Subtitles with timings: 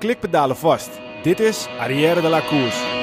[0.00, 0.90] klikpedalen vast.
[1.22, 2.98] Dit is Arrière de la Course.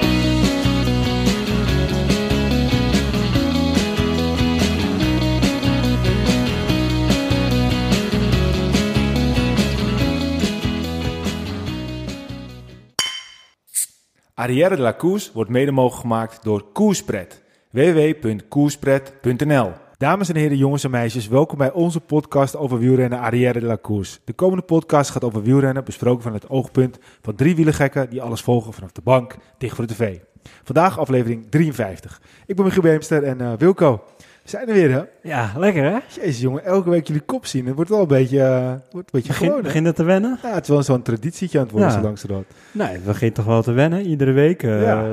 [14.34, 17.42] Arrière de la Course wordt mede mogelijk gemaakt door Koerspret.
[17.70, 23.66] www.koerspret.nl Dames en heren, jongens en meisjes, welkom bij onze podcast over wielrennen Arrière de
[23.66, 24.18] la Course.
[24.24, 28.40] De komende podcast gaat over wielrennen, besproken van het oogpunt van drie wielergekken die alles
[28.40, 30.18] volgen vanaf de bank, dicht voor de tv.
[30.62, 32.20] Vandaag aflevering 53.
[32.46, 34.04] Ik ben Michiel Beemster en uh, Wilco.
[34.48, 35.02] We zijn er weer, hè?
[35.22, 35.98] Ja, lekker hè?
[36.20, 37.66] Jezus jongen, elke week jullie kop zien.
[37.66, 39.62] Het wordt wel een beetje, uh, wordt een beetje begin, gewoon.
[39.62, 40.38] Begint het te wennen?
[40.42, 41.96] Ja, het is wel zo'n traditietje aan het worden, Ja.
[41.96, 42.44] zo langs de rood.
[42.72, 44.62] Nee, het begint toch wel te wennen, iedere week.
[44.62, 45.04] eh, Ja.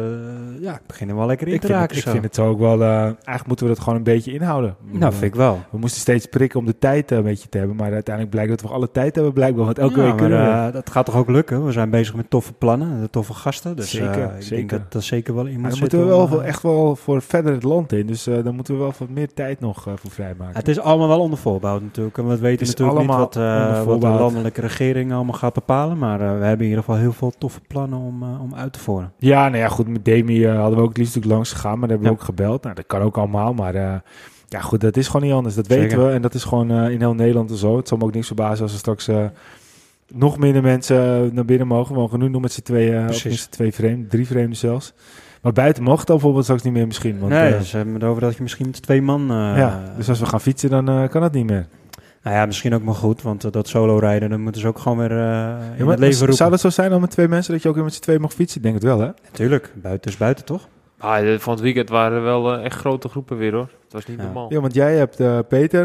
[0.60, 0.74] ja.
[0.74, 2.12] ik begin er wel lekker in Ik te vind, het, raken ik zo.
[2.12, 4.76] vind het zo ook wel, eh, eigenlijk moeten we dat gewoon een beetje inhouden.
[4.92, 5.60] Nou, vind ik wel.
[5.72, 8.62] We moesten steeds prikken om de tijd een beetje te hebben, maar uiteindelijk blijkt dat
[8.62, 10.28] we alle tijd hebben blijkbaar, want elke Ja, week we.
[10.28, 11.66] maar, dat gaat toch ook lukken?
[11.66, 13.76] We zijn bezig met toffe plannen, de toffe gasten.
[13.76, 14.56] Dus Zeker, ik zeker.
[14.56, 16.00] denk dat dat zeker wel in moet Maar dan zitten.
[16.00, 18.94] moeten we wel echt wel voor verder het land in, dus dan moeten we wel
[19.00, 20.56] wat meer tijd nog eh, voor vrijmaken.
[20.56, 22.18] Het is allemaal wel onder voorbouw natuurlijk.
[22.18, 25.98] En we weten natuurlijk niet allemaal wat, eh, wat de landelijke regering allemaal gaat bepalen.
[25.98, 28.80] Maar eh, we hebben in ieder geval heel veel toffe plannen om, om uit te
[28.80, 29.14] voeren.
[29.18, 31.88] Ja, nou ja, goed, met Demi hadden we ook het liefst natuurlijk langs gegaan, maar
[31.88, 32.64] daar hebben we ook gebeld.
[32.64, 33.74] Nou, dat kan ook allemaal, maar
[34.48, 35.56] ja goed, dat is gewoon niet anders.
[35.56, 37.78] Dat weten we en dat is gewoon in heel Nederland en zo.
[37.78, 39.10] Het zal me ook niks verbazen als er straks
[40.14, 41.94] nog minder mensen naar binnen mogen.
[41.94, 43.10] We mogen nu nog met z'n tweeën,
[43.50, 44.94] twee vreemden, drie vreemden zelfs.
[45.46, 47.20] Maar buiten mag het dan bijvoorbeeld straks niet meer misschien.
[47.20, 49.22] Want, nee, eh, we hebben het over dat je misschien met twee man...
[49.32, 51.68] eh, ja, dus als we gaan fietsen, dan eh, kan dat niet meer.
[52.24, 54.98] Nou ja, misschien ook maar goed, want dat solo rijden, dan moeten ze ook gewoon
[54.98, 55.18] weer eh,
[55.78, 56.36] in Ja, het leven roepen.
[56.36, 58.20] zou dat zo zijn dan met twee mensen, dat je ook weer met z'n twee
[58.20, 58.58] mag fietsen?
[58.58, 59.10] Ik denk het wel, hè?
[59.26, 60.68] Natuurlijk, buiten is buiten toch?
[60.98, 63.70] Ah, van het weekend waren er wel echt grote groepen weer hoor.
[63.84, 64.24] Het was niet Ja.
[64.24, 64.54] normaal.
[64.54, 65.82] Ja, want jij hebt eh, Peter.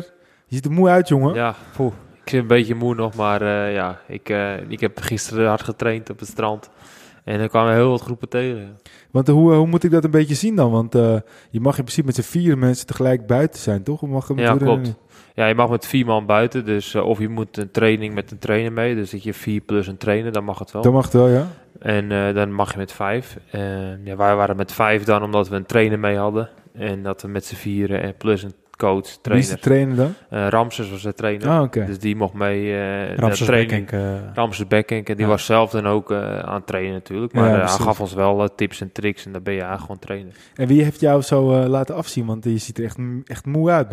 [0.46, 1.34] Je ziet er moe uit, jongen.
[1.34, 1.92] Ja, poeh.
[2.24, 5.62] Ik zit een beetje moe nog, maar eh, ja, ik, eh, ik heb gisteren hard
[5.62, 6.70] getraind op het strand.
[7.24, 8.78] En er kwamen heel wat groepen tegen.
[9.10, 10.70] Want eh, hoe, hoe moet ik dat een beetje zien dan?
[10.70, 11.16] Want eh,
[11.50, 14.00] je mag in principe met z'n vier mensen tegelijk buiten zijn, toch?
[14.00, 14.94] Hoe Mag Ja, klopt.
[15.34, 18.30] Ja, je mag met vier man buiten, dus eh, of je moet een training met
[18.30, 18.94] een trainer mee.
[18.94, 20.82] Dus dat je vier plus een trainer, dan mag het wel.
[20.82, 21.46] Dat mag het wel, ja.
[21.78, 23.36] En dan mag je met vijf.
[24.04, 26.48] Ja, wij waren met vijf dan, omdat we een trainer mee hadden.
[26.72, 29.48] En dat we met z'n vieren en plus een coach, Wie is trainer.
[29.54, 30.14] de trainer dan?
[30.30, 31.48] Eh, Ramses was de trainer.
[31.48, 31.86] Ah.
[31.86, 33.46] Dus die mocht mee eh Ramses.
[33.48, 34.00] Bekkenk, eh,
[34.34, 35.08] Ramses Bekkenk.
[35.08, 35.30] En die Ja.
[35.30, 37.32] was zelf dan ook aan het trainen natuurlijk.
[37.32, 39.26] Maar hij gaf ons wel tips en tricks.
[39.26, 40.32] En dan ben je eigenlijk gewoon trainer.
[40.54, 42.26] En wie heeft jou zo laten afzien?
[42.26, 43.88] Want je ziet er echt, echt moe uit,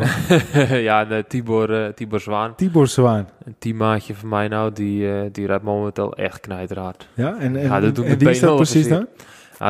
[0.88, 2.54] ja, de Tibor, Tibor Zwaan.
[2.54, 3.28] Tibor Zwaan.
[3.44, 4.72] Een teammaatje van mij nou.
[4.72, 7.08] Die, die rijdt momenteel echt knijterhard.
[7.14, 9.06] Ja, en, en, Ja, dat doet en mijn wie is dat precies dan?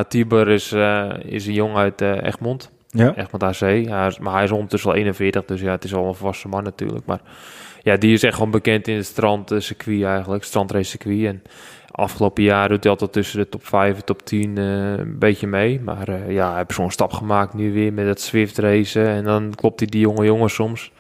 [0.09, 0.73] Tibor is,
[1.19, 2.71] is een jongen uit Egmond.
[2.99, 3.17] Ja.
[3.17, 3.61] Egmond AC.
[3.87, 5.45] Ja, maar hij is ondertussen al 41.
[5.45, 7.07] Dus ja, het is al een volwassen man natuurlijk.
[7.07, 7.21] Maar
[7.83, 10.45] ja, die is echt gewoon bekend in het strandcircuit eigenlijk.
[10.45, 11.25] Strandrace circuit.
[11.25, 11.43] En
[11.91, 15.47] afgelopen jaar doet hij altijd tussen de top 5 en top 10 eh, een beetje
[15.47, 15.81] mee.
[15.81, 19.07] Maar eh, ja, hij heeft zo'n stap gemaakt nu weer met het Swift racen.
[19.07, 20.93] En dan klopt hij die jonge jongen soms.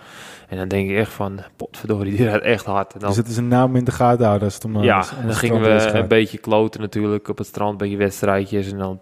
[0.48, 2.92] En dan denk ik echt van, potverdorie, die rijdt echt hard.
[2.92, 4.76] En dan, Dus het is een naam in de gaten houden als het om...
[4.76, 5.94] eh, ja, en dan gingen we gaat.
[5.94, 8.72] een beetje kloten natuurlijk op het strand, een beetje wedstrijdjes.
[8.72, 9.00] En dan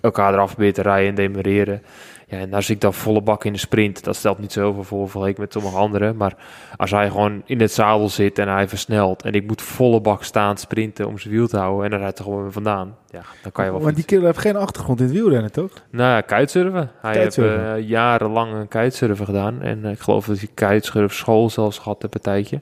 [0.00, 1.82] elkaar eraf proberen te rijden en demereren.
[2.32, 4.04] Ja, en daar zit ik dan volle bak in de sprint.
[4.04, 6.16] Dat stelt niet zoveel voor vergeleken met sommige anderen.
[6.16, 6.36] Maar
[6.76, 9.22] als hij gewoon in het zadel zit en hij versnelt...
[9.22, 11.84] en ik moet volle bak staan sprinten om zijn wiel te houden...
[11.84, 12.96] en dan rijdt hij gewoon weer vandaan.
[13.10, 15.70] Ja, dan kan je wel Want die kerel heeft geen achtergrond in het wielrennen, toch?
[15.90, 16.90] Nou ja, kitesurfen.
[17.00, 17.64] Hij Kitesurfen.
[17.64, 19.62] heeft eh, jarenlang een kitesurfen gedaan.
[19.62, 22.60] En eh, ik geloof dat hij kitesurf school zelfs gehad een partijtje.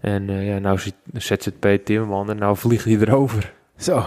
[0.00, 3.52] En eh, ja, nou hij ZZP Timmerman en nou vliegt hij erover.
[3.76, 4.04] Zo.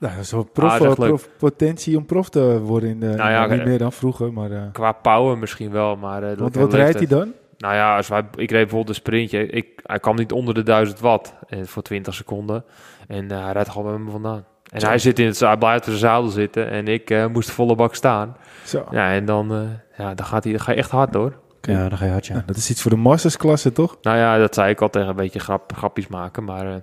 [0.00, 1.08] Nou, dat is wel prof, Ah, dat is leuk.
[1.08, 3.06] prof- potentie om prof te worden in de...
[3.06, 4.50] Nou ja, niet eh, meer dan vroeger, maar...
[4.50, 6.22] eh, Qua power misschien wel, maar...
[6.22, 7.32] eh, wat rijdt hij dan?
[7.58, 9.46] Nou ja, als wij, ik reed bijvoorbeeld een sprintje.
[9.46, 12.64] Ik, hij kwam niet onder de 1000 watt eh, voor 20 seconden.
[13.08, 14.44] En eh, hij rijdt gewoon met me vandaan.
[14.72, 14.86] En Zo.
[14.86, 17.74] hij zit in het za- blijft in de zadel zitten en ik eh, moest volle
[17.74, 18.36] bak staan.
[18.64, 18.84] Zo.
[18.90, 19.58] Ja, en dan, eh,
[19.98, 21.38] ja, dan, gaat hij, dan ga je echt hard hoor.
[21.60, 22.32] Ja, dan ga je hard, ja.
[22.34, 23.96] Nou, dat is iets voor de mastersklasse, toch?
[24.02, 26.44] Nou ja, dat zei ik al tegen een beetje grap, grapjes maken.
[26.44, 26.74] Maar eh,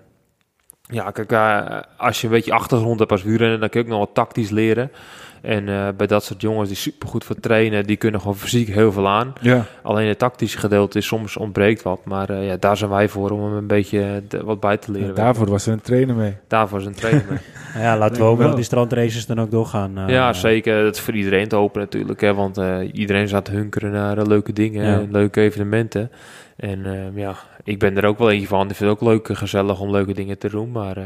[0.87, 3.91] ja, kijk, eh, als je een beetje achtergrond hebt als wielrenner, dan kun je ook
[3.91, 4.91] nog wat tactisch leren.
[5.47, 8.91] En eh, bij dat soort jongens die supergoed voor trainen, die kunnen gewoon fysiek heel
[8.91, 9.33] veel aan.
[9.41, 9.65] Ja.
[9.83, 12.05] Alleen het tactische gedeelte is soms ontbreekt wat.
[12.05, 14.91] Maar eh, ja, daar zijn wij voor om hem een beetje de- wat bij te
[14.91, 15.15] leren.
[15.15, 16.35] daarvoor was er een trainer mee.
[16.47, 17.25] daarvoor is een trainer.
[17.29, 17.39] mee.
[17.83, 18.55] Ja, laten we hopen wel.
[18.55, 19.97] die strandraces dan ook doorgaan.
[19.97, 20.83] eh, ja, zeker.
[20.83, 22.21] Dat is voor iedereen te hopen natuurlijk.
[22.21, 24.93] Hè, want eh, iedereen het hunkeren naar eh, leuke dingen Ja.
[24.99, 26.11] en leuke evenementen.
[26.55, 28.69] En eh, ja, ik ben er ook wel eentje van.
[28.69, 30.71] Ik vind het ook leuk en gezellig om leuke dingen te doen.
[30.71, 31.03] Maar eh,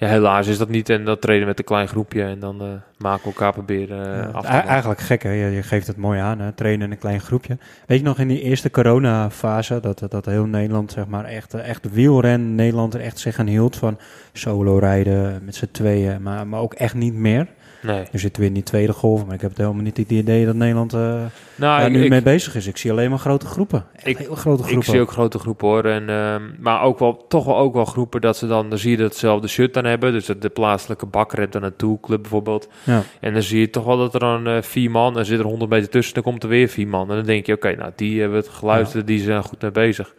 [0.00, 0.88] ja, helaas is dat niet.
[0.88, 2.22] En dat trainen met een klein groepje.
[2.22, 2.68] En dan eh,
[2.98, 5.30] maken we elkaar proberen Ja, af eigenlijk gek, hè?
[5.30, 6.52] Je, je geeft het mooi aan, hè?
[6.52, 7.58] trainen in een klein groepje.
[7.86, 11.68] Weet je nog in die eerste coronafase dat, dat heel Nederland, zeg maar, echt, eh,
[11.68, 13.98] echt wielren Nederland er echt zich aan hield van
[14.32, 17.46] solo rijden met z'n tweeën, maar, maar ook echt niet meer.
[17.82, 18.04] Nee.
[18.12, 20.46] Nu zitten we in die tweede golf, maar ik heb het helemaal niet het idee
[20.46, 21.24] dat Nederland eh, Nou,
[21.56, 22.66] daar ik, nu ik, mee bezig is.
[22.66, 23.84] Ik zie alleen maar grote groepen.
[24.02, 24.90] Ik- heel grote ik groepen.
[24.90, 25.84] zie ook grote groepen hoor.
[25.84, 28.90] En, ehm, maar ook wel, toch wel ook wel groepen dat ze dan, dan zie
[28.90, 30.12] je dat hetzelfde shirt dan hebben.
[30.12, 32.68] Dus dat de plaatselijke bakker hebt dan een toolclub bijvoorbeeld.
[32.84, 33.02] Ja.
[33.20, 35.44] En dan zie je toch wel dat er dan eh, vier man, en zit er
[35.44, 37.10] 100 meter tussen, dan komt er weer vier man.
[37.10, 40.14] En dan denk je, oké, nou die hebben het geluisterd, die zijn goed mee bezig.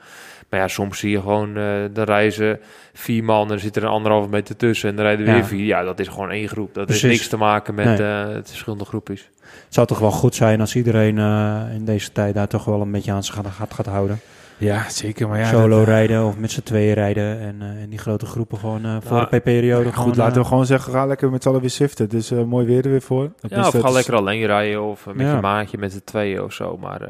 [0.51, 1.63] Maar ja, soms zie je gewoon, eh
[1.93, 2.59] de reizen
[2.93, 5.43] vier man en er zit er een anderhalve meter tussen en dan rijden weer Ja.
[5.43, 5.65] vier.
[5.65, 6.73] Ja, dat is gewoon één groep.
[6.73, 7.01] Dat Precies.
[7.03, 7.97] heeft niks te maken met Nee.
[8.07, 9.29] eh, het verschillende groepjes.
[9.41, 12.81] Het zou toch wel goed zijn als iedereen eh, in deze tijd daar toch wel
[12.81, 14.19] een beetje aan zich gaat, gaat, gaat houden.
[14.57, 15.27] Ja, zeker.
[15.27, 18.25] Maar ja, Solo dat- rijden of met z'n tweeën rijden en eh, in die grote
[18.25, 21.31] groepen gewoon eh, voor Nou, de periode Goed, gewoon, laten we gewoon zeggen, ga lekker
[21.31, 22.05] met z'n allen weer shiften.
[22.05, 23.31] Het is eh, mooi weer er weer voor.
[23.47, 25.35] Ja, of ga lekker alleen rijden of met Ja.
[25.35, 26.77] je maatje met z'n tweeën of zo.
[26.77, 27.09] Maar eh,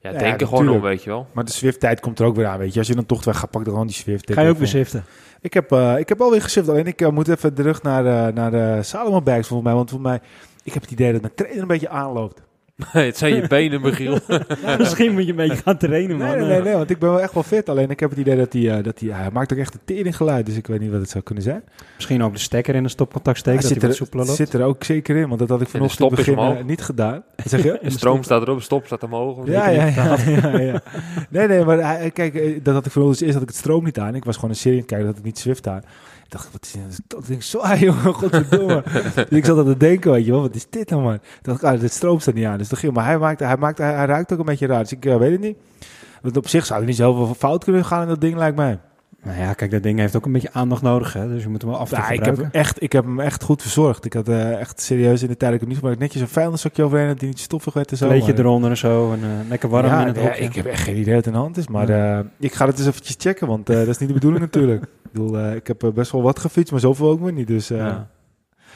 [0.00, 1.26] ja, Ja, denk er gewoon om, weet je wel.
[1.32, 2.78] Maar de Swift-tijd komt er ook weer aan, weet je.
[2.78, 4.32] Als je dan toch weg gaat, pak dan gewoon die Swift.
[4.32, 5.02] Ga je ook weer?
[5.40, 8.34] Ik heb, eh, ik heb alweer geshift, alleen ik eh, moet even terug naar, eh,
[8.34, 9.76] naar de Salomon bags volgens mij.
[9.76, 10.20] Want volgens mij,
[10.62, 12.42] ik heb het idee dat mijn trainer een beetje aanloopt.
[12.86, 14.18] het zijn je benen, Michiel.
[14.78, 16.26] Misschien moet je een beetje gaan trainen, man.
[16.26, 17.68] Nee, nee, nee, nee, want ik ben wel echt wel fit.
[17.68, 19.80] Alleen ik heb het idee dat hij, eh, dat hij, hij maakt ook echt een
[19.84, 20.46] teringgeluid.
[20.46, 21.62] Dus ik weet niet wat het zou kunnen zijn.
[21.94, 24.36] Misschien ook de stekker in een stopcontact steken, Hij dat zit er, soepeler loopt.
[24.38, 27.22] zit er ook zeker in, want dat had ik vanochtend is begin eh, niet gedaan.
[27.44, 27.78] Zeg je?
[27.82, 29.36] De stroom staat erop, de stop staat omhoog.
[29.36, 29.76] of Ja, niet?
[29.76, 30.16] ja, ja,
[30.50, 30.82] ja, ja.
[31.30, 33.98] Nee, nee, maar kijk, eh, dat had ik vanochtend eerst had ik het stroom niet
[33.98, 34.14] aan.
[34.14, 35.82] Ik was gewoon een serie aan het kijken, dat had ik niet Swift aan.
[36.28, 37.00] Ik dacht, wat is dit?
[37.06, 38.82] Dat ding zwaar, jongen, godverdomme.
[39.14, 41.18] dus ik zat aan te denken, weet je wel, wat is dit nou, man?
[41.18, 42.58] Toen dacht ik, ah, dit stroom staat niet aan.
[42.58, 44.82] Dus ging, maar hij, maakte, hij, maakte, hij, hij ruikt ook een beetje raar.
[44.82, 45.56] Dus ik eh, weet het niet.
[46.22, 48.78] Want op zich zou er niet zoveel fout kunnen gaan in dat ding, lijkt mij.
[49.28, 51.28] Nou ja, kijk, dat ding heeft ook een beetje aandacht nodig, hè.
[51.28, 53.42] Dus je moet hem wel af Ja, ik, heb hem echt, ik heb hem echt
[53.42, 54.04] goed verzorgd.
[54.04, 56.28] Ik had eh, echt serieus in de tijd dat ik hem niet gebruikte, netjes een
[56.28, 58.08] vuilniszakje overheen, dat die niet stoffig werd en zo.
[58.08, 60.42] Maar- eronder en zo, en eh, lekker warm ja, in het hokje.
[60.44, 61.68] ik heb echt geen idee wat aan de hand is.
[61.68, 64.82] Maar eh, ik ga het eens eventjes checken, want dat is niet de bedoeling natuurlijk.
[64.82, 67.46] Ik bedoel, ik heb best wel wat gefietst, maar zoveel ook weer niet.
[67.46, 68.08] Dus, Ja.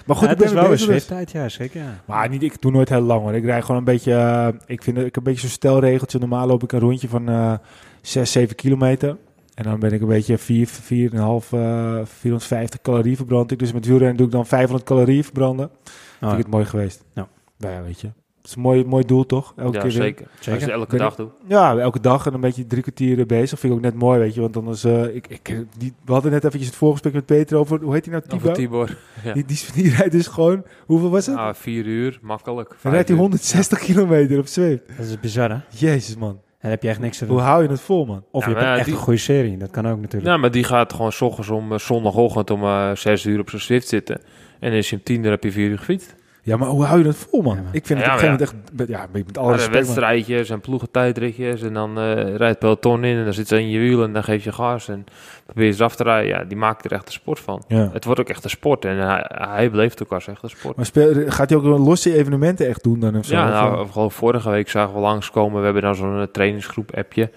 [0.06, 0.78] Maar goed, Ja, het is wel een.
[0.78, 2.00] Swift-tijd, ja, zeker, ja.
[2.04, 3.34] Maar niet, ik doe nooit heel lang hoor.
[3.34, 6.19] Ik rijd gewoon een beetje, ik vind het- ik heb een beetje zo'n stelregeltje.
[6.19, 7.52] Normaal loop ik een rondje van eh
[8.00, 9.16] 6, 7 kilometer.
[9.54, 13.50] En dan ben ik een beetje 4, 4,5, eh 450 calorieën verbrand.
[13.50, 15.66] Ik dus met wielrennen doe ik dan 500 calorieën verbranden.
[15.66, 15.88] Oh,
[16.19, 17.04] Vind ik het mooi geweest.
[17.14, 17.28] Ja.
[17.58, 18.06] Nou ja, weet je.
[18.06, 19.52] Het is een mooi, mooi doel toch?
[19.56, 20.26] Elke Ja, keer zeker.
[20.52, 21.31] Als je elke Ben dag doet.
[21.46, 23.58] Ja, elke dag en een beetje drie kwartier bezig.
[23.58, 24.40] Vind ik ook net mooi, weet je.
[24.40, 27.82] Want anders, eh ik, ik, die, we hadden net eventjes het voorgesprek met Peter over,
[27.82, 28.52] hoe heet hij nou?
[28.52, 28.96] Tibor.
[29.25, 29.32] Ja.
[29.32, 31.37] Die, die, die rijdt dus gewoon, hoeveel was het?
[31.37, 32.76] Ah, vier uur, makkelijk.
[32.82, 33.22] Dan rijdt hij uur.
[33.22, 34.82] 160 kilometer op Zwift.
[34.96, 35.58] Dat is bizar, hè?
[35.69, 37.35] Jezus man, Dan heb je echt niks te doen.
[37.35, 38.25] hoe hou je het vol man?
[38.31, 40.25] Of Ja, je hebt ja, echt die- een goede serie, dat kan ook natuurlijk.
[40.25, 43.50] Nou, maar die gaat gewoon 's ochtends om eh, zondagochtend om eh, zes uur op
[43.50, 44.20] zijn Swift zitten.
[44.61, 46.14] En dan is hij om tien uur heb je vier uur gefietst.
[46.44, 47.56] Ja, maar hoe hou je dat vol man?
[47.56, 49.82] Ja, ik vind het Ja, op een gegeven moment echt, ja, met alle respect man.
[49.84, 51.62] wedstrijdjes en ploegentijdritjes.
[51.62, 54.24] En dan eh, rijdt peloton in en dan zit ze in je wiel en dan
[54.24, 54.88] geef je gas.
[54.88, 55.04] En
[55.46, 56.28] probeer je ze af te rijden.
[56.28, 57.62] Ja, die maakt er echt een sport van.
[57.68, 57.90] Ja.
[57.92, 58.84] Het wordt ook echt een sport.
[58.84, 60.76] En hij, hij beleeft ook als echt een sport.
[60.76, 63.34] Maar speel, gaat hij ook losse evenementen echt doen dan of zo?
[63.34, 65.58] Ja, Of, nou, eh, of gewoon vorige week zagen we langskomen.
[65.58, 67.30] We hebben dan zo'n eh, trainingsgroep appje.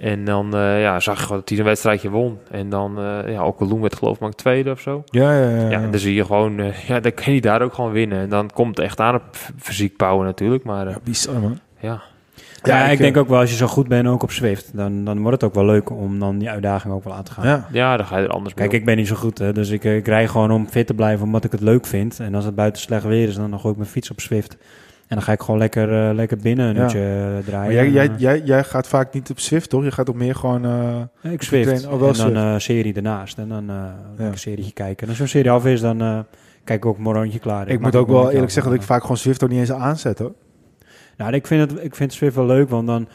[0.00, 2.38] En dan eh, ja, zag je gewoon dat hij een wedstrijdje won.
[2.50, 5.02] En dan, eh ja, ook Loen werd geloof ik maar tweede of zo.
[5.04, 5.70] ja, ja, ja.
[5.70, 8.18] Ja, en dan zie je gewoon, eh, ja, dan kan je daar ook gewoon winnen.
[8.18, 9.22] En dan komt het echt aan op
[9.58, 10.64] fysiek bouwen natuurlijk.
[10.64, 11.58] Maar Ja, bizar man.
[11.80, 12.02] ja,
[12.62, 14.70] Ja, Ja, ik, ik, denk ook wel als je zo goed bent ook op Zwift,
[14.76, 17.32] dan, dan wordt het ook wel leuk om dan die uitdaging ook wel aan te
[17.32, 17.46] gaan.
[17.46, 17.68] Ja.
[17.72, 19.70] ja, dan ga je er anders mee Kijk, ik ben niet zo goed, hè, dus
[19.70, 22.20] ik, ik rij gewoon om fit te blijven omdat ik het leuk vind.
[22.20, 24.56] En als het buiten slecht weer is, dan gooi ik mijn fiets op Zwift.
[25.10, 26.82] En dan ga ik gewoon lekker, eh, lekker binnen een Ja.
[26.82, 27.64] uurtje eh, draaien.
[27.64, 29.84] Maar jij, En, jij, eh, jij, jij gaat vaak niet op Zwift, toch?
[29.84, 30.64] Je gaat ook meer gewoon...
[31.22, 33.38] ik traint- oh, wel en dan eh serie ernaast.
[33.38, 33.68] En dan
[34.16, 35.02] een serietje kijken.
[35.02, 35.98] En als zo'n serie af is, dan
[36.64, 37.68] kijk ik ook een rondje klaar.
[37.68, 39.72] ik moet ook een wel eerlijk zeggen dat ik vaak gewoon Zwift ook niet eens
[39.72, 40.32] aanzet, hoor.
[41.16, 43.08] Nou, ik vind, het, ik vind Zwift wel leuk, want dan...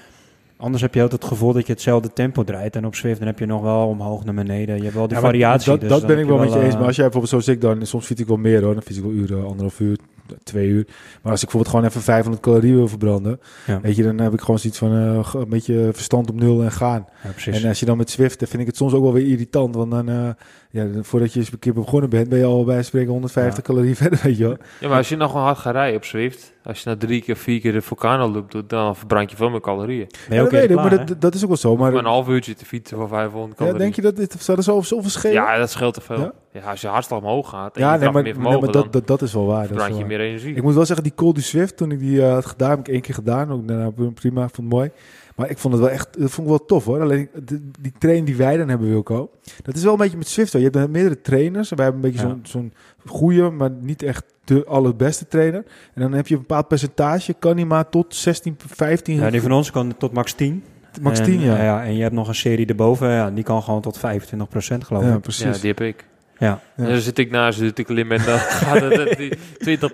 [0.58, 2.76] Anders heb je altijd het gevoel dat je hetzelfde tempo draait.
[2.76, 4.76] En op Zwift dan heb je nog wel omhoog naar beneden.
[4.78, 5.72] Je hebt wel die Ja, variatie.
[5.72, 6.76] Dat, dus dat ben ik wel met je eh, eens.
[6.76, 8.74] Maar als jij bijvoorbeeld zoals ik dan, soms fiets ik wel meer hoor.
[8.74, 9.98] Dan fiets ik wel uren, anderhalf uur,
[10.44, 10.86] twee uur.
[11.22, 13.82] Maar als ik bijvoorbeeld gewoon even 500 calorieën wil verbranden, Ja.
[13.82, 16.72] weet je, dan heb ik gewoon zoiets van eh, een beetje verstand op nul en
[16.72, 17.06] gaan.
[17.24, 17.62] Ja, precies.
[17.62, 19.76] En als je dan met Zwift, dan vind ik het soms ook wel weer irritant.
[19.76, 20.30] Want dan, eh,
[20.76, 23.96] ja, voordat je eens een keer begonnen bent, ben je al bij spreken 150 calorieën
[24.06, 24.58] verder, weet je wel.
[24.80, 27.22] Ja, maar als je nog gewoon hard gaat rijden op Zwift, als je nou drie
[27.22, 30.08] keer, vier keer de Vulcano loop doet, dan verbrand je veel meer calorieën.
[30.30, 31.76] ben Ja, dat weet ik, klaar, maar dat, dat is ook wel zo.
[31.78, 33.82] Maar Maar een half uurtje te fietsen voor 500 ja, calorieën.
[33.82, 35.34] denk je dat dit zou er zo, zoveel schelen?
[35.34, 36.20] Ja, dat scheelt te veel.
[36.20, 36.34] Ja?
[36.52, 36.70] Ja?
[36.70, 38.94] als je hartslag omhoog gaat en Ja, je nee, maar, meer nee, vermogen, maar dat,
[38.94, 39.66] dat, dat is wel waar.
[39.66, 40.08] Verbrand je waar.
[40.08, 40.56] meer energie.
[40.56, 42.80] Ik moet wel zeggen, die Col du Swift, toen ik die eh, had gedaan, heb
[42.80, 43.52] ik één keer gedaan.
[43.52, 44.92] Ook daarna prima, vond het mooi.
[45.36, 47.02] Maar ik vond het wel echt, dat vond ik wel tof hoor.
[47.02, 49.30] Alleen de- die train die wij dan hebben, Wilco,
[49.64, 50.52] dat is wel een beetje met Swift.
[50.52, 50.62] hoor.
[50.62, 51.70] Je hebt dan meerdere trainers.
[51.70, 52.34] Wij hebben een beetje Ja.
[52.34, 52.74] zo'n zo'n
[53.06, 55.64] goede, maar niet echt de allerbeste trainer.
[55.94, 59.42] En dan heb je een bepaald percentage, kan die maar tot 16, 15, Ja, die
[59.42, 60.64] van ons kan tot max 10.
[61.02, 61.64] max en, 10 ja.
[61.64, 61.84] ja.
[61.84, 65.04] En je hebt nog een serie erboven, ja, die kan gewoon tot 25 procent geloof
[65.04, 65.22] Ja, ik.
[65.22, 65.44] precies.
[65.56, 66.06] Ja, die heb ik.
[66.38, 66.60] Ja.
[66.76, 66.84] Ja.
[66.84, 69.92] En dan zit ik naast, zit ik en dan gaat het eh, die 20%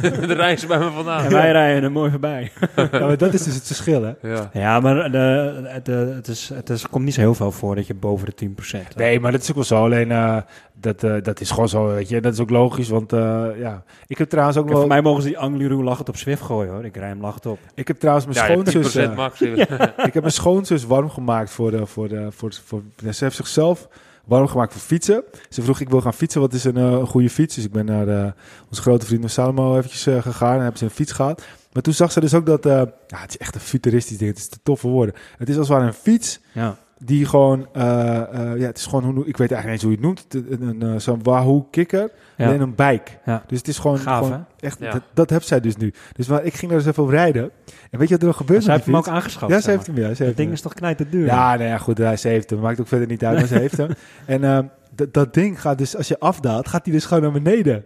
[0.00, 1.24] de reis bij me vandaan.
[1.24, 2.52] En wij rijden er mooi voorbij.
[2.76, 4.12] Ja, maar dat is dus het verschil hè.
[4.22, 4.50] Ja.
[4.52, 7.86] Ja, maar de, de, het, is, het is, komt niet zo heel veel voor dat
[7.86, 8.96] je boven de 10 procent...
[8.96, 9.84] Nee, maar dat is ook wel zo.
[9.84, 10.36] Alleen eh,
[10.80, 12.20] dat, eh, dat is gewoon zo, weet je.
[12.20, 13.82] Dat is ook logisch, want eh, ja.
[14.06, 14.86] Ik heb trouwens ook Kijk, wel...
[14.86, 16.84] voor mij mogen ze die Angliru lachend op Zwift gooien hoor.
[16.84, 17.58] Ik rij hem lachend op.
[17.74, 18.96] Ik heb trouwens mijn Ja, schoonzus...
[18.96, 19.40] 10% eh, max.
[19.40, 23.36] ik heb mijn schoonzus warm gemaakt voor de, voor de, voor, voor, ja, ze heeft
[23.36, 23.88] zichzelf
[24.28, 25.24] warm gemaakt voor fietsen.
[25.48, 27.54] Ze vroeg, ik wil gaan fietsen, wat is een eh, goede fiets?
[27.54, 28.32] Dus ik ben naar eh,
[28.68, 31.44] onze grote vriend Salomo eventjes eh, gegaan en hebben ze een fiets gehad.
[31.72, 34.38] Maar toen zag ze dus ook dat, ja, het is echt een futuristisch ding, het
[34.38, 35.14] is te toffe woorden.
[35.36, 36.76] Het is als het ware een fiets Ja.
[37.04, 38.16] Die gewoon, eh,
[38.52, 40.60] eh, ja, het is gewoon, hoe, ik weet eigenlijk niet eens hoe je het noemt,
[40.62, 42.46] een, een, eh, zo'n Wahoo kikker, Ja.
[42.46, 43.10] alleen een bike.
[43.24, 43.42] Ja.
[43.46, 44.90] Dus het is gewoon, Gaaf, gewoon echt, Ja.
[44.90, 45.92] dat, dat heeft zij dus nu.
[46.12, 47.50] Dus maar ik ging daar dus even op rijden.
[47.90, 49.52] En weet je wat er nog gebeurt Zij met heeft hem ook aangeschaft.
[49.52, 50.02] Ja, ze heeft hem, ja.
[50.02, 50.56] Ze Dat heeft ding hem.
[50.56, 51.26] is toch knijt duur?
[51.26, 52.58] Ja, nee, ja, goed, hij ze heeft hem.
[52.60, 53.90] Maakt ook verder niet uit, maar ze heeft hem.
[54.26, 54.64] En ehm,
[54.94, 57.84] dat- dat ding gaat dus, als je afdaalt, gaat hij dus gewoon naar beneden.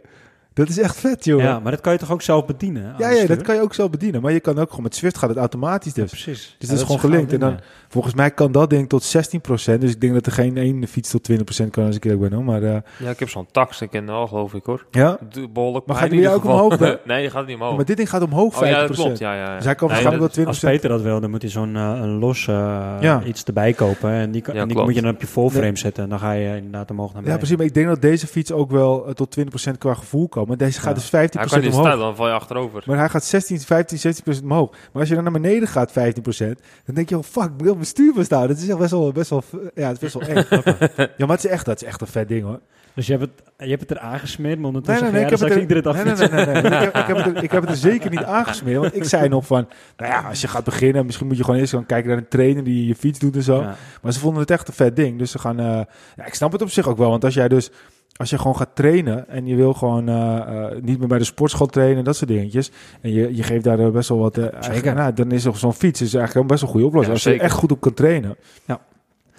[0.55, 1.41] Dat is echt vet, joh.
[1.41, 2.95] Ja, maar dat kan je toch ook zelf bedienen?
[2.99, 4.23] ja, ja, dat kan je ook zelf bedienen.
[4.23, 6.11] Maar je kan ook gewoon met Zwift gaat het automatisch Ja, dus.
[6.11, 6.41] precies.
[6.43, 7.33] Dus Ja, dat is gewoon gelinkt.
[7.33, 9.79] En dan, volgens mij kan dat ding tot 16%.
[9.81, 11.31] Dus ik denk dat er geen één fiets tot
[11.65, 12.33] 20% kan als ik eerlijk ben.
[12.33, 12.45] Hoor.
[12.45, 14.87] Maar eh, Ja, ik heb zo'n tax, ik ken al geloof ik hoor.
[14.91, 15.19] ja,
[15.53, 16.65] Behoorlijk Maar gaat die jou ook geval.
[16.65, 17.77] omhoog, nee, die gaat niet omhoog.
[17.77, 18.57] maar dit ding gaat omhoog 50%.
[18.59, 19.19] oh ja, dat klopt.
[19.19, 19.57] Ja, ja, ja.
[19.57, 20.49] Dus hij kan Nee, waarschijnlijk wel 20%.
[20.49, 22.55] Als Peter dat wil, dan moet hij zo'n eh, een los eh,
[23.01, 23.23] Ja.
[23.25, 24.11] iets erbij kopen.
[24.11, 25.77] En die, kan, Ja, en die moet je dan op je full frame Nee.
[25.77, 26.03] zetten.
[26.05, 27.39] En dan ga je inderdaad omhoog naar Ja, beneden.
[27.39, 27.57] precies.
[27.57, 30.59] Maar ik denk dat deze fiets ook wel tot 20% qua gevoel komen.
[30.59, 31.01] Maar deze gaat Ja.
[31.01, 31.87] dus 15% Hij kan niet omhoog.
[31.87, 32.83] staan, dan val je achterover.
[32.87, 34.71] Maar hij gaat 16, 15, 16% omhoog.
[34.71, 37.75] Maar als je dan naar beneden gaat, 15% dan denk je, oh fuck, ik wil
[37.75, 38.49] mijn stuur staan.
[38.49, 39.43] Dat is echt best wel, best wel,
[39.75, 40.47] ja, het is best wel eng.
[41.19, 42.61] ja, maar het is echt, dat is echt een vet ding hoor.
[42.95, 45.41] Dus je hebt, het, je hebt het er aangesmeerd, maar ondertussen nee, nee, ik heb,
[45.41, 46.87] het er, iedere dag nee, nee, nee, nee, nee.
[46.87, 48.81] Ik, heb, ik, heb het er, ik heb het er zeker niet aangesmeerd.
[48.81, 51.61] Want ik zei nog van, nou ja, als je gaat beginnen, misschien moet je gewoon
[51.61, 53.61] eerst gaan kijken naar een trainer die je fiets doet en zo.
[53.61, 53.77] Ja.
[54.03, 55.19] Maar ze vonden het echt een vet ding.
[55.19, 55.81] Dus ze gaan, eh,
[56.17, 57.11] ja, ik snap het op zich ook wel.
[57.11, 57.71] Want als jij dus,
[58.17, 61.25] als je gewoon gaat trainen en je wil gewoon eh, eh, niet meer bij de
[61.25, 62.71] sportschool trainen en dat soort dingetjes.
[63.01, 65.57] En je, je geeft daar eh, best wel wat, eh, eigenlijk, nou, dan is er
[65.57, 67.19] zo'n fiets is eigenlijk een best wel een goede oplossing.
[67.19, 68.37] Ja, als je echt goed op kan trainen.
[68.65, 68.81] Ja.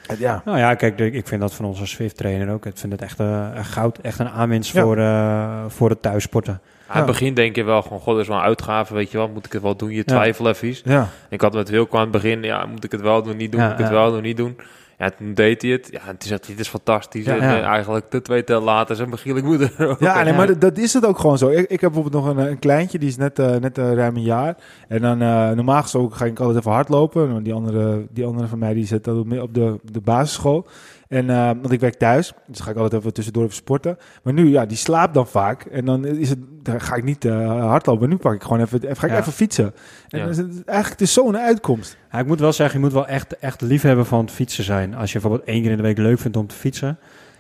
[0.07, 0.41] En Ja.
[0.45, 2.65] Nou ja, kijk, ik vind dat van onze Swift-trainer ook.
[2.65, 4.81] Ik vind het echt eh, een goud, echt een aanwinst Ja.
[4.81, 6.53] voor, eh, voor het thuissporten.
[6.87, 7.11] Aan het Ja.
[7.11, 9.45] begin denk je wel gewoon, god, dat is wel een uitgave, weet je wel, moet
[9.45, 9.89] ik het wel doen?
[9.91, 10.91] Je twijfelt even.
[10.91, 11.07] Ja.
[11.29, 13.61] Ik had met Wilco aan het begin, ja, moet ik het wel doen, niet doen,
[13.61, 14.57] Ja, moet ik het wel doen, niet doen.
[14.97, 15.87] Ja, toen deed hij het.
[15.91, 17.25] Ja, en toen zegt hij, het is fantastisch.
[17.25, 17.35] Ja.
[17.37, 17.57] en Ja.
[17.57, 19.99] eh, eigenlijk de twee tel later zijn Michiel, ik moet er ook.
[19.99, 21.49] Ja, nee, maar dat, dat is het ook gewoon zo.
[21.49, 24.15] Ik, ik heb bijvoorbeeld nog een, eh, een kleintje, die is net, eh, net ruim
[24.15, 24.55] een jaar.
[24.87, 25.17] En dan
[25.55, 27.43] normaal gesproken ga ik altijd even hardlopen.
[27.43, 30.67] Die andere, die andere van mij die zit op de, op de basisschool.
[31.07, 33.97] En, eh, want ik werk thuis, dus ga ik altijd even tussendoor even sporten.
[34.23, 35.63] Maar nu, ja, die slaapt dan vaak.
[35.65, 38.01] En dan is het, dan ga ik niet eh, hardlopen.
[38.01, 39.19] Maar nu pak ik gewoon even, even, ga ik Ja.
[39.19, 39.73] even fietsen.
[40.09, 40.27] En Ja.
[40.27, 41.97] is het, eigenlijk, het is zo'n uitkomst.
[42.11, 44.95] Ja, ik moet wel zeggen, je moet wel echt, echt liefhebber van het fietsen zijn.
[44.95, 46.97] Als je bijvoorbeeld één keer in de week leuk vindt om te fietsen,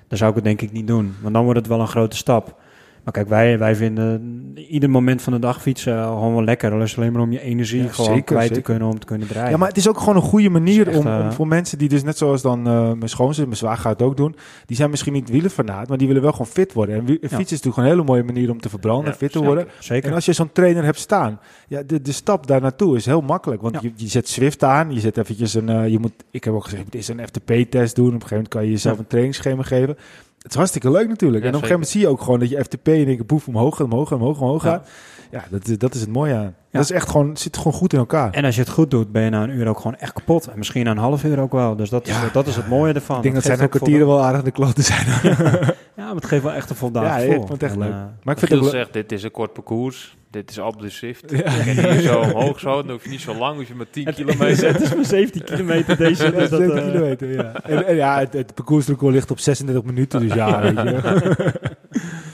[0.07, 1.15] dan zou ik het denk ik niet doen.
[1.21, 2.61] Want dan wordt het wel een grote stap.
[3.03, 6.71] Maar kijk, wij, wij vinden ieder moment van de dag fietsen gewoon wel lekker.
[6.71, 8.99] Al is het alleen maar om je energie Ja, gewoon zeker, kwijt te kunnen om
[8.99, 9.49] te kunnen draaien.
[9.51, 11.47] Ja, maar het is ook gewoon een goede manier Het is om, om eh, voor
[11.47, 14.35] mensen die dus net zoals dan eh, mijn schoonzus, mijn zwaar gaat het ook doen.
[14.65, 16.95] Die zijn misschien niet wielenfanaat, maar die willen wel gewoon fit worden.
[16.95, 19.31] En wie- fietsen is natuurlijk gewoon een hele mooie manier om te verbranden en fit
[19.31, 19.67] te worden.
[19.79, 20.09] Zeker.
[20.09, 23.21] En als je zo'n trainer hebt staan, ja, de, de stap daar naartoe is heel
[23.21, 23.61] makkelijk.
[23.61, 26.53] Want je, je zet Swift aan, je zet eventjes een, eh, je moet, ik heb
[26.53, 28.05] ook gezegd, moet eerst een FTP-test doen.
[28.05, 29.97] Op een gegeven moment kan je jezelf een trainingsschema geven.
[30.43, 31.43] Het is hartstikke leuk natuurlijk.
[31.43, 33.15] Ja, en op een gegeven moment zie je ook gewoon dat je FTP in één
[33.15, 34.69] keer boef omhoog gaat, omhoog, omhoog, omhoog Ja.
[34.69, 34.89] gaat.
[35.31, 36.55] Ja, dat, is- dat is het mooie aan.
[36.71, 38.31] Dat is echt gewoon, het zit gewoon goed in elkaar.
[38.33, 40.47] En als je het goed doet, ben je na een uur ook gewoon echt kapot.
[40.47, 41.75] En misschien na een half uur ook wel.
[41.75, 43.15] Dus dat is, dat is het mooie ervan.
[43.17, 45.05] ik denk dat zijn ook geeft kwartieren wel aardig de kloten zijn.
[46.13, 47.47] maar het geeft wel echt een voldaan Ja, ik gevoel.
[47.47, 47.89] vond het echt En, leuk.
[47.89, 48.69] eh, Maar ik vind het leuk.
[48.71, 50.17] zegt, dit is een kort parcours.
[50.31, 51.31] Dit is op de shift.
[51.31, 51.43] Ja.
[51.43, 52.81] En hier zo omhoog zo.
[52.81, 54.67] Dan hoef je niet zo lang, hoef je maar 10 het, kilometer.
[54.73, 56.23] het is maar 17 kilometer deze.
[56.23, 57.53] Ja, dus dat, 70 eh, kilometer, ja.
[57.63, 61.53] En, en ja, het, het parcoursrecord ligt op 36 minuten, dus ja, weet je.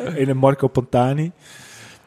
[0.21, 1.31] In een Marco Pantani.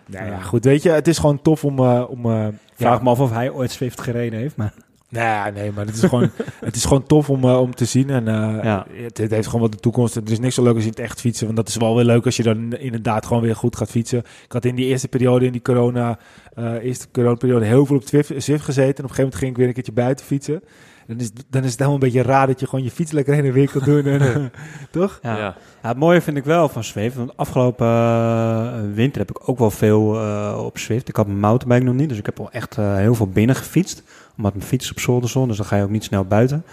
[0.06, 1.78] Nou ja, goed, weet je, het is gewoon tof om...
[1.78, 4.56] eh, om eh, Vraag ja, me af of hij ooit Swift gereden heeft.
[4.56, 4.72] Maar
[5.12, 6.30] Nee, nee, maar het is gewoon,
[6.64, 8.10] het is gewoon tof om, eh, om te zien.
[8.10, 8.86] En eh, Ja.
[9.02, 10.14] het, het heeft gewoon wat de toekomst.
[10.14, 11.44] Het is niks zo leuk als je in het echt fietsen.
[11.44, 14.18] Want dat is wel weer leuk als je dan inderdaad gewoon weer goed gaat fietsen.
[14.18, 16.18] Ik had in die eerste periode, in die corona,
[16.54, 18.28] eh eerste coronaperiode, heel veel op Zwift,
[18.62, 18.74] gezeten.
[18.76, 20.62] En op een gegeven moment ging ik weer een keertje buiten fietsen.
[21.06, 23.34] dan is, dan is het helemaal een beetje raar dat je gewoon je fiets lekker
[23.34, 24.04] heen en weer kan doen.
[24.04, 24.52] En,
[24.90, 25.18] toch?
[25.22, 25.36] Ja.
[25.36, 25.56] Ja.
[25.82, 27.16] Ja, het mooie vind ik wel van Zwift.
[27.16, 31.08] Want afgelopen winter heb ik ook wel veel eh, op Zwift.
[31.08, 33.56] Ik had mijn mountainbike nog niet, dus ik heb al echt eh, heel veel binnen
[33.56, 34.02] gefietst.
[34.42, 36.64] Omdat mijn fiets op zolder stond, dus dan ga je ook niet snel buiten.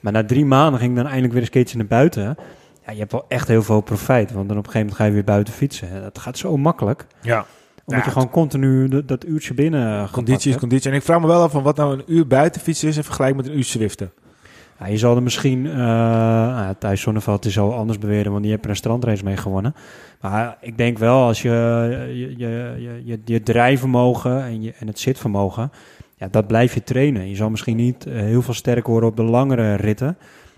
[0.00, 2.22] Maar na drie maanden ging ik dan eindelijk weer eens een keertje naar buiten.
[2.86, 5.04] Ja, je hebt wel echt heel veel profijt, want dan op een gegeven moment ga
[5.04, 6.02] je weer buiten fietsen.
[6.02, 7.46] Dat gaat zo makkelijk, Ja.
[7.84, 10.90] omdat Ja, je gewoon continu dat, dat uurtje binnen gepakt Conditie is conditie.
[10.90, 13.04] En ik vraag me wel af van wat nou een uur buiten fietsen is in
[13.04, 14.12] vergelijking met een uur Zwiften.
[14.78, 18.50] Ja, je zal er misschien, eh nou, Thijs Zonneveld die zal anders beweren, want die
[18.50, 19.74] heeft er een strandrace mee gewonnen.
[20.20, 21.50] Maar ik denk wel, als je
[22.08, 25.70] je, je, je, je, je drijfvermogen en, je, en het zitvermogen,
[26.16, 27.28] ja, dat blijf je trainen.
[27.28, 30.16] Je zal misschien niet eh, heel veel sterker worden op de langere ritten,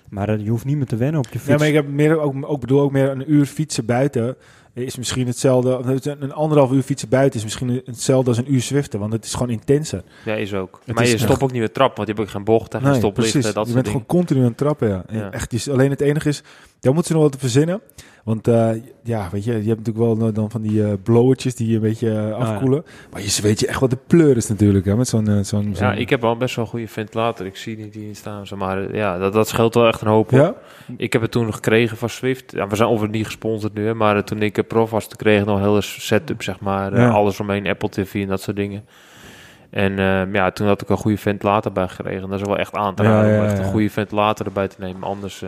[0.08, 1.46] maar eh, je hoeft niet meer te wennen op je fiets.
[1.50, 4.36] Ja, maar ik heb meer, ook, ook bedoel ook meer een uur fietsen buiten
[4.84, 6.00] is misschien hetzelfde.
[6.18, 9.32] Een anderhalf uur fietsen buiten is misschien hetzelfde als een uur Zwiften, want het is
[9.32, 10.02] gewoon intenser.
[10.24, 10.80] Ja, is ook.
[10.84, 12.44] Het maar is je echt- stopt ook niet meer trap, want je hebt ook geen
[12.44, 15.02] bochten, geen stoplichten, dat je bent gewoon continu aan het trappen, ja.
[15.06, 15.30] En Ja.
[15.30, 16.42] Echt, alleen het enige is,
[16.86, 17.80] daar moeten ze nog wat te verzinnen.
[18.24, 18.70] Want eh,
[19.02, 21.80] ja, weet je, je hebt natuurlijk wel dan van die eh blowertjes die je een
[21.80, 22.30] beetje eh, ja.
[22.30, 22.84] afkoelen.
[23.12, 25.44] Maar je weet je echt wat de pleur is natuurlijk, hè, met zo'n...
[25.44, 27.46] zo'n Ja, ik heb wel best wel een goede ventilator.
[27.46, 28.44] Ik zie niet die in staan.
[28.56, 30.30] Maar ja, dat, dat scheelt wel echt een hoop.
[30.30, 30.54] Ja?
[30.96, 32.52] Ik heb het toen gekregen van Swift.
[32.52, 35.40] Ja, we zijn over niet gesponsord nu, hè, maar toen ik prof was, toen kreeg
[35.40, 36.96] ik nog een hele setup, zeg maar.
[36.98, 37.08] Ja.
[37.08, 38.84] Alles omheen, Apple TV en dat soort dingen.
[39.70, 42.28] En eh, ja, toen had ik een goede ventilator bij gekregen.
[42.28, 44.68] Dat is wel echt aan te Ja, raden ja, om echt een goede ventilator erbij
[44.68, 45.02] te nemen.
[45.02, 45.44] Anders,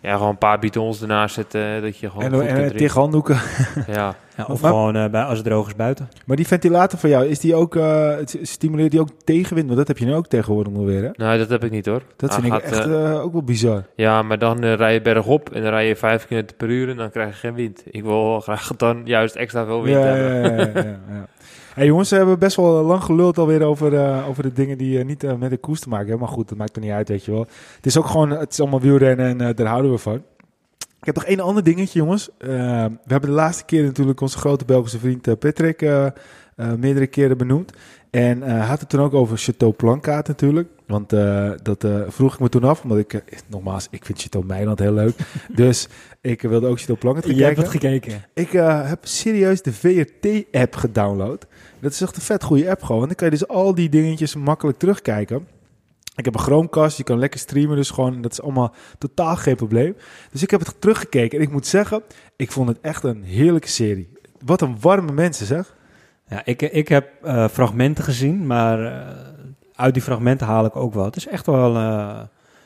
[0.00, 2.70] ja, gewoon een paar bidons ernaast zetten, eh, dat je gewoon En, goed en, kunt
[2.70, 3.36] en tegen handdoeken.
[3.86, 6.08] Ja, Ja, of Maar- gewoon eh, bij, als het droog is buiten.
[6.26, 9.66] Maar die ventilator van jou, is die ook, eh, het stimuleert die ook tegenwind?
[9.66, 11.08] Want dat heb je nu ook tegenwoordig nog weer, hè?
[11.12, 12.02] nou, dat heb ik niet hoor.
[12.16, 13.82] Dat Hij vind ik echt eh, eh, ook wel bizar.
[13.94, 16.88] Ja, maar dan eh, rij je bergop en dan rij je 5 km per uur
[16.88, 17.82] en dan krijg je geen wind.
[17.90, 20.42] Ik wil wel graag dan juist extra veel wind Ja, hebben.
[20.42, 21.26] ja, ja, ja, ja.
[21.74, 24.98] Hey jongens, we hebben best wel lang geluld alweer over, eh, over de dingen die
[24.98, 26.26] eh, niet eh, met de koers te maken hebben.
[26.26, 27.46] Maar goed, dat maakt er niet uit, weet je wel.
[27.76, 30.14] Het is ook gewoon, het is allemaal wielrennen en eh, daar houden we van.
[31.00, 32.28] Ik heb nog één ander dingetje, jongens.
[32.38, 32.48] Eh,
[32.84, 36.12] we hebben de laatste keer natuurlijk onze grote Belgische vriend eh, Patrick eh, eh,
[36.78, 37.72] meerdere keren benoemd.
[38.10, 40.68] En eh, had het toen ook over Chateau Plankaart natuurlijk.
[40.86, 44.20] Want eh, dat eh, vroeg ik me toen af, omdat ik, eh, nogmaals, ik vind
[44.22, 45.14] Chateau Meiland heel leuk.
[45.54, 45.88] dus
[46.20, 47.72] ik wilde ook Chateau Plankaart gaan Je hebt kijken.
[47.80, 48.24] het gekeken.
[48.34, 51.46] Ik eh, heb serieus de VRT-app gedownload.
[51.80, 53.06] Dat is echt een vet goede app gewoon.
[53.06, 55.46] Dan kan je dus al die dingetjes makkelijk terugkijken.
[56.16, 59.56] Ik heb een Chromecast, je kan lekker streamen, dus gewoon, dat is allemaal totaal geen
[59.56, 59.96] probleem.
[60.32, 62.02] Dus ik heb het teruggekeken en ik moet zeggen,
[62.36, 64.08] ik vond het echt een heerlijke serie.
[64.44, 65.74] Wat een warme mensen zeg.
[66.28, 69.16] Ja, ik, ik heb eh, fragmenten gezien, maar eh,
[69.74, 71.04] uit die fragmenten haal ik ook wel.
[71.04, 72.20] Het is echt wel eh,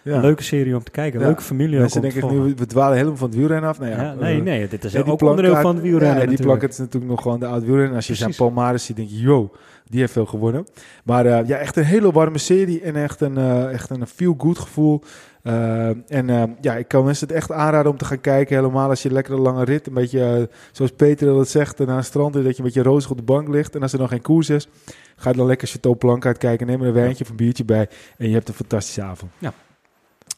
[0.05, 0.21] Ja.
[0.21, 1.21] leuke serie om te kijken.
[1.21, 2.45] Leuke familie Mensen denken volgen.
[2.45, 3.79] nu, we dwalen helemaal van het wielrennen af.
[3.79, 6.27] Nou ja, Ja, nee, eh, nee, dit is ook onderdeel plankaart- van het wielrennen Ja,
[6.29, 7.95] die plakken is natuurlijk nog gewoon de oud wielrennen.
[7.97, 8.47] Als je zijn Precies.
[8.47, 9.51] Palmares ziet, denk je, yo,
[9.89, 10.67] die heeft veel gewonnen.
[11.05, 14.59] Maar eh, ja, echt een hele warme serie en echt een, eh, echt een feel-good
[14.59, 15.01] gevoel.
[15.43, 18.57] Eh, en eh, ja, ik kan mensen het echt aanraden om te gaan kijken.
[18.57, 21.97] Helemaal als je een lekkere lange rit, een beetje eh, zoals Peter dat zegt, naar
[21.97, 23.75] een strand, dat je een beetje rozig op de bank ligt.
[23.75, 24.69] En als er nog geen koers is,
[25.17, 26.67] ga dan lekker Chateau Plank uitkijken.
[26.67, 27.89] Neem er een wijntje of een biertje bij
[28.19, 29.33] en je hebt een fantastische avond.
[29.39, 29.53] Ja.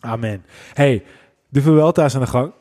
[0.00, 0.44] Amen.
[0.74, 1.02] Hey,
[1.48, 2.52] de Vuelta is aan de gang.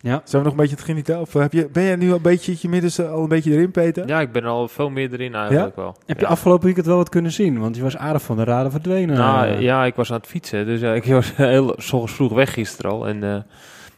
[0.00, 0.20] Ja.
[0.24, 1.20] Zijn we nog een beetje te genieten?
[1.20, 3.70] Of heb je, ben jij nu al een beetje je midden al een beetje erin,
[3.70, 4.06] Peter?
[4.08, 5.96] Ja, ik ben er al veel meer erin eigenlijk wel.
[6.06, 6.30] Heb je ja.
[6.30, 7.58] afgelopen weekend wel wat kunnen zien?
[7.60, 9.16] Want je was aardig van de raden verdwenen.
[9.16, 12.12] Nou, Eh, ja, ik was aan het fietsen, dus ja, ik was heel s ochtends
[12.12, 13.08] vroeg weg gisteren al.
[13.08, 13.36] En eh,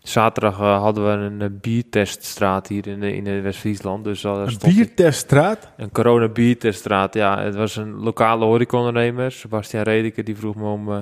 [0.02, 4.04] zaterdag eh, hadden we een eh, bierteststraat hier in, in West-Friesland.
[4.04, 5.68] Dus uh, Een bierteststraat?
[5.76, 7.42] Een corona bierteststraat, ja.
[7.42, 10.98] Het was een lokale horecaondernemer, Sebastian Redeke, die vroeg me om, eh,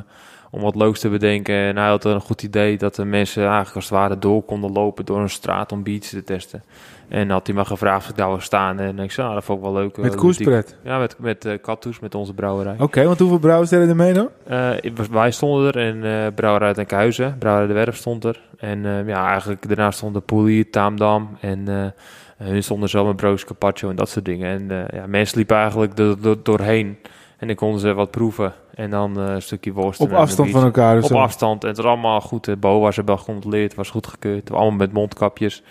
[0.54, 1.54] om wat leuks te bedenken.
[1.54, 4.72] En hij had een goed idee dat de mensen eigenlijk als het ware door konden
[4.72, 6.62] lopen door een straat om biertjes te testen.
[7.08, 8.78] En had hij me gevraagd of ik daar wil staan.
[8.80, 9.96] En ik zei, nou, dat vond ik wel leuk.
[9.96, 10.76] Met eh, koerspret?
[10.84, 12.74] Ja, met, met eh Kattoes, met onze brouwerij.
[12.78, 14.28] Oké, want hoeveel brouwers deden er mee dan?
[14.80, 18.40] Ik was- wij stonden er en eh Brouwerij uit Enkhuizen, Brouwerij de Werf stond er.
[18.58, 21.92] En ja, eigenlijk daarna stonden Poelie, Taamdam en
[22.36, 24.70] hun stonden zo met broodjes carpaccio en dat soort dingen.
[24.70, 26.98] En ja, mensen liepen eigenlijk er door, doorheen
[27.38, 28.52] en dan konden ze wat proeven.
[28.74, 30.00] En dan eh, een stukje worst.
[30.00, 31.00] Op afstand van elkaar.
[31.00, 31.62] Dus Op afstand.
[31.62, 32.44] En het was allemaal goed.
[32.44, 34.50] De BO was erbij gecontroleerd, het was goedgekeurd.
[34.50, 35.62] Allemaal met mondkapjes.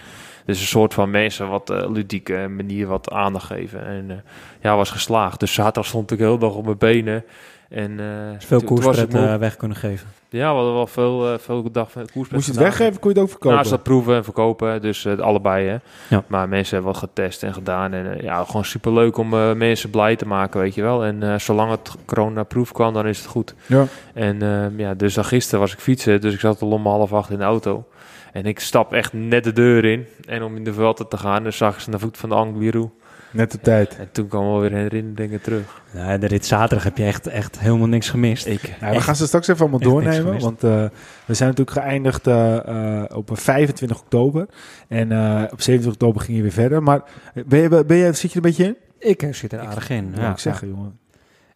[0.46, 3.86] Dus een soort van mensen wat eh, ludieke manier wat aandacht geven.
[3.86, 4.18] En eh,
[4.62, 5.40] ja, was geslaagd.
[5.40, 7.24] Dus zaterdag stond ik heel dag op mijn benen.
[7.72, 8.06] En, eh,
[8.40, 10.08] veel koerspret eh, weg kunnen geven.
[10.38, 12.30] Ja, we hadden wel veel, eh, veel dag van koers.
[12.30, 13.58] Moest je het weggeven, kon je het ook verkopen?
[13.58, 15.68] Nou, ze dat proeven en verkopen, dus allebei.
[15.68, 15.78] Hè.
[16.10, 16.24] Ja.
[16.28, 17.94] Maar mensen hebben wat getest en gedaan.
[17.94, 21.04] En ja, gewoon superleuk om eh, mensen blij te maken, weet je wel.
[21.06, 23.56] En eh, zolang het corona-proof kan, dan is het goed.
[23.66, 23.86] Ja.
[24.14, 27.14] En eh, ja, dus dan gisteren was ik fietsen, dus ik zat al om half
[27.14, 27.86] acht in de auto.
[28.32, 30.08] En ik stap echt net de deur in.
[30.26, 32.90] En om in de veld te gaan, dan zag ze naar voet van de Angliru.
[33.32, 33.98] Net op tijd.
[33.98, 35.82] En toen kwam weer herinneringen terug.
[35.94, 38.46] Nou, de rit zaterdag heb je echt, echt helemaal niks gemist.
[38.46, 40.40] Ik, Ja, we gaan ze straks even allemaal doornemen.
[40.40, 40.86] Want eh,
[41.26, 44.48] we zijn natuurlijk geëindigd eh, eh, op 25 oktober.
[44.88, 46.84] En eh, op 27 oktober ging je weer verder.
[46.84, 47.02] Maar
[47.46, 48.78] ben je, ben je, zit je er een beetje in?
[49.10, 50.12] Ik zit er aardig in.
[50.16, 51.00] Ja, Ja, ik zeggen, jongen.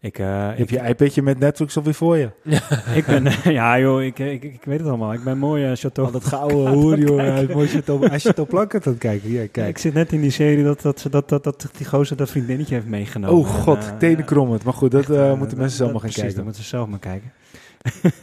[0.05, 2.29] Ik, eh, ik, hebt je iPadje met Netflix alweer voor je.
[2.99, 5.13] ik ben, ja joh, ik, ik, ik weet het allemaal.
[5.13, 6.07] Ik ben mooi uh, Chateau.
[6.07, 7.49] Oh, dat gouden hoer, joh.
[7.53, 9.31] mooi Chateau- is Chateau Blanc aan het kijken.
[9.31, 11.85] Ja, Kijk, ik zit net in die serie dat, dat, ze- dat, dat, dat die
[11.85, 13.37] gozer dat vriendinnetje heeft meegenomen.
[13.37, 14.63] Oh god, En, eh, tenen krommend.
[14.63, 16.35] Maar goed, dat echt, eh, eh, moeten dat- mensen zelf dat- maar gaan precies, kijken.
[16.35, 17.31] dan moeten ze zelf maar kijken.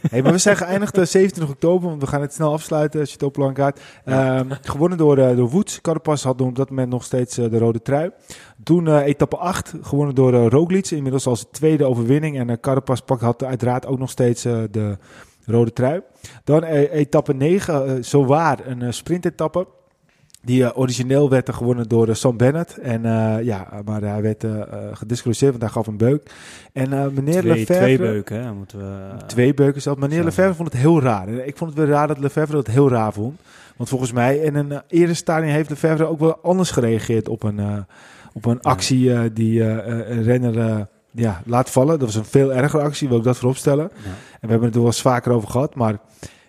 [0.09, 3.05] Hey, maar we zijn geëindigd eh, 27 oktober, want we gaan het snel afsluiten.
[3.05, 3.79] Chateau Blancaat.
[4.05, 5.81] Ehm gewonnen door, eh door Woods.
[5.81, 8.11] Carapaz had op dat moment nog steeds eh, de rode trui.
[8.63, 10.91] Toen eh, etappe 8, gewonnen door eh Roglic.
[10.91, 12.37] Inmiddels als tweede overwinning.
[12.39, 14.97] En eh Carapaz pakt, had uiteraard ook nog steeds eh, de
[15.45, 16.01] rode trui.
[16.43, 19.67] Dan eh, etappe 9, eh zowaar een eh, sprintetappe.
[20.45, 22.77] Die eh, origineel werd er gewonnen door eh, Sam Bennett.
[22.77, 24.45] En eh, ja, maar hij werd
[24.93, 26.31] gedisqualificeerd, want hij gaf een beuk.
[26.73, 27.83] En meneer Twee, Lefevre...
[27.83, 29.25] twee beuken, hè, moeten we...
[29.25, 29.97] Twee beuken zelf.
[29.97, 30.23] Meneer Zo.
[30.23, 31.29] Lefebvre vond het heel raar.
[31.29, 33.39] Ik vond het weer raar dat Lefebvre het heel raar vond.
[33.75, 37.59] Want volgens mij in een eerder stadium heeft Lefebvre ook wel anders gereageerd op een,
[37.59, 37.77] uh,
[38.33, 41.99] op een actie die uh, een renner ja, laat vallen.
[41.99, 43.91] Dat was een veel erger actie, wil ik dat vooropstellen.
[43.93, 44.09] Ja.
[44.09, 45.75] En we hebben het er wel eens vaker over gehad.
[45.75, 45.97] Maar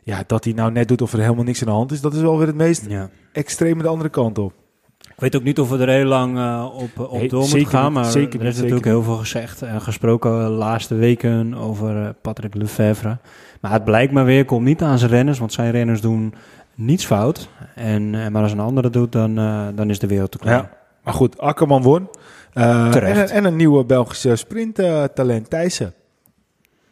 [0.04, 2.14] ja, dat hij nou net doet of er helemaal niks aan de hand is, dat
[2.14, 3.08] is wel weer het meest Ja.
[3.32, 4.52] extreme de andere kant op.
[5.00, 7.66] Ik weet ook niet of we er heel lang uh, op, op Hey, door moeten
[7.66, 12.02] gaan, maar zeker er is natuurlijk heel veel gezegd en gesproken de laatste weken over
[12.02, 13.18] uh, Patrick Lefevre.
[13.60, 16.34] Maar het blijkt maar weer, komt niet aan zijn renners, want zijn renners doen
[16.74, 17.48] niets fout.
[17.74, 20.56] En, uh, maar als een andere doet, dan, uh, dan is de wereld te klein.
[20.56, 20.70] Ja.
[21.02, 22.08] Maar goed, Akkerman won.
[22.54, 23.30] Uh, Terecht.
[23.30, 25.94] En, en, een nieuwe Belgische sprinttalent, Thijssen.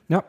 [0.06, 0.24] Ja.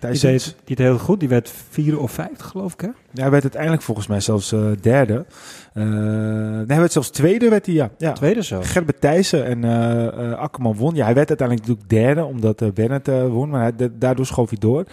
[0.00, 0.20] Ja, Die
[0.64, 2.86] deed, heel goed, die werd vier of vijfde geloof ik hè?
[3.12, 5.24] Ja, hij werd uiteindelijk volgens mij zelfs uh, derde.
[5.74, 7.90] Uh, nee, hij werd zelfs tweede, werd hij, ja.
[7.98, 8.12] ja.
[8.12, 8.60] Tweede zo.
[8.62, 10.94] Gerbert Thijssen en uh, Akkerman won.
[10.94, 13.48] Ja, hij werd uiteindelijk natuurlijk derde, omdat Bennett won.
[13.48, 14.84] Maar hij, daardoor schoof hij door.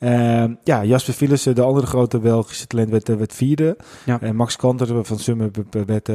[0.00, 3.76] Uh, ja, Jasper Philissen, de andere grote Belgische talent, werd, werd vierde.
[4.04, 4.20] Ja.
[4.20, 5.50] En Max Kanter van Summer
[5.86, 6.10] werd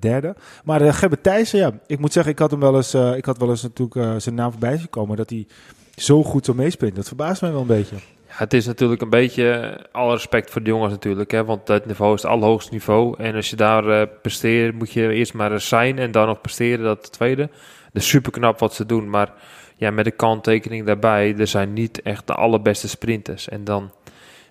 [0.00, 0.34] derde.
[0.64, 3.50] Maar Gerbert Thijssen, ja, ik moet zeggen, ik had hem wel eens, ik had wel
[3.50, 5.16] eens natuurlijk zijn naam voorbij zien komen.
[5.16, 5.46] Dat hij
[5.94, 6.98] zo goed zou meesprinten.
[6.98, 7.96] Dat verbaast mij wel een beetje.
[8.28, 11.86] Ja, het is natuurlijk een beetje, alle respect voor de jongens natuurlijk, hè, want het
[11.86, 13.14] niveau is het allerhoogste niveau.
[13.18, 16.40] En als je daar uh, presteert, moet je eerst maar eens zijn en dan nog
[16.40, 17.48] presteren, dat het tweede.
[17.92, 19.32] Dus super knap wat ze doen, maar
[19.76, 23.48] ja, met de kanttekening daarbij, er zijn niet echt de allerbeste sprinters.
[23.48, 23.90] En dan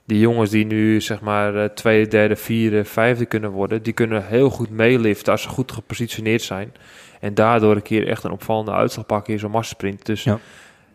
[0.05, 4.25] die jongens die nu zeg maar uh, tweede, derde, vierde, vijfde kunnen worden, die kunnen
[4.25, 6.73] heel goed meeliften als ze goed gepositioneerd zijn.
[7.19, 10.05] En daardoor een keer echt een opvallende uitslag pakken in zo'n massasprint.
[10.05, 10.39] Dus Ja.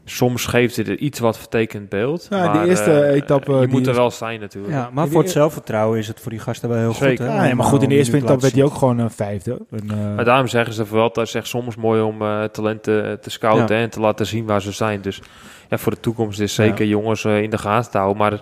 [0.09, 2.27] Soms geeft het er iets wat vertekend beeld.
[2.31, 4.75] Ja, maar, de eerste eh, etappe Je die moet er is- wel zijn natuurlijk.
[4.75, 7.09] Ja, maar voor het zelfvertrouwen is het voor die gasten wel heel Zeker.
[7.25, 7.27] goed.
[7.27, 7.35] Hè?
[7.35, 9.61] Ja, nee, maar goed, in de eerste sprint werd hij ook gewoon een vijfde.
[9.71, 13.21] En, uh, Maar daarom zeggen ze wel, dat is echt soms mooi om eh, talenten
[13.21, 13.83] te scouten Ja.
[13.83, 15.01] en te laten zien waar ze zijn.
[15.01, 15.23] Dus
[15.69, 18.19] ja, voor de toekomst is zeker jongens eh, in de gaten te houden.
[18.23, 18.41] Maar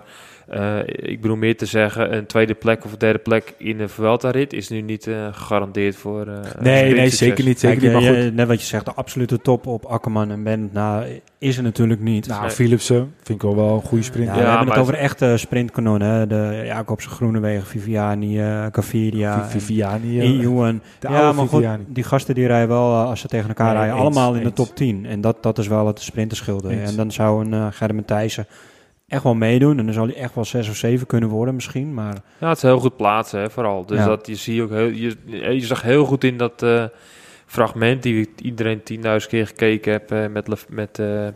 [0.48, 3.88] eh, ik bedoel meer te zeggen, een tweede plek of een derde plek in een
[3.88, 7.60] Vuelta-rit is nu niet eh, gegarandeerd voor eh, nee, nee, zeker niet.
[7.60, 8.02] Zeker Kijk, niet.
[8.02, 8.24] Maar je- goed.
[8.24, 11.62] je- net wat je zegt, de absolute top op Akkerman en Bent, nou, is er
[11.62, 12.26] natuurlijk niet.
[12.26, 12.50] Nou, Nee.
[12.50, 14.28] Philipsen vind ik wel wel een goede sprint.
[14.28, 16.08] Ja, Ja, we hebben het over echte sprintkanonnen.
[16.08, 16.26] Hè?
[16.26, 20.20] De Jacobsen, Groenewegen, Viviani, eh Caviria, en Viviani.
[20.42, 20.80] Ewan.
[20.98, 21.84] de Ja, maar goed, Viviani.
[21.88, 24.52] die gasten die rijden wel, als ze tegen elkaar Nee, rijden, eens, allemaal in de
[24.52, 25.06] top 10.
[25.06, 26.70] En dat, dat is wel het sprinterschilder.
[26.82, 28.46] En dan zou een uh, Gerben Thijssen
[29.08, 29.78] echt wel meedoen.
[29.78, 31.94] En dan zal hij echt wel 6 of 7 kunnen worden misschien.
[31.94, 33.86] Maar Ja, het is heel goed plaatsen, hè, vooral.
[33.86, 34.06] Dus Ja.
[34.06, 35.16] dat je zie ook heel, je,
[35.54, 36.84] je zag heel goed in dat eh,
[37.46, 41.26] fragment die iedereen 10.000 keer gekeken heeft eh, met, Lef- met eh,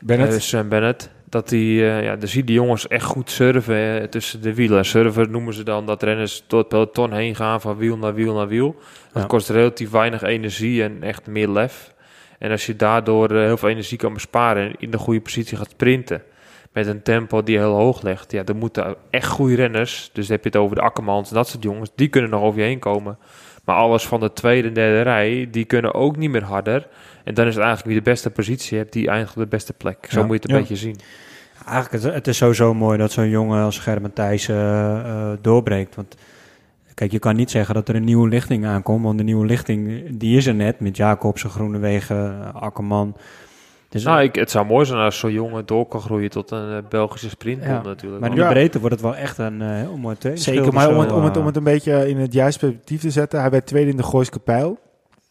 [0.00, 0.34] Bennett.
[0.34, 1.10] Eh, Sam Bennett.
[1.30, 4.54] Dat die, eh, ja, dan zie je die jongens echt goed surfen eh, tussen de
[4.54, 4.84] wielen.
[4.84, 8.34] Surfen noemen ze dan dat renners door het peloton heen gaan van wiel naar wiel
[8.34, 8.76] naar wiel.
[9.12, 9.28] Dat Ja.
[9.28, 11.94] kost relatief weinig energie en echt meer lef.
[12.38, 15.56] En als je daardoor eh, heel veel energie kan besparen en in de goede positie
[15.56, 16.22] gaat sprinten.
[16.78, 18.32] Met een tempo die heel hoog ligt.
[18.32, 20.10] Ja, dan moeten echt goede renners.
[20.12, 21.90] Dus heb je het over de Akkermans en dat soort jongens.
[21.94, 23.18] Die kunnen nog over je heen komen.
[23.64, 26.86] Maar alles van de tweede en derde rij, die kunnen ook niet meer harder.
[27.24, 30.06] En dan is het eigenlijk wie de beste positie hebt, die op de beste plek.
[30.10, 30.26] Zo Ja.
[30.26, 30.60] moet je het een Ja.
[30.60, 30.96] beetje zien.
[31.66, 35.94] eigenlijk, het, het is sowieso mooi dat zo'n jongen als Gerben Thijssen eh, eh, doorbreekt.
[35.94, 36.16] Want
[36.94, 39.04] kijk, je kan niet zeggen dat er een nieuwe lichting aankomt.
[39.04, 40.80] Want de nieuwe lichting, die is er net.
[40.80, 43.16] Met Jacobsen, Groenewegen, Akkerman.
[43.88, 46.76] Dus, Nou, ik, het zou mooi zijn als zo'n jongen door kan groeien tot een
[46.76, 47.82] eh, Belgische sprint Ja.
[47.82, 48.20] natuurlijk.
[48.20, 48.48] maar in de Ja.
[48.48, 51.24] breedte wordt het wel echt een eh, heel mooi tweede Zeker, maar om het, om,
[51.24, 53.40] het, om het een beetje in het juiste perspectief te zetten.
[53.40, 54.78] Hij werd tweede in de Gooiske Pijl.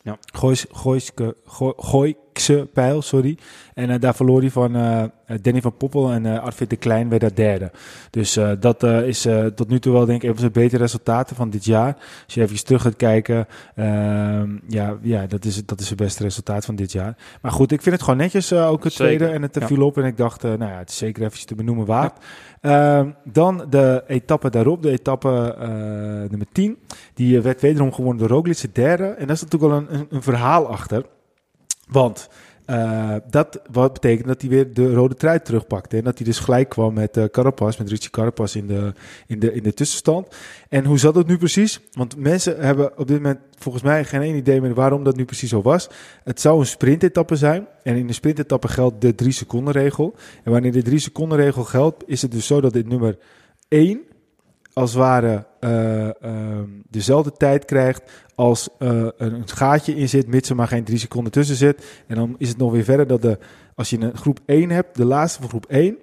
[0.02, 0.18] Ja.
[0.34, 1.36] Goois, Gooiske,
[1.78, 2.27] Gooi, Griekse
[2.74, 3.38] pijl, sorry.
[3.74, 5.04] En eh, daar verloor hij van eh,
[5.42, 7.72] Danny van Poppel en uh, Arvid de Klein werd daar derde.
[8.10, 11.50] Dus dat is tot nu toe wel denk ik een van de betere resultaten van
[11.50, 11.98] dit jaar.
[12.26, 16.24] Als je even terug gaat kijken, ehm, ja, ja dat, is, dat is het beste
[16.24, 17.18] resultaat van dit jaar.
[17.42, 19.98] Maar goed, ik vind het gewoon netjes ook het tweede en het viel op.
[19.98, 22.24] En ik dacht, nou ja, het is zeker even te benoemen waard.
[22.62, 25.56] Ehm, dan de etappe daarop, de etappe
[26.30, 26.78] nummer 10.
[27.14, 29.04] Die werd wederom gewonnen door Roglic, de derde.
[29.04, 31.06] En daar is natuurlijk wel een, een, een verhaal achter.
[31.88, 32.30] Want
[32.70, 35.98] uh, dat wat betekent dat hij weer de rode trui terugpakte.
[35.98, 38.94] En dat hij dus gelijk kwam met uh, Carapaz, met Richie Carapaz in de,
[39.28, 40.36] in, de, in de tussenstand.
[40.70, 41.80] En hoe zat dat nu precies?
[41.92, 45.26] Want mensen hebben op dit moment volgens mij geen één idee meer waarom dat nu
[45.26, 45.90] precies zo was.
[46.24, 47.68] Het zou een sprintetappe zijn.
[47.84, 50.16] En in de sprintetappe geldt de drie seconden regel.
[50.44, 53.18] En wanneer de drie seconden regel geldt, is het dus zo dat dit nummer
[53.68, 54.02] 1
[54.78, 56.12] als het ware uh, uh,
[56.90, 61.32] dezelfde tijd krijgt als uh, een gaatje in zit, mits er maar geen drie seconden
[61.32, 62.04] tussen zit.
[62.08, 63.38] En dan is het nog weer verder dat de,
[63.76, 65.98] als je een groep 1 hebt, de laatste van groep 1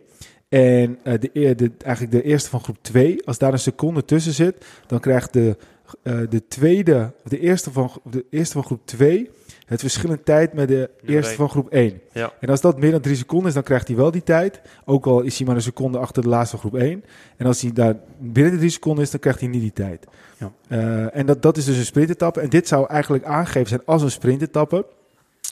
[0.49, 4.33] en uh, de, de, eigenlijk de eerste van groep 2, als daar een seconde tussen
[4.33, 5.57] zit, dan krijgt de,
[6.03, 9.31] uh, de tweede, de eerste van, de eerste van groep 2
[9.67, 12.01] het verschil in tijd met de eerste van groep 1.
[12.13, 12.33] Ja.
[12.41, 14.61] En als dat meer dan drie seconden is, dan krijgt hij wel die tijd.
[14.85, 17.05] Ook al is hij maar een seconde achter de laatste van groep 1.
[17.37, 20.07] En als hij daar binnen de drie seconden is, dan krijgt hij niet die tijd.
[20.39, 20.53] Ja.
[20.69, 22.41] Uh, en dat, dat is dus een sprintetappe.
[22.41, 24.87] En dit zou eigenlijk aangegeven zijn als een sprintetappe.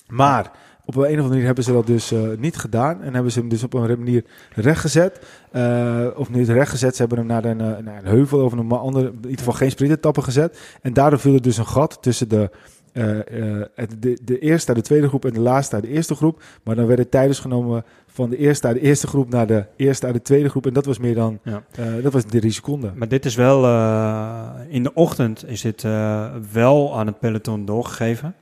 [0.09, 0.53] Maar
[0.85, 3.03] op een of andere manier hebben ze dat dus uh, niet gedaan.
[3.03, 5.21] En hebben ze hem dus op een manier rechtgezet.
[5.53, 9.07] Uh, of niet rechtgezet, ze hebben hem naar een, naar een heuvel of een andere,
[9.07, 10.59] in ieder geval geen sprintetappe gezet.
[10.83, 12.51] En daardoor viel er dus een gat tussen de
[12.93, 13.63] uh, uh,
[13.99, 16.43] de, de eerste uit de tweede groep en de laatste uit de eerste groep.
[16.63, 20.07] Maar dan werden tijdens genomen van de eerste uit de eerste groep naar de eerste
[20.07, 20.67] uit de tweede groep.
[20.67, 21.63] En dat was meer dan, ja.
[21.79, 22.93] uh, dat was drie seconden.
[22.97, 23.59] Maar dit is wel,
[24.69, 25.83] in de ochtend is dit
[26.53, 28.35] wel aan het peloton doorgegeven.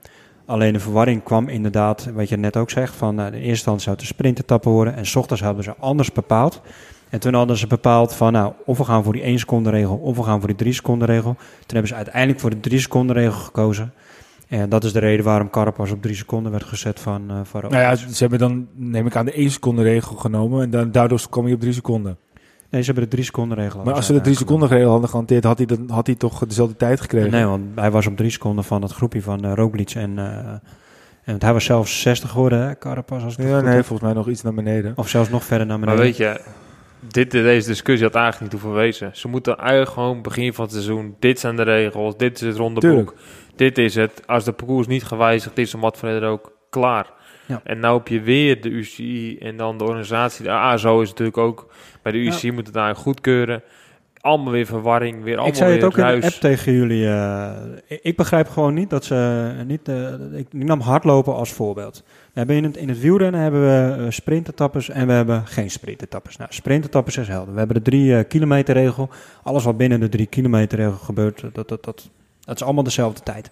[0.51, 3.97] Alleen de verwarring kwam inderdaad, wat je net ook zegt, van de eerste instantie zou
[3.97, 4.97] het een sprintetappe worden.
[4.97, 6.61] En s ochtends hadden ze anders bepaald.
[7.09, 9.97] En toen hadden ze bepaald van, nou, of we gaan voor die 1 seconde regel,
[9.97, 11.35] of we gaan voor die 3 seconde regel.
[11.35, 13.93] Toen hebben ze uiteindelijk voor de 3 seconde regel gekozen.
[14.49, 17.77] En dat is de reden waarom Carapaz op drie seconden werd gezet van uh, Nou
[17.77, 20.63] ja, ze hebben dan, neem ik aan, de één seconde regel genomen.
[20.63, 22.19] En dan, daardoor kwam hij op drie seconden.
[22.71, 23.83] Nee, ze hebben de drie seconden regel.
[23.85, 26.47] Maar als ze de drie seconden regel hadden gehanteerd, had hij, dan, had hij toch
[26.47, 27.31] dezelfde tijd gekregen?
[27.31, 29.91] Nee, want hij was op drie seconden van het groepje van uh, Roglic.
[29.91, 30.25] En, uh,
[31.25, 33.25] en hij was zelfs 60 geworden, hè, Carapaz.
[33.25, 34.93] Als het ja, nee, volgens mij nog iets naar beneden.
[34.97, 35.99] Of zelfs nog verder naar beneden.
[35.99, 36.41] Maar weet je,
[37.09, 39.11] dit, deze discussie had eigenlijk niet hoeven wezen.
[39.13, 42.57] Ze moeten eigenlijk gewoon begin van het seizoen, dit zijn de regels, dit is het
[42.57, 43.15] rondeboek
[43.61, 44.23] dit is het.
[44.27, 47.07] Als de parcours niet gewijzigd is, om wat verder ook klaar.
[47.51, 47.61] Ja.
[47.65, 50.45] En nou heb je weer de UCI en dan de organisatie.
[50.45, 51.73] De ASO is natuurlijk ook.
[52.03, 52.53] Bij de UCI ja.
[52.53, 53.63] moet het daar goedkeuren.
[54.21, 57.05] Allemaal weer verwarring, weer allemaal Ik zei het ook in de app tegen jullie.
[57.05, 57.51] Uh,
[57.89, 59.89] ik begrijp gewoon niet dat ze niet...
[59.89, 62.05] Uh, ik, nam hardlopen als voorbeeld.
[62.07, 65.71] We hebben in het, in het wielrennen hebben we uh, sprintetappes en we hebben geen
[65.71, 66.37] sprintetappes.
[66.37, 67.53] Nou, sprintetappes is helder.
[67.53, 69.09] We hebben de drie kilometer regel.
[69.43, 72.11] Alles wat binnen de drie kilometer regel gebeurt, dat, dat, dat
[72.51, 73.51] dat is allemaal dezelfde tijd.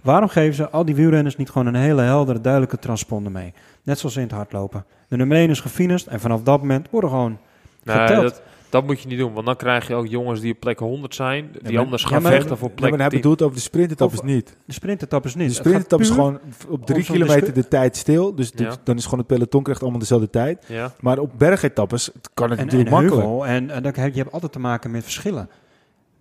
[0.00, 3.52] Waarom geven ze al die wielrenners niet gewoon een hele heldere, duidelijke transponder mee?
[3.82, 4.84] Net zoals in het hardlopen.
[5.08, 7.38] De nummer 1 is gefinest en vanaf dat moment worden gewoon
[7.82, 8.22] nee, geteld.
[8.22, 10.78] Dat, dat moet je niet doen, want dan krijg je ook jongens die op plek
[10.78, 13.56] 100 zijn, die ja, anders gaan ja, vechten voor plek ja, maar hij bedoelt over
[13.56, 14.56] de sprintetappes niet.
[14.64, 15.48] De sprintetappes niet.
[15.48, 18.76] De sprintetappes is gewoon op drie kilometer de, tijd stil, dus ja.
[18.84, 20.64] dan is gewoon het peloton krijgt allemaal dezelfde tijd.
[20.66, 20.92] Ja.
[21.00, 23.26] Maar op bergetappes kan het en, natuurlijk en makkelijk.
[23.26, 25.48] Heuvel, en, en dan heb je hebt altijd te maken met verschillen.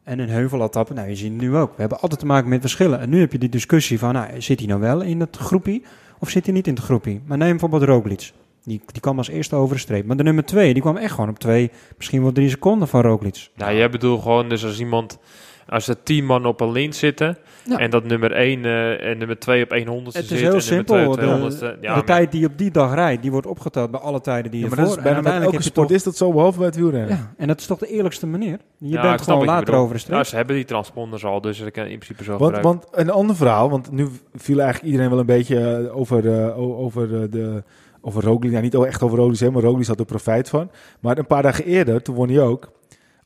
[0.07, 1.69] En een heuvelatappen, nou je ziet het nu ook.
[1.69, 2.99] We hebben altijd te maken met verschillen.
[2.99, 5.83] En nu heb je die discussie van, nou, zit hij nou wel in het groepie
[6.19, 7.21] of zit hij niet in het groepie?
[7.25, 8.31] Maar neem bijvoorbeeld Roglic.
[8.63, 10.05] Die, die kwam als eerste over de streep.
[10.05, 13.01] Maar de nummer twee, die kwam echt gewoon op twee, misschien wel drie seconden van
[13.01, 13.49] Roglic.
[13.55, 15.19] Nou, jij bedoelt gewoon dus als iemand,
[15.69, 17.37] als er tien man op een lint zitten...
[17.67, 17.77] Ja.
[17.77, 21.13] En dat nummer 1 uh, en nummer 2 op 100 Het is heel en simpel.
[21.13, 24.21] 200 de, ja, de tijd die op die dag rijdt, die wordt opgeteld bij alle
[24.21, 24.83] tijden die je ja, voor.
[24.83, 25.97] Dat is bijna met elke sport toch...
[25.97, 27.15] is dat zo, behalve bij het wielrennen.
[27.15, 28.59] Ja, en dat is toch de eerlijkste manier.
[28.77, 30.17] Je ja, bent gewoon later over de streep.
[30.17, 33.09] Ja, ze hebben die transponders al, dus dat kan in principe zo want, want een
[33.09, 37.63] ander verhaal, want nu viel eigenlijk iedereen wel een beetje over, uh, over uh, de...
[38.01, 40.71] Over Roglic, ja, niet echt over Roglic, maar Roglic had er profijt van.
[40.99, 42.71] Maar een paar dagen eerder, toen won hij ook.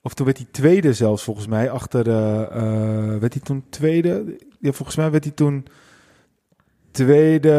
[0.03, 1.69] Of toen werd hij tweede zelfs, volgens mij.
[1.69, 2.13] Achter, uh,
[3.19, 4.37] werd hij toen tweede?
[4.59, 5.65] Ja, volgens mij werd hij toen
[6.91, 7.49] tweede.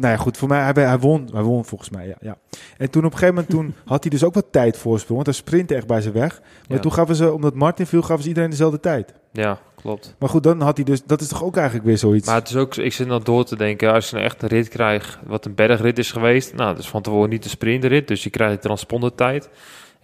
[0.00, 2.36] Nou ja, goed, voor mij, hij, hij, won, hij won volgens mij, ja, ja.
[2.76, 5.26] En toen op een gegeven moment toen had hij dus ook wat tijd voorsprong, want
[5.26, 6.40] hij sprintte echt bij zijn weg.
[6.40, 6.78] Maar Ja.
[6.82, 9.12] toen gaven ze, omdat Martin viel, gaven ze iedereen dezelfde tijd.
[9.32, 10.14] Ja, klopt.
[10.18, 12.26] Maar goed, dan had hij dus, dat is toch ook eigenlijk weer zoiets.
[12.26, 14.48] Maar het is ook, ik zit nog door te denken, als je nou echt een
[14.48, 18.08] rit krijgt, wat een bergrit is geweest, nou, dat is van tevoren niet de sprintrit,
[18.08, 19.48] dus je krijgt de transpondertijd.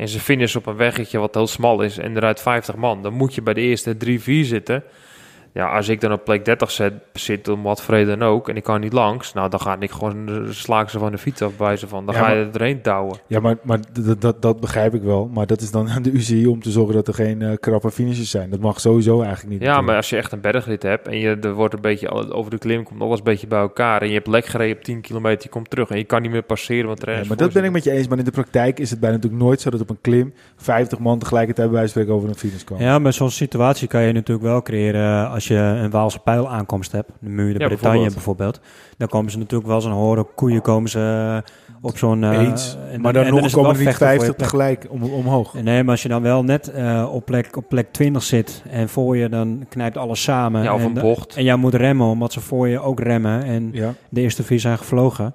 [0.02, 3.02] En ze finishen op een weggetje wat heel smal is en eruit 50 man.
[3.02, 4.84] Dan moet je bij de eerste 3-4 zitten.
[5.54, 8.56] Ja, als ik dan op plek 30 zet, zit, om wat vrede dan ook, en
[8.56, 11.42] ik kan niet langs, nou, dan ga ik gewoon de slaak ze van de fiets
[11.42, 12.06] af bij ze van.
[12.06, 13.18] Dan Ja, ga je maar- er erheen douwen.
[13.26, 15.30] Ja, maar, maar dat, dat, dat begrijp ik wel.
[15.34, 17.90] Maar dat is dan aan de UCI om te zorgen dat er geen eh, krappe
[17.90, 18.50] finishes zijn.
[18.50, 19.52] Dat mag sowieso eigenlijk niet.
[19.52, 19.86] Ja, natuurlijk.
[19.86, 22.50] maar als je echt een bergrit hebt en je er wordt een beetje al- over
[22.50, 25.00] de klim komt alles een beetje bij elkaar en je hebt lek gereden op 10
[25.00, 27.36] kilometer, je komt terug en je kan niet meer passeren, want er Ja, is maar
[27.36, 28.08] dat ben ik met je eens.
[28.08, 30.98] Maar in de praktijk is het bijna natuurlijk nooit zo dat op een klim 50
[30.98, 32.84] man tegelijkertijd bij spreken over een finish komen.
[32.84, 36.92] Ja, maar zo'n situatie kan je natuurlijk wel creëren als je een Waalse pijl aankomst
[36.92, 37.10] hebt.
[37.20, 38.14] De muur de Ja, Bretagne bijvoorbeeld.
[38.14, 38.60] bijvoorbeeld.
[38.96, 42.24] Dan komen ze natuurlijk wel zo'n horen koeien komen ze eh, op zo'n...
[42.24, 42.76] eh, eens.
[42.90, 44.38] en- maar dan en nog het komen er niet je 50 plek.
[44.38, 45.54] tegelijk om, omhoog.
[45.54, 48.88] Nee, maar als je dan wel net eh, op, plek, op plek 20 zit en
[48.88, 50.62] voor je dan knijpt alles samen.
[50.62, 51.36] Ja, of en, een bocht.
[51.36, 53.92] En jij moet remmen omdat ze voor je ook remmen en Ja.
[54.08, 55.34] de eerste vier zijn gevlogen.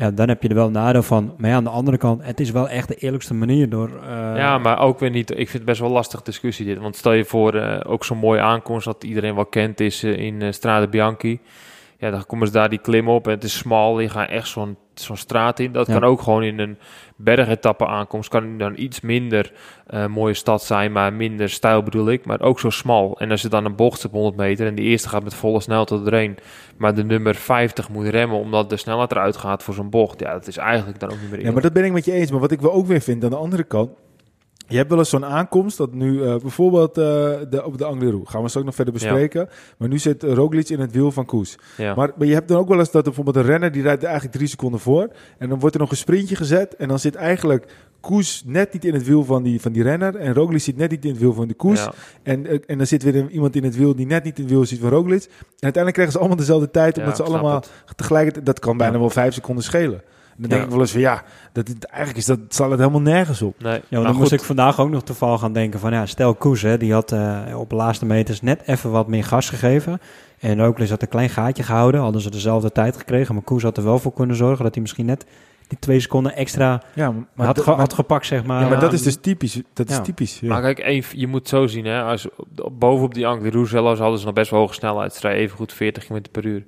[0.00, 1.34] Ja, dan heb je er wel nadeel van.
[1.38, 3.90] Maar ja, aan de andere kant, het is wel echt de eerlijkste manier door...
[4.02, 5.30] eh, ja, maar ook weer niet.
[5.30, 6.78] Ik vind het best wel lastig discussie dit.
[6.78, 10.16] Want stel je voor, eh, ook zo'n mooie aankomst dat iedereen wel kent is eh,
[10.16, 11.40] in Strade Bianchi.
[11.98, 14.00] Ja, dan komen ze daar die klim op en het is smal.
[14.00, 15.72] Je gaat echt zo'n zo'n straat in.
[15.72, 15.92] Dat Ja.
[15.92, 16.78] kan ook gewoon in een
[17.16, 18.28] bergetappe aankomst.
[18.28, 19.52] Kan dan iets minder
[19.86, 22.24] eh, mooie stad zijn, maar minder stijl bedoel ik.
[22.26, 23.18] Maar ook zo smal.
[23.18, 25.60] En als je dan een bocht op 100 meter en die eerste gaat met volle
[25.60, 26.36] snelheid erheen.
[26.76, 30.20] Maar de nummer 50 moet remmen omdat de snelheid eruit gaat voor zo'n bocht.
[30.20, 32.12] Ja, dat is eigenlijk dan ook niet meer Ja, maar dat ben ik met je
[32.12, 32.30] eens.
[32.30, 33.90] Maar wat ik wel ook weer vind aan de andere kant.
[34.70, 37.04] Je hebt wel eens zo'n aankomst dat nu eh, bijvoorbeeld eh,
[37.50, 39.48] de, op de Angliru, gaan we straks nog verder bespreken.
[39.76, 41.58] Maar nu zit Roglic in het wiel van Koes.
[41.76, 41.94] Ja.
[41.94, 44.34] Maar, maar je hebt dan ook wel eens dat bijvoorbeeld een renner die rijdt eigenlijk
[44.34, 45.08] drie seconden voor.
[45.38, 46.76] En dan wordt er nog een sprintje gezet.
[46.76, 47.66] En dan zit eigenlijk
[48.00, 50.16] Koes net niet in het wiel van die, van die renner.
[50.16, 51.78] En Roglic zit net niet in het wiel van de Koes.
[51.78, 51.92] Ja.
[52.22, 54.52] En, eh, en dan zit weer iemand in het wiel die net niet in het
[54.52, 55.22] wiel zit van Roglic.
[55.22, 55.30] En
[55.60, 56.98] uiteindelijk krijgen ze allemaal dezelfde tijd.
[56.98, 57.70] Omdat ze allemaal het.
[57.96, 58.46] tegelijkertijd...
[58.46, 60.02] Dat kan bijna wel vijf seconden schelen.
[60.40, 60.54] Dan Ja.
[60.56, 61.22] denk ik wel eens van ja,
[61.52, 63.54] dat, het- eigenlijk is dat, staat het helemaal nergens op.
[63.58, 64.18] Nee, Ja, maar dan goed.
[64.18, 67.12] moest ik vandaag ook nog toevallig gaan denken van ja, stel Koes, hè, die had
[67.12, 70.00] eh, op de laatste meters net even wat meer gas gegeven.
[70.38, 73.34] En Roglic had een klein gaatje gehouden, hadden ze dezelfde tijd gekregen.
[73.34, 75.24] Maar Koes had er wel voor kunnen zorgen dat hij misschien net
[75.68, 78.62] die twee seconden extra Ja, maar, had, ge- gepakt, zeg maar.
[78.62, 79.60] ja, maar dat is dus typisch.
[79.72, 80.40] Dat is typisch.
[80.40, 80.48] Ja.
[80.48, 82.02] Maar kijk, even, je moet zo zien, hè.
[82.02, 85.14] Als, op, op- bovenop die Angliru zelfs hadden ze nog best wel hoge snelheid.
[85.14, 86.64] Ze rijden even goed 40 km per uur.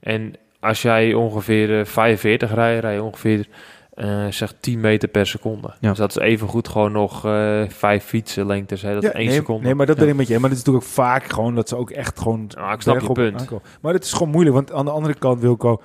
[0.00, 3.46] En als jij ongeveer eh, 45 rijdt, rij je ongeveer
[3.94, 5.70] eh, zeg 10 meter per seconde.
[5.80, 5.88] Ja.
[5.88, 8.82] Dus dat is even goed gewoon nog eh vijf fietsen lengtes.
[8.82, 8.94] Hè.
[8.94, 9.64] Dat Ja, is één nee, seconde.
[9.64, 10.38] Nee, maar dat ben ik met je.
[10.38, 12.44] Maar het is natuurlijk ook vaak gewoon dat ze ook echt gewoon.
[12.54, 13.40] Ja, ik snap je punt.
[13.40, 13.64] aankomen.
[13.80, 15.80] Maar het is gewoon moeilijk, want aan de andere kant, Wilco.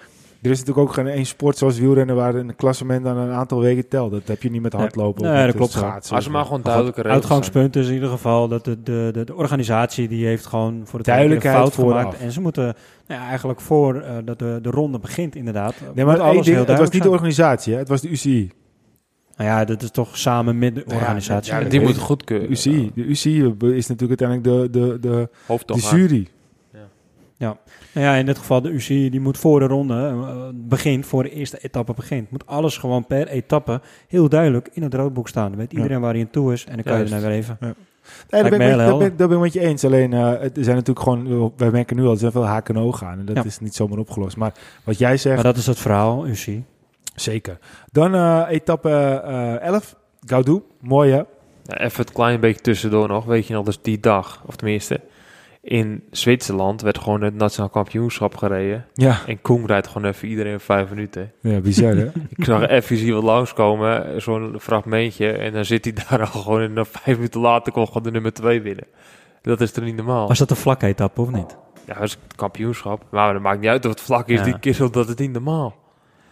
[0.46, 3.60] Er is natuurlijk ook geen één sport zoals wielrennen waar een klassement aan een aantal
[3.62, 4.12] weken telt.
[4.12, 4.82] Dat heb je niet met Nee.
[4.82, 5.24] hardlopen.
[5.24, 6.16] Nee, of met dat klopt schaatsen.
[6.16, 7.32] Als maar gewoon duidelijke regels zijn.
[7.34, 11.00] Uitgangspunt is in ieder geval dat de, de, de, de organisatie die heeft gewoon voor
[11.00, 12.00] de Duidelijkheid fout vooraf.
[12.02, 12.20] gemaakt.
[12.20, 12.64] En ze moeten
[13.08, 15.74] nou ja, eigenlijk voor eh, dat de, de ronde begint inderdaad.
[15.94, 17.80] Nee, maar alles ding, heel het was niet de organisatie, hè?
[17.80, 18.52] het was de UCI.
[19.38, 21.54] Nou ja, dat is toch samen met de Nou ja, organisatie.
[21.54, 22.48] ja, die moet goedkeuren.
[22.48, 22.92] De UCI.
[22.96, 25.30] De UCI is natuurlijk uiteindelijk de, de, de,
[25.66, 26.28] de jury.
[27.38, 27.56] Nou
[27.94, 31.30] ja, in dit geval de UCI, die moet voor de ronde eh, begint, voor de
[31.30, 32.32] eerste etappe begint.
[32.32, 35.50] Moet alles gewoon per etappe heel duidelijk in het roodboek staan.
[35.50, 35.78] Dan weet Ja.
[35.78, 37.14] iedereen waar hij aan toe is en dan kan je Juist.
[37.14, 37.58] er nou weer even.
[37.60, 37.74] Nee,
[38.30, 39.08] daar Lijkt ben, ik daar, ben, helder.
[39.08, 39.84] ik- daar ben ik met je eens.
[39.86, 42.76] Alleen, eh, het er zijn natuurlijk gewoon, wij merken nu al, er zijn veel haken
[42.76, 43.20] en ogen aan.
[43.20, 43.44] En dat Ja.
[43.44, 44.38] is niet zomaar opgelost.
[44.38, 46.64] Maar wat jij zegt, Maar dat is het verhaal, UCI.
[47.16, 47.58] zeker.
[47.92, 48.90] Dan eh, etappe
[49.26, 49.96] eh 11,
[50.26, 50.62] Gaudu.
[50.82, 51.22] Mooi hè?
[51.64, 53.26] Ja, even het klein beetje tussendoor nog.
[53.26, 55.02] Weet je nog, dus die dag, of tenminste...
[55.68, 58.86] In Zwitserland werd gewoon het nationaal kampioenschap gereden.
[58.94, 61.32] Ja, En Koen rijdt gewoon even iedereen vijf minuten.
[61.42, 62.06] ja bizar hè?
[62.36, 65.32] Ik zag even hier wat langskomen, zo'n fragmentje.
[65.32, 68.12] En dan zit hij daar al gewoon en dan vijf minuten later kon gewoon de
[68.12, 68.86] nummer twee winnen.
[69.42, 70.28] Dat is toch niet normaal?
[70.28, 71.58] Was dat een vlakke etappe of niet?
[71.86, 73.04] Ja, dat is het kampioenschap.
[73.10, 74.44] Maar dat maakt niet uit of het vlak is, Ja.
[74.46, 75.76] die kerel, dat is niet normaal.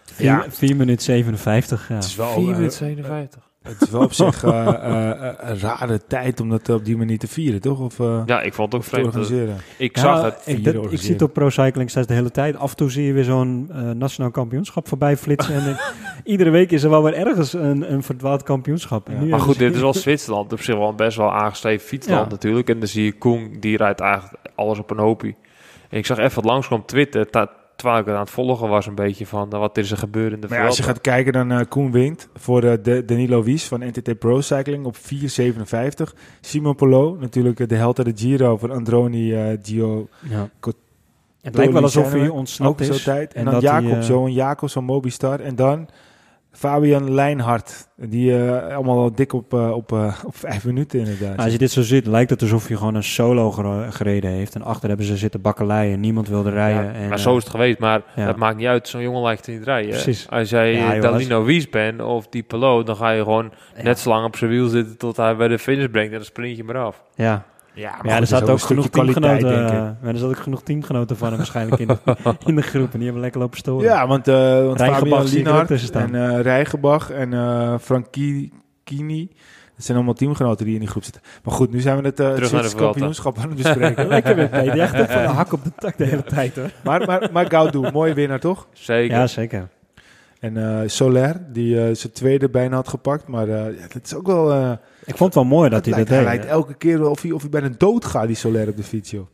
[0.04, 0.74] 4 Ja.
[0.76, 1.94] minuten 57, ja.
[1.94, 3.50] Het is wel, 4 eh, minuten 57.
[3.68, 6.96] Het is wel op zich eh, eh, eh, een rare tijd om dat op die
[6.96, 7.80] manier te vieren, toch?
[7.80, 9.06] Of eh, Ja, ik vond het ook te vreemd.
[9.06, 9.56] organiseren.
[9.78, 10.42] Ik Ja, zag het.
[10.46, 12.56] Ik, vier dat- ik zie het op Pro Cycling Stats de hele tijd.
[12.56, 15.54] Af en toe zie je weer zo'n eh, nationaal kampioenschap voorbij flitsen.
[15.54, 15.76] en,
[16.24, 19.08] iedere week is er wel weer ergens een, een verdwaald kampioenschap.
[19.08, 19.24] Ja.
[19.24, 20.52] Maar goed, dit is wel Zwitserland.
[20.52, 22.30] Op zich wel een best wel aangeschreven fietsland Ja.
[22.30, 22.68] natuurlijk.
[22.68, 25.34] En dan zie je Koen, die rijdt eigenlijk alles op een hoopje.
[25.90, 27.30] En ik zag even wat langskomen op Twitter,
[27.84, 30.32] terwijl ik het aan het volgen was een beetje van eh, wat is er gebeurd
[30.32, 33.04] in de Maar ja, als je gaat kijken, dan eh Koen wint voor eh, de
[33.04, 35.00] Danilo Wies van NTT Pro Cycling op 4,57.
[36.40, 40.08] Simon Polo, natuurlijk de held uit de Giro van Androni Gio.
[40.28, 40.50] Ja.
[41.44, 43.02] Het lijkt wel alsof hij ontsnapt is.
[43.02, 43.34] tijd.
[43.34, 45.40] En, En dan Jacob, eh, Johan Jacobs van Mobistar.
[45.40, 45.88] En dan
[46.54, 47.88] Fabian Leinhard.
[47.96, 51.38] Die eh, allemaal dik op, eh, op, eh, op vijf minuten inderdaad.
[51.38, 53.50] Als je dit zo ziet, lijkt het alsof hij gewoon een solo
[53.90, 54.54] gereden heeft.
[54.54, 56.00] En achter hebben ze zitten bakkeleien.
[56.00, 56.84] Niemand wilde rijden.
[56.84, 58.26] Ja, en, maar zo is het geweest, maar ja.
[58.26, 58.88] dat maakt niet uit.
[58.88, 59.90] Zo'n jongen lijkt niet rijden.
[59.90, 60.30] Precies.
[60.30, 63.82] Als jij Ja, Dalino Wies bent of die Pelot, dan ga je gewoon ja.
[63.82, 66.24] net zo lang op zijn wiel zitten tot hij bij de finish brengt en dan
[66.24, 67.02] sprint je maar af.
[67.14, 67.44] Ja.
[67.74, 69.70] Ja, maar Ja, er zaten ook genoeg teamgenoten, ik.
[69.70, 71.98] eh, er zaten ook genoeg teamgenoten van hem waarschijnlijk in de,
[72.46, 72.86] in de groep.
[72.92, 73.84] En die hebben lekker lopen storen.
[73.84, 79.30] Ja, want, eh want Rijgenbach Fabian en eh Rijgenbach en eh Frankini.
[79.76, 81.22] Dat zijn allemaal teamgenoten die in die groep zitten.
[81.44, 82.74] Maar goed, nu zijn we het, eh het Vuelta.
[82.76, 84.06] kampioenschap aan het bespreken.
[84.14, 84.78] Lekker met Peter.
[84.80, 86.70] Echt van de hak op de tak de hele tijd hoor.
[86.84, 88.66] maar, maar, maar Gaudu, mooie winnaar toch?
[88.72, 89.16] Zeker.
[89.16, 89.68] Ja, zeker.
[90.44, 93.28] En eh Soler, die eh, zijn tweede bijna had gepakt.
[93.28, 94.52] Maar eh ja, dat is ook wel...
[94.52, 94.70] eh,
[95.04, 96.16] Ik vond het wel mooi dat hij dat deed.
[96.16, 98.76] hij lijkt elke keer wel of hij, of hij bijna dood gaat, die Soler op
[98.76, 99.26] de fiets, joh.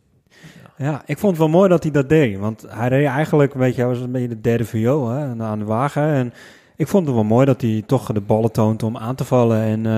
[0.77, 2.39] Ja, ik vond het wel mooi dat hij dat deed.
[2.39, 5.59] Want hij reed eigenlijk, weet je, hij was een beetje de derde viool hè, aan
[5.59, 6.03] de wagen.
[6.03, 6.33] En
[6.77, 9.61] ik vond het wel mooi dat hij toch de ballen toont om aan te vallen.
[9.61, 9.93] En eh,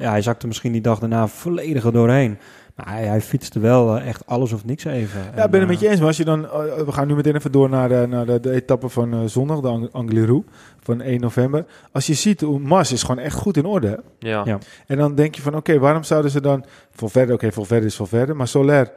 [0.00, 0.10] ja.
[0.10, 2.38] hij zakte misschien die dag daarna volledig er doorheen.
[2.76, 5.20] Maar hij, hij fietste wel eh, echt alles of niks even.
[5.36, 5.98] Ja, ik ben het met je eens.
[5.98, 6.44] Maar als je dan...
[6.44, 6.50] eh,
[6.84, 9.60] we gaan nu meteen even door naar de, naar de, de etappe van eh, zondag,
[9.60, 10.42] de Ang- Angliru
[10.82, 11.64] van 1 november.
[11.92, 14.02] Als je ziet, hoe Mas is gewoon echt goed in orde.
[14.18, 14.42] Ja.
[14.44, 14.58] Ja.
[14.86, 16.64] En dan denk je van, oké, waarom zouden ze dan...
[16.90, 18.92] Valverde, oké, Valverde is Valverde, maar Soler...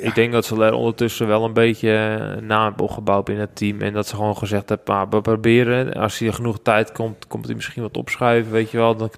[0.00, 1.90] Ik denk dat ze er ondertussen wel een beetje
[2.42, 3.80] naam hebben opgebouwd in het team.
[3.80, 5.92] En dat ze gewoon gezegd hebben, maar we proberen.
[5.94, 8.96] Als hij genoeg tijd komt, komt hij misschien wat opschuiven, weet je wel.
[8.96, 9.10] Dan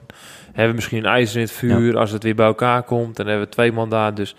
[0.53, 1.99] hebben we misschien een ijzer in het vuur.
[1.99, 4.15] Als het weer bij elkaar komt, dan hebben we twee man daar.
[4.15, 4.37] Dus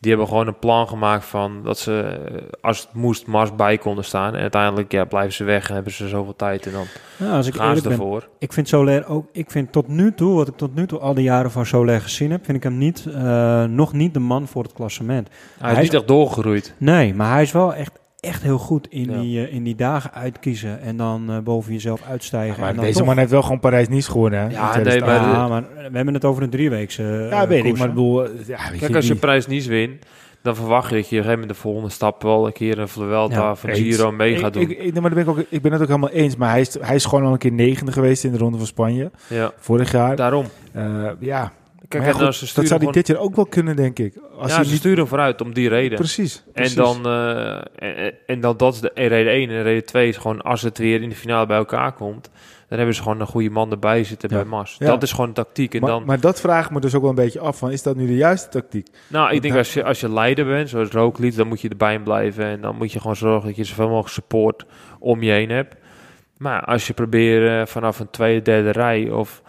[0.00, 3.78] die hebben gewoon een plan gemaakt van dat ze, eh, als het moest, Mars bij
[3.78, 4.34] konden staan.
[4.34, 6.66] En uiteindelijk ja, blijven ze weg en hebben ze zoveel tijd.
[6.66, 6.84] En dan
[7.16, 8.28] Ja, als ik gaan ze eerlijk ben, ervoor.
[8.38, 11.14] ik vind Soler ook, ik vind tot nu toe, wat ik tot nu toe al
[11.14, 14.46] die jaren van Soler gezien heb, vind ik hem niet, eh, nog niet de man
[14.48, 15.28] voor het klassement.
[15.58, 16.74] Hij is niet echt doorgegroeid.
[16.78, 19.20] Nee, maar hij is wel echt, echt heel goed in, Ja.
[19.20, 22.60] die, eh, in die dagen uitkiezen en dan eh, boven jezelf uitstijgen.
[22.60, 24.46] Maar en dan deze toch- man heeft wel gewoon Parijs-Nice gewonnen, hè?
[24.48, 25.28] Ja, nee, 2018.
[25.30, 27.94] maar- Ja, maar we hebben het over een drieweekse eh, Ja, weet ik, maar ik
[27.94, 28.22] bedoel...
[28.22, 28.30] Ja,
[28.70, 30.04] weet Kijk, als je prijs niet wint,
[30.42, 32.78] dan verwacht je dat je op een gegeven moment de volgende stap wel een keer
[32.78, 33.78] een Vuelta Ja, of een eens.
[33.78, 34.62] Giro mee gaat doen.
[34.62, 36.36] Ik, ik, maar ben ik, ook, ik ben het ook helemaal eens.
[36.36, 38.66] Maar hij is, hij is gewoon al een keer negende geweest in de Ronde van
[38.66, 39.10] Spanje.
[39.28, 40.16] ja, Vorig jaar.
[40.16, 40.46] daarom.
[40.72, 40.84] Eh,
[41.18, 41.52] ja,
[41.88, 44.14] Kijk, Maar ja, goed, dat zou hij gewoon- dit jaar ook wel kunnen, denk ik.
[44.38, 44.78] Als ja, ze niet...
[44.78, 45.98] sturen vooruit om die reden.
[45.98, 50.08] Precies, En dan, eh, en, en dan dat is de reden 1 en reden 2
[50.08, 52.30] is gewoon als het weer in de finale bij elkaar komt,
[52.68, 54.36] dan hebben ze gewoon een goede man erbij zitten Ja.
[54.36, 54.76] bij Mas.
[54.78, 54.86] Ja.
[54.86, 55.74] Dat is gewoon tactiek.
[55.74, 57.58] En maar, dan, maar dat vraag ik me dus ook wel een beetje af.
[57.58, 58.86] Van, is dat nu de juiste tactiek?
[59.08, 61.98] nou, ik denk als je, als je leider bent, zoals Rooklied, dan moet je erbij
[61.98, 64.64] blijven en dan moet je gewoon zorgen dat je zoveel mogelijk support
[64.98, 65.74] om je heen hebt.
[66.36, 69.42] Maar als je probeert eh, vanaf een tweede, derde rij of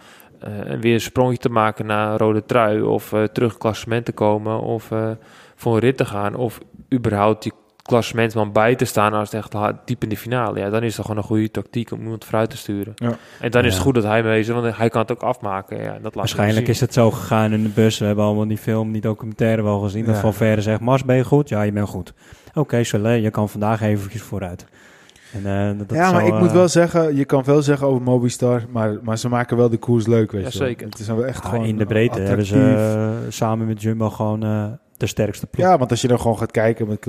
[0.80, 4.60] weer een sprongje te maken naar een rode trui of eh, terug klassement te komen
[4.60, 5.10] of eh,
[5.54, 6.58] voor een rit te gaan of
[6.94, 10.58] überhaupt die klassementman bij te staan als het echt hard- diep in de finale.
[10.58, 12.92] Ja, dan is dat gewoon een goede tactiek om iemand vooruit te sturen.
[12.94, 13.16] Ja.
[13.40, 15.76] En dan is het goed dat hij mee is, want hij kan het ook afmaken.
[15.82, 17.98] Ja, dat laat Waarschijnlijk is het zo gegaan in de bus.
[17.98, 20.04] We hebben allemaal die film, die documentaire wel gezien.
[20.04, 20.20] Dat Ja.
[20.20, 21.48] Van Verre zegt, Mars, ben je goed?
[21.48, 22.12] Ja, je bent goed.
[22.54, 24.66] Oké, Soler, je kan vandaag eventjes vooruit.
[25.32, 27.86] En, eh, dat, ja, maar zou, ik moet eh, wel zeggen, je kan veel zeggen
[27.86, 30.68] over Mobistar, maar, maar ze maken wel de koers leuk, weet je wel.
[30.68, 30.86] zeker.
[30.86, 33.24] Het is wel echt ah, gewoon in de breedte hebben ze attractief.
[33.26, 34.66] eh, samen met Jumbo gewoon eh,
[34.96, 35.66] de sterkste ploeg.
[35.66, 37.06] Ja, want als je dan gewoon gaat kijken, met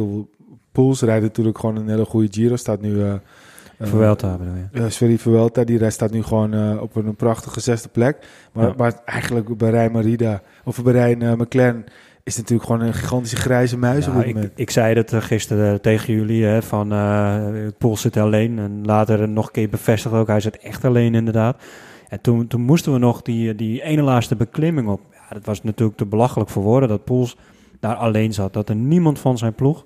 [0.71, 2.55] Pools rijdt natuurlijk gewoon een hele goede Giro.
[2.55, 3.01] Staat nu...
[3.03, 3.19] eh, eh,
[3.87, 4.79] Vuelta bedoel je.
[4.79, 8.17] Ja, Sverri Vuelta, die rest staat nu gewoon eh, op een prachtige zesde plek.
[8.53, 8.73] Maar, Ja.
[8.77, 11.85] maar eigenlijk bij Rijn Marida, of bij Rijn eh, McLaren,
[12.29, 15.79] is natuurlijk gewoon een gigantische grijze muis Nou, ik, ik zei dat eh, gisteren eh,
[15.79, 16.93] tegen jullie, hè, van
[17.77, 18.59] Poel zit alleen.
[18.59, 21.61] En later nog een keer bevestigd ook, hij zit echt alleen inderdaad.
[22.09, 25.01] En toen, toen moesten we nog die, die ene laatste beklimming op.
[25.11, 27.37] Ja, dat was natuurlijk te belachelijk voor woorden, dat Poels
[27.79, 28.53] daar alleen zat.
[28.53, 29.85] Dat er niemand van zijn ploeg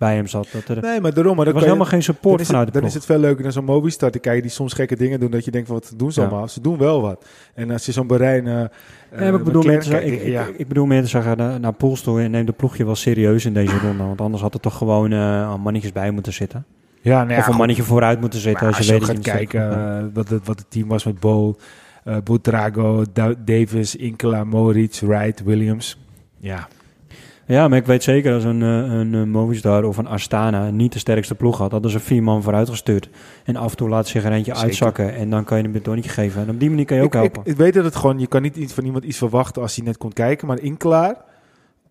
[0.00, 0.48] bij hem zat.
[0.52, 1.36] Dat er, Nee, maar daarom.
[1.36, 3.42] Maar er was je- helemaal geen support vanuit het, de dan is het veel leuker
[3.42, 5.92] naar zo'n Mobistar te kijken die soms gekke dingen doen dat je denkt van wat
[5.96, 6.26] doen ze Ja.
[6.26, 6.48] allemaal?
[6.48, 7.24] Ze doen wel wat.
[7.54, 8.46] En als je zo'n Berijn...
[8.46, 8.54] eh
[9.18, 10.44] maar ik, bedoel te zeggen, kijkt, ik, ja.
[10.46, 12.94] ik, ik bedoel meer te zeggen, naar, naar Poels toe en neem de ploegje wel
[12.94, 14.04] serieus in deze ronde.
[14.04, 16.64] Want anders had er toch gewoon eh al mannetjes bij moeten zitten.
[17.00, 17.56] ja, nou ja, of een goed.
[17.56, 18.66] mannetje vooruit moeten zitten.
[18.66, 21.56] Maar als je, weet gaat kijken eh, wat, het, wat het team was met Bo,
[22.04, 25.98] eh Butrago, Da- Davis, Inkela, Moritz, Wright, Williams.
[26.38, 26.68] Ja,
[27.50, 30.92] Ja, maar ik weet zeker als een, eh, een, eh, Movistar of een Astana niet
[30.92, 33.08] de sterkste ploeg had, hadden ze vier man vooruit gestuurd.
[33.44, 34.68] En af en toe laat zich er eentje Zeker.
[34.68, 36.42] uitzakken en dan kan je hem een bedonnetje geven.
[36.42, 37.52] En op die manier kan je ook ik, ik, helpen.
[37.52, 39.84] ik weet dat het gewoon, je kan niet iets van iemand iets verwachten als hij
[39.84, 41.16] net komt kijken, maar Inkelaar,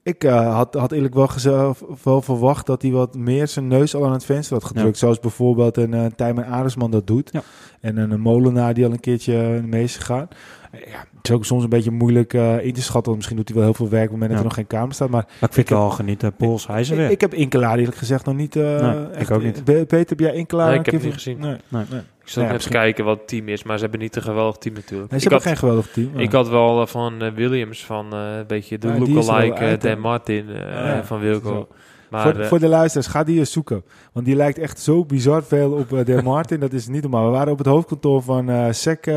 [0.03, 4.05] ik eh, had, had eerlijk wel, wel verwacht dat hij wat meer zijn neus al
[4.05, 4.97] aan het venster had gedrukt.
[4.97, 7.29] Zoals bijvoorbeeld een uh, Tijmen Aresman dat doet.
[7.31, 7.41] Ja.
[7.81, 10.27] En een, een Molenaar die al een keertje mee is gegaan.
[10.71, 10.79] Ja,
[11.17, 13.15] het is ook soms een beetje moeilijk eh, in te schatten.
[13.15, 14.93] Misschien doet hij wel heel veel werk op het moment dat er nog geen kamer
[14.93, 15.09] staat.
[15.09, 16.33] Maar maar ik vind het wel genieten.
[16.33, 17.09] Pools, hij is er ik, weer.
[17.11, 18.55] ik heb Inkelaar eerlijk gezegd nog niet...
[18.55, 18.63] eh,
[18.93, 19.63] Nee, ik ook niet.
[19.63, 21.39] Pe- Peter, heb jij Inkelaar Nee, ik heb het niet gezien.
[21.39, 21.55] Nee.
[21.67, 21.83] Nee.
[21.89, 21.99] nee.
[22.23, 24.21] Ik zal Ja, even misschien- kijken wat het team is, maar ze hebben niet een
[24.21, 25.11] geweldig team natuurlijk.
[25.11, 26.11] Nee, ze ik, hebben had, geen geweldig team.
[26.13, 29.77] maar- ik had wel eh, van Williams, van eh, een beetje de lookalike?
[29.79, 31.67] Dan Martin eh, Ja, van Wilco.
[32.09, 33.83] Maar, voor, eh, voor de luisteraars, ga die eens zoeken.
[34.13, 36.59] Want die lijkt echt zo bizar veel op eh De Martin.
[36.59, 37.25] dat is niet normaal.
[37.25, 39.15] We waren op het hoofdkantoor van SEC eh,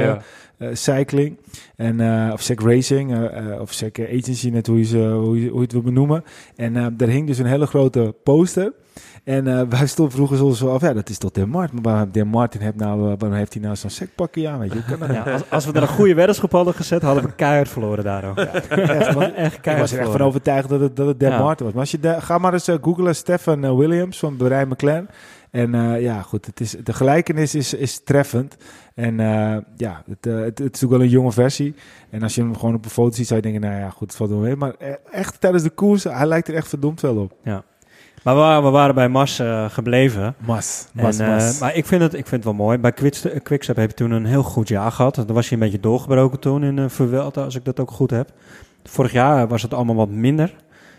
[0.00, 0.22] ja.
[0.56, 1.38] eh, Cycling.
[1.76, 2.00] En,
[2.32, 3.30] of SEC Racing.
[3.60, 6.24] of SEC Agency, net hoe je, ze, hoe, je, hoe je het wil benoemen.
[6.56, 8.72] En daar hing dus een hele grote poster.
[9.24, 11.78] En eh, wij stonden vroeger ons zo af, ja, dat is toch De Martin.
[11.82, 14.58] Maar waarom De Martin heeft nou, eh, waarom heeft hij nou zo'n secpakje aan?
[14.58, 15.16] Weet je, hoe kan dat?
[15.16, 18.36] Ja, als, als we er een goede weddenschap hadden gezet, hadden we keihard verloren daarom.
[18.36, 21.30] Echt, want Echt ik keihard was er echt van overtuigd dat het, dat het Dan
[21.30, 21.38] Ja.
[21.38, 21.74] Martin was.
[21.74, 25.08] Maar als je de, ga maar eens eh, googlen Stefan Williams van Berijn McLaren.
[25.50, 28.56] En ja, goed, het is, de gelijkenis is, is treffend.
[28.94, 29.16] En
[29.76, 31.74] ja, het, het, het is natuurlijk wel een jonge versie.
[32.10, 34.08] En als je hem gewoon op een foto ziet, zou je denken, nou ja, goed,
[34.08, 34.56] het valt wel mee.
[34.56, 34.74] Maar
[35.10, 37.34] echt tijdens de koers, hij lijkt er echt verdomd wel op.
[38.24, 40.34] Maar we waren, we waren bij Mars eh, gebleven.
[40.38, 41.58] Mas, En, eh, mas.
[41.58, 42.78] maar ik vind, het, ik vind het wel mooi.
[42.78, 45.14] Bij Quickstep, Quickstep heb je toen een heel goed jaar gehad.
[45.14, 48.10] Dan was hij een beetje doorgebroken toen in uh, Vuelta, als ik dat ook goed
[48.10, 48.30] heb.
[48.84, 50.54] Vorig jaar was het allemaal wat minder.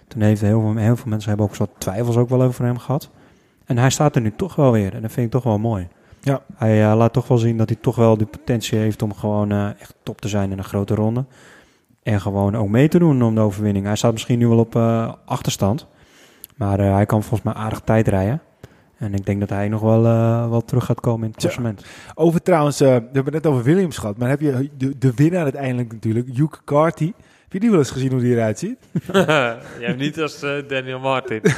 [0.07, 2.77] Toen heeft heel veel, heel veel mensen hebben ook wat twijfels ook wel over hem
[2.77, 3.09] gehad.
[3.65, 4.93] En hij staat er nu toch wel weer.
[4.93, 5.87] En dat vind ik toch wel mooi.
[6.21, 6.41] Ja.
[6.55, 9.51] Hij eh, laat toch wel zien dat hij toch wel de potentie heeft om gewoon
[9.51, 11.25] eh, echt top te zijn in een grote ronde.
[12.03, 13.85] En gewoon ook mee te doen om de overwinning.
[13.85, 15.87] Hij staat misschien nu wel op eh, achterstand.
[16.55, 18.41] Maar eh, hij kan volgens mij aardig tijd rijden.
[18.97, 21.85] En ik denk dat hij nog wel, eh, wel terug gaat komen in het klassement.
[22.13, 24.17] Over trouwens, eh, we hebben het net over Williams gehad.
[24.17, 27.13] Maar heb je de, de winnaar uiteindelijk natuurlijk, Hugh Carty.
[27.53, 28.77] Heb je die wel eens gezien hoe die eruit ziet?
[29.13, 31.41] Jij hebt niet als eh, Daniel Martin.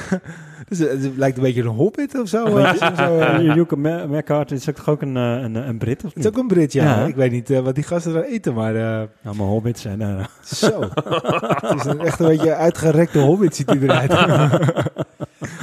[0.70, 2.58] Dus, eh, het lijkt een beetje een hobbit of zo.
[2.58, 3.40] eh.
[3.56, 3.76] Yuka
[4.08, 6.34] McCart is ook toch ook een, een, een Brit, of Het is niet?
[6.34, 6.84] ook een Brit, ja.
[6.84, 7.06] Ja.
[7.06, 10.02] Ik weet niet wat die gasten daar eten, maar eh, Allemaal hobbits en...
[10.02, 10.82] eh, zo.
[10.82, 14.12] het is een, echt een beetje uitgerekte hobbit ziet hij eruit.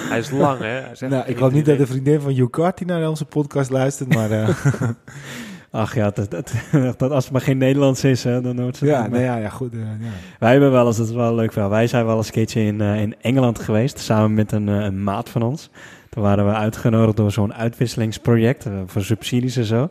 [0.08, 0.66] Hij is lang, hè?
[0.66, 3.24] Hij is echt nou, ik hoop niet dat de vriendin van Hugh Carty naar onze
[3.24, 4.48] podcast luistert, maar eh,
[5.72, 6.52] ach ja, dat, dat,
[6.96, 9.36] dat als het maar geen Nederlands is, hè, dan hoort ze ja, het nou ja,
[9.36, 9.72] ja, goed.
[9.72, 10.08] eh, ja.
[10.38, 11.70] Wij hebben wel eens, dat is wel een leuk verhaal.
[11.70, 14.74] Wij zijn wel eens een keertje in, eh, in Engeland geweest, samen met een, eh,
[14.84, 15.70] een maat van ons.
[16.08, 19.90] Toen waren we uitgenodigd door zo'n uitwisselingsproject voor subsidies en zo.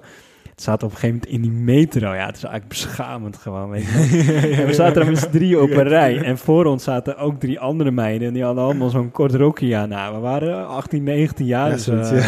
[0.62, 2.14] Staat op een gegeven moment in die metro.
[2.14, 4.54] Ja, het is eigenlijk beschamend gewoon, weet je.
[4.62, 6.22] En we zaten er met z'n drieën op een rij.
[6.24, 8.28] En voor ons zaten ook drie andere meiden.
[8.28, 9.90] En die hadden allemaal zo'n kort rokje aan.
[9.90, 11.68] Nou, we waren 18, 19 jaar.
[11.70, 12.26] Ja, dus, eh,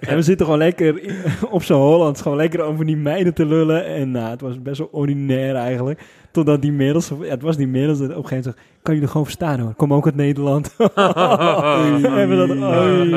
[0.10, 1.14] en we zitten gewoon lekker in-
[1.50, 2.22] op zo'n Hollands.
[2.22, 3.84] Gewoon lekker over die meiden te lullen.
[3.86, 6.00] En nou, het was best wel ordinair eigenlijk.
[6.30, 9.00] Totdat die middels, ja, het was die middels dat op een gegeven moment kan je
[9.00, 9.74] er gewoon verstaan hoor.
[9.74, 10.74] Kom ook uit Nederland.
[10.78, 13.10] en we dachten, oei,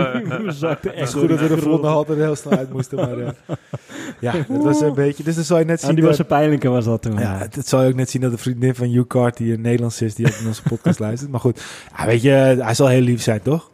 [0.45, 1.85] we zakten Het is goed dat we de volgende grond.
[1.85, 3.35] halt er heel snel uit moesten, maar
[4.19, 5.23] ja, dat was een beetje...
[5.23, 6.09] Dus dan zal je net En zien die dat...
[6.09, 7.19] was een pijnlijke was dat toen.
[7.19, 9.61] Ja, het, het zal je ook net zien dat de vriendin van Hugh Carty een
[9.61, 11.31] Nederlands is die ook in onze podcast luistert.
[11.31, 11.61] Maar goed,
[11.97, 13.71] ja, weet je, hij zal heel lief zijn, toch?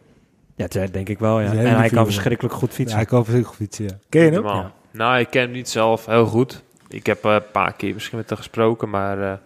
[0.54, 1.46] Ja, dat denk ik wel, ja.
[1.50, 2.96] Dat En hij kan verschrikkelijk goed Ja, fietsen.
[2.96, 4.06] hij kan verschrikkelijk goed fietsen, ja.
[4.08, 4.42] Ken je hem?
[4.42, 4.62] Normaal.
[4.62, 4.72] Ja.
[4.92, 6.62] Nou, ik ken hem niet zelf heel goed.
[6.88, 9.38] Ik heb eh, een paar keer misschien met hem gesproken, maar eh,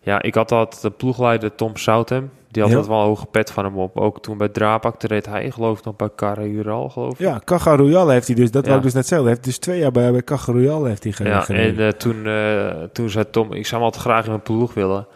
[0.00, 2.30] ja, ik had altijd de ploegleider Tom Southam.
[2.52, 3.98] Die had altijd wel een hoge pet van hem op.
[3.98, 7.18] Ook toen bij Drapak, reed hij geloof ik nog bij Carre Ural, geloof ik.
[7.18, 9.26] Ja, Caja Royal heeft hij dus, dat wou ik dus net zeggen.
[9.26, 11.86] Hij heeft dus twee jaar bij, bij Caja Royal heeft hij ge- Ja, gereden.
[11.86, 14.74] en eh, toen, eh, toen zei Tom, ik zou hem altijd graag in mijn ploeg
[14.74, 15.06] willen.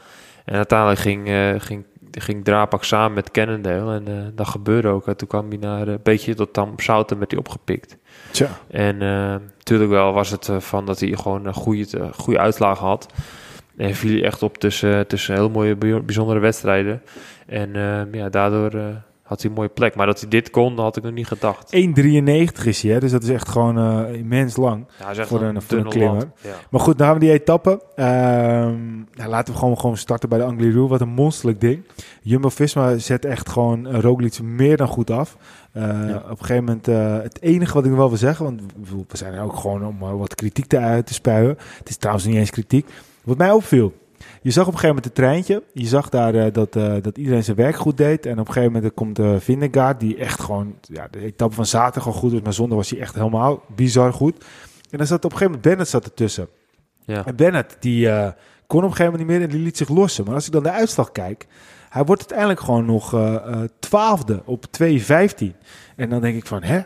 [0.45, 5.07] En uiteindelijk ging, eh, ging, ging Drapak samen met Cannondale en dat gebeurde ook.
[5.07, 7.97] En toen kwam hij naar een beetje tot Tom Southam werd hij opgepikt.
[8.30, 8.49] Tja.
[8.70, 13.07] En natuurlijk wel was het van dat hij gewoon een goede, goede uitslag had.
[13.76, 17.02] En viel hij echt op tussen, tussen heel mooie, bij- bijzondere wedstrijden.
[17.46, 18.84] En eh, ja, daardoor eh,
[19.22, 19.94] had hij een mooie plek.
[19.94, 21.72] Maar dat hij dit kon, had ik nog niet gedacht.
[21.76, 23.00] 1,93 is hij, hè?
[23.00, 24.84] dus dat is echt gewoon eh, immens lang.
[24.98, 26.28] Ja, hij is echt Voor een- voor een dunne klimmer.
[26.42, 26.50] Ja.
[26.70, 27.82] Maar goed, dan gaan we die etappe.
[27.94, 30.80] Ehm, nou, laten we gewoon, gewoon starten bij de Angliru.
[30.80, 31.82] Wat een monsterlijk ding.
[32.22, 35.36] Jumbo-Visma zet echt gewoon uh, Roglic meer dan goed af.
[35.76, 36.16] Uh, Ja.
[36.16, 38.44] Op een gegeven moment, uh, het enige wat ik wel wil zeggen...
[38.44, 38.60] want
[39.08, 41.56] we- zijn er ook gewoon om uh, wat kritiek te, uit te spuien.
[41.78, 42.86] Het is trouwens niet eens kritiek.
[43.26, 43.92] Wat mij opviel...
[44.42, 45.62] Je zag op een gegeven moment het treintje.
[45.72, 48.26] Je zag daar uh, dat, uh, dat iedereen zijn werk goed deed.
[48.26, 50.74] En op een gegeven moment komt uh, Vindegaard, die echt gewoon...
[50.80, 54.12] Ja, de etappe van zaterdag al goed was, maar zondag was hij echt helemaal bizar
[54.12, 54.44] goed.
[54.90, 56.48] En dan zat op een gegeven moment Bennett zat ertussen.
[57.04, 57.26] Ja.
[57.26, 58.28] En Bennett, die uh,
[58.66, 60.24] kon op een gegeven moment niet meer en die liet zich lossen.
[60.24, 61.46] Maar als ik dan de uitslag kijk,
[61.88, 63.16] hij wordt uiteindelijk gewoon nog
[63.78, 64.86] twaalfde op 2.15.
[65.96, 66.80] En dan denk ik van, hè?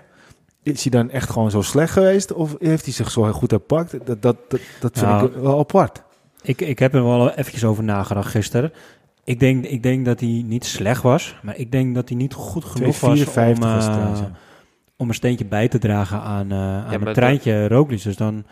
[0.62, 2.32] Is hij dan echt gewoon zo slecht geweest?
[2.32, 3.90] Of heeft hij zich zo heel goed herpakt?
[3.90, 6.02] Dat, dat, dat, dat vind Nou, ik wel apart.
[6.42, 8.72] Ik, ik heb er wel eventjes over nagedacht gisteren.
[9.24, 12.34] Ik denk, ik denk dat hij niet slecht was, maar ik denk dat hij niet
[12.34, 14.32] goed genoeg was om, 2,54 was het uh, ja.
[14.96, 18.02] om een steentje bij te dragen aan, uh, aan maar het treintje Roglic.
[18.02, 18.44] Dus dan...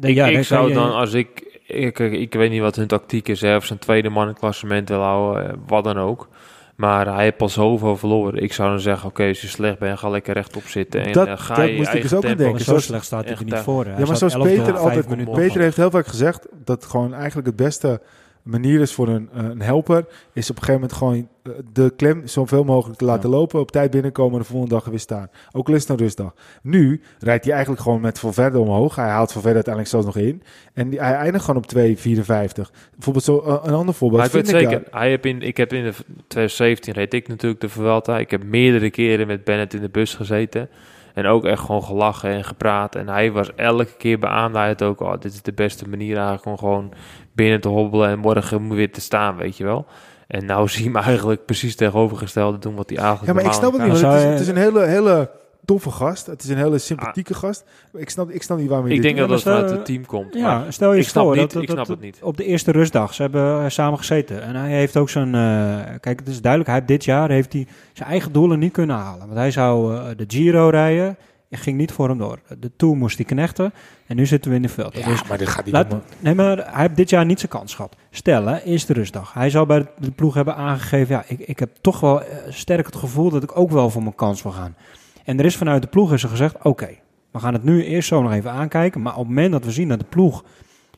[0.00, 1.98] Ik, ja, ik zou je- dan, als ik, ik...
[1.98, 5.00] Ik weet niet wat hun tactiek is, hè, of zijn tweede man in klassement wil
[5.00, 6.28] houden, eh, wat dan ook.
[6.76, 8.42] Maar hij heeft al zoveel verloren.
[8.42, 11.04] Ik zou dan zeggen, oké, als je slecht bent, ga lekker rechtop zitten.
[11.04, 12.64] En Dat- eh, ga dat je moest ik dus ook aan denken.
[12.64, 13.84] Zo slecht staat hij er niet eh, voor.
[13.84, 13.98] hè.
[13.98, 15.24] Ja, maar zoals 11e, Peter altijd...
[15.34, 18.00] Peter heeft heel vaak gezegd dat gewoon eigenlijk het beste
[18.44, 21.92] manier is voor een, eh, een helper, is op een gegeven moment gewoon eh, de
[21.96, 25.28] klem zoveel mogelijk te laten lopen, op tijd binnenkomen en de volgende dag weer staan.
[25.52, 26.34] Ook al is het een rustdag.
[26.62, 28.96] Nu rijdt hij eigenlijk gewoon met Valverde omhoog.
[28.96, 30.42] Hij haalt Valverde uiteindelijk zelfs nog in.
[30.72, 32.70] En die, hij eindigt gewoon op 2,54.
[32.92, 34.20] Bijvoorbeeld zo, eh, een ander voorbeeld.
[34.20, 35.92] Maar ik weet zeker, hij heb in, ik heb in de
[36.26, 38.18] 2017 reed ik natuurlijk de Vuelta.
[38.18, 40.68] Ik heb meerdere keren met Bennett in de bus gezeten.
[41.14, 42.94] En ook echt gewoon gelachen en gepraat.
[42.94, 45.00] En hij was elke keer beaamde hij het ook.
[45.00, 46.92] Oh, dit is de beste manier eigenlijk om gewoon
[47.32, 49.86] binnen te hobbelen en morgen weer te staan, weet je wel.
[50.26, 53.52] En nou zie je hem eigenlijk precies tegenovergestelde doen wat hij eigenlijk Ja, maar ik
[53.52, 54.00] snap het niet.
[54.00, 55.30] Het, is, het is een hele, hele
[55.64, 56.26] toffe gast.
[56.26, 57.64] Het is een hele sympathieke gast.
[57.92, 59.44] Ik snap, ik snap niet waarom je Ik dit denk dat doet.
[59.44, 60.34] dat vanuit stel- het team komt.
[60.34, 62.18] Ja, stel je ik eens snap voor niet- dat, ik dat- snap dat- het niet.
[62.22, 64.42] op de eerste rustdag, ze hebben eh, samen gezeten.
[64.42, 67.52] En hij heeft ook zijn, eh, kijk het is duidelijk, hij heeft dit jaar heeft
[67.52, 69.26] hij zijn eigen doelen niet kunnen halen.
[69.26, 71.16] Want hij zou eh, de Giro rijden,
[71.50, 72.38] het ging niet voor hem door.
[72.58, 73.72] De Tour moest hij knechten
[74.06, 74.96] en nu zitten we in de veld.
[74.96, 75.86] Ja, Dus maar dit gaat niet
[76.20, 77.96] Nee, maar hij heeft dit jaar niet zijn kans gehad.
[78.10, 79.32] Stel, hè, eerste rustdag.
[79.32, 81.14] Hij zou bij de ploeg hebben aangegeven...
[81.14, 84.14] ja, ik, ik heb toch wel sterk het gevoel dat ik ook wel voor mijn
[84.14, 84.76] kans wil gaan.
[85.24, 86.62] En er is vanuit de ploeg is er gezegd...
[86.62, 86.98] oké,
[87.30, 89.02] we gaan het nu eerst zo nog even aankijken...
[89.02, 90.44] maar op het moment dat we zien dat de ploeg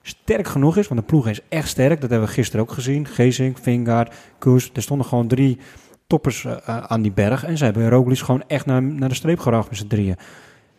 [0.03, 0.89] sterk genoeg is...
[0.89, 3.07] want de ploeg is echt sterk, dat hebben we gisteren ook gezien...
[3.07, 5.59] Gezink, Vingaard, Koes, er stonden gewoon drie
[6.07, 7.45] toppers eh, eh, aan die berg...
[7.45, 10.17] en ze hebben Roglic gewoon echt naar, naar de streep geracht met z'n drieën.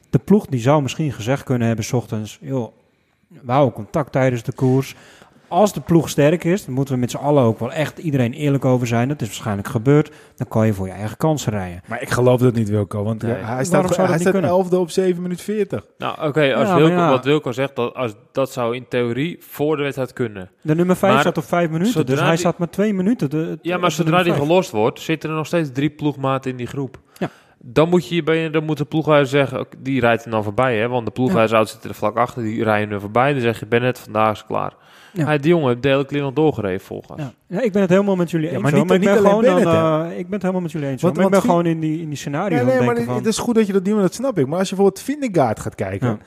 [0.10, 1.86] De ploeg die zou misschien gezegd kunnen hebben...
[1.86, 2.72] s ochtends, joh,
[3.28, 4.96] we houden contact tijdens de koers.
[5.48, 8.34] Als de ploeg sterk is, dan moeten we met z'n allen ook wel echt iedereen
[8.34, 9.08] eerlijk over zijn.
[9.08, 10.12] Dat is waarschijnlijk gebeurd.
[10.36, 11.82] Dan kan je voor je eigen kansen rijden.
[11.88, 13.04] Maar ik geloof dat niet, Wilco.
[13.04, 13.34] Want Nee.
[13.34, 14.50] hij staat, zou dat hij niet staat kunnen?
[14.50, 15.86] elfde op 7 minuten 40.
[15.98, 17.10] Nou, oké, als Ja, Wilco, ja.
[17.10, 20.50] wat Wilco zegt, dat, als, dat zou in theorie voor de wedstrijd kunnen.
[20.62, 23.30] De nummer 5 Maar staat op 5 minuten, dus hij die- staat maar 2 minuten.
[23.30, 26.52] De, de- Ja, maar de zodra die gelost wordt, zitten er nog steeds drie ploegmaten
[26.52, 26.98] in die groep.
[27.18, 27.30] Ja.
[27.60, 30.78] Dan moet, je, je bij- dan moet de ploeghuis zeggen, die rijdt er dan voorbij.
[30.78, 30.88] Hè?
[30.88, 33.32] Want de ploeghuisauto zit er vlak achter, die rijden er voorbij.
[33.34, 34.74] Dan zeg je, Bennett, vandaag is het klaar.
[35.18, 35.26] Ja.
[35.26, 37.22] Hij, die jongen heeft de hele doorgereden volgens.
[37.22, 37.32] Ja.
[37.48, 38.62] Ja, ik ben het helemaal met jullie Ja, eens.
[38.62, 40.88] maar niet- Maar ik ben gewoon dan, Bennett, eh, ik ben het helemaal met jullie
[40.88, 41.02] eens.
[41.02, 41.16] Want-.
[41.16, 43.16] Maar ik ben want gewoon in die, in die scenario Ja, nee, maar van...
[43.16, 44.48] het is goed dat je dat niet, want dat snap ik.
[44.48, 46.18] Maar als je bijvoorbeeld Vindegaard gaat kijken, Ja.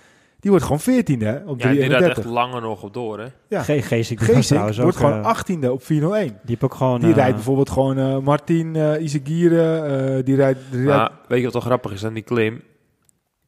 [0.40, 2.24] die wordt gewoon 14e hè, op Ja, die rijdt echt 331.
[2.24, 3.26] langer nog op door, hè?
[3.48, 3.62] Ja.
[3.62, 6.26] Ge Geesink ook, wordt gewoon eh, 18e op 401.
[6.26, 7.00] Die heb ook gewoon...
[7.00, 10.24] Die eh, rijdt bijvoorbeeld gewoon eh, Martin uh, eh, die rijdt...
[10.24, 12.60] Die rijdt Maar weet je wat toch grappig is aan die klim?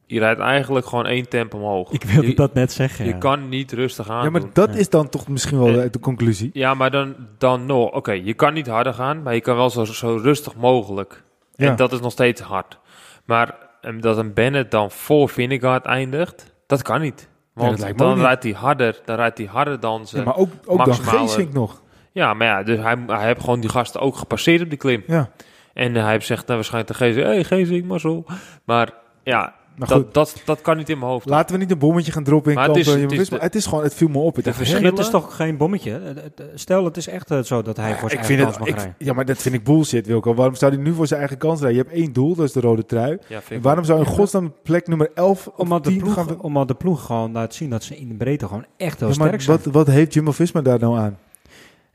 [0.05, 1.91] Je rijdt eigenlijk gewoon één tempo omhoog.
[1.91, 3.17] Ik wilde je, dat net zeggen, Je ja.
[3.17, 4.49] kan niet rustig aan ja, maar doen.
[4.53, 4.79] dat Ja.
[4.79, 6.49] is dan toch misschien wel Eh, de, conclusie.
[6.53, 7.91] Ja, maar dan, dan nog.
[7.91, 11.23] Oké, je kan niet harder gaan, maar je kan wel zo, zo rustig mogelijk.
[11.55, 11.69] Ja.
[11.69, 12.79] En dat is nog steeds hard.
[13.25, 13.55] Maar
[13.99, 17.29] dat een Bennett dan voor Vingegaard eindigt, dat kan niet.
[17.53, 18.23] Want dan niet.
[18.23, 20.15] rijdt hij harder, dan rijdt hij harder dan ze.
[20.17, 21.81] Ja, Ja, maar ook, ook dan Geesink nog.
[22.13, 25.03] maar ja, dus hij, hij heeft gewoon die gasten ook gepasseerd op die klim.
[25.07, 25.29] Ja,
[25.73, 28.25] En hij heeft zegt dan waarschijnlijk tegen Geesink, hey Geesink, mazzel.
[28.63, 28.93] Maar
[29.23, 29.97] ja, maar goed.
[30.03, 31.29] dat, dat, dat kan niet in mijn hoofd.
[31.29, 33.57] Laten we niet een bommetje gaan droppen in Maar het is- Het, is het, de-
[33.57, 34.35] is gewoon, het viel me op.
[34.35, 35.91] Het de verschillen- dat is toch geen bommetje?
[35.91, 38.35] Het- het- Stel, het is echt eh, zo dat hij Ja, voor zijn ik eigen
[38.35, 38.95] vind kans het, mag ik, rijden.
[39.07, 40.33] ja, maar dat vind ik bullshit, Wilco.
[40.33, 41.77] Waarom zou hij nu voor zijn eigen kans rijden?
[41.77, 43.17] Je hebt één doel, dat is de rode trui.
[43.27, 46.41] Ja, En waarom zou in godsnaam plek nummer 11 of Omdat de, 10 ploeg, gaan...
[46.41, 49.15] omdat de ploeg gewoon laat zien dat ze in de breedte gewoon echt heel Ja,
[49.17, 49.57] maar sterk zijn.
[49.63, 51.17] wat, wat heeft Jumbo-Visma daar nou aan?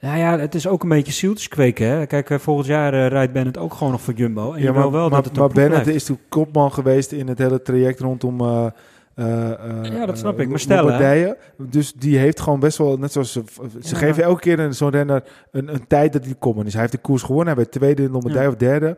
[0.01, 1.87] Nou ja, het is ook een beetje zieltjes kweken.
[1.87, 2.07] Hè?
[2.07, 4.53] Kijk, eh, volgend jaar eh, rijdt Bennett ook gewoon nog voor Jumbo.
[4.53, 5.89] En je wil wel maar, dat het maar Bennett blijft.
[6.01, 8.41] is toen kopman geweest in het hele traject rondom...
[8.41, 8.67] eh,
[9.15, 10.49] eh, Ja, dat snap ik.
[10.49, 10.99] Maar stel.
[11.59, 13.43] Dus die heeft gewoon best wel, net zoals ze,
[13.83, 13.97] ze Ja.
[14.01, 15.23] geven elke keer een- zo'n renner
[15.53, 16.73] een, een tijd dat hij kopman is.
[16.73, 18.49] Hij heeft de koers gewonnen, hij werd tweede in Lombardije Ja.
[18.51, 18.97] of derde.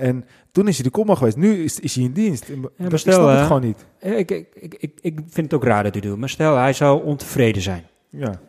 [0.00, 1.36] En toen is hij de kopman geweest.
[1.36, 2.46] Nu is, is hij in dienst.
[2.48, 3.86] Dat- maar ik stel, het gewoon niet.
[4.00, 6.18] Ik, ik, ik, ik, ik vind het ook raar dat hij doet.
[6.18, 7.82] Maar stel, hij zou ontevreden zijn.
[8.10, 8.40] Ja.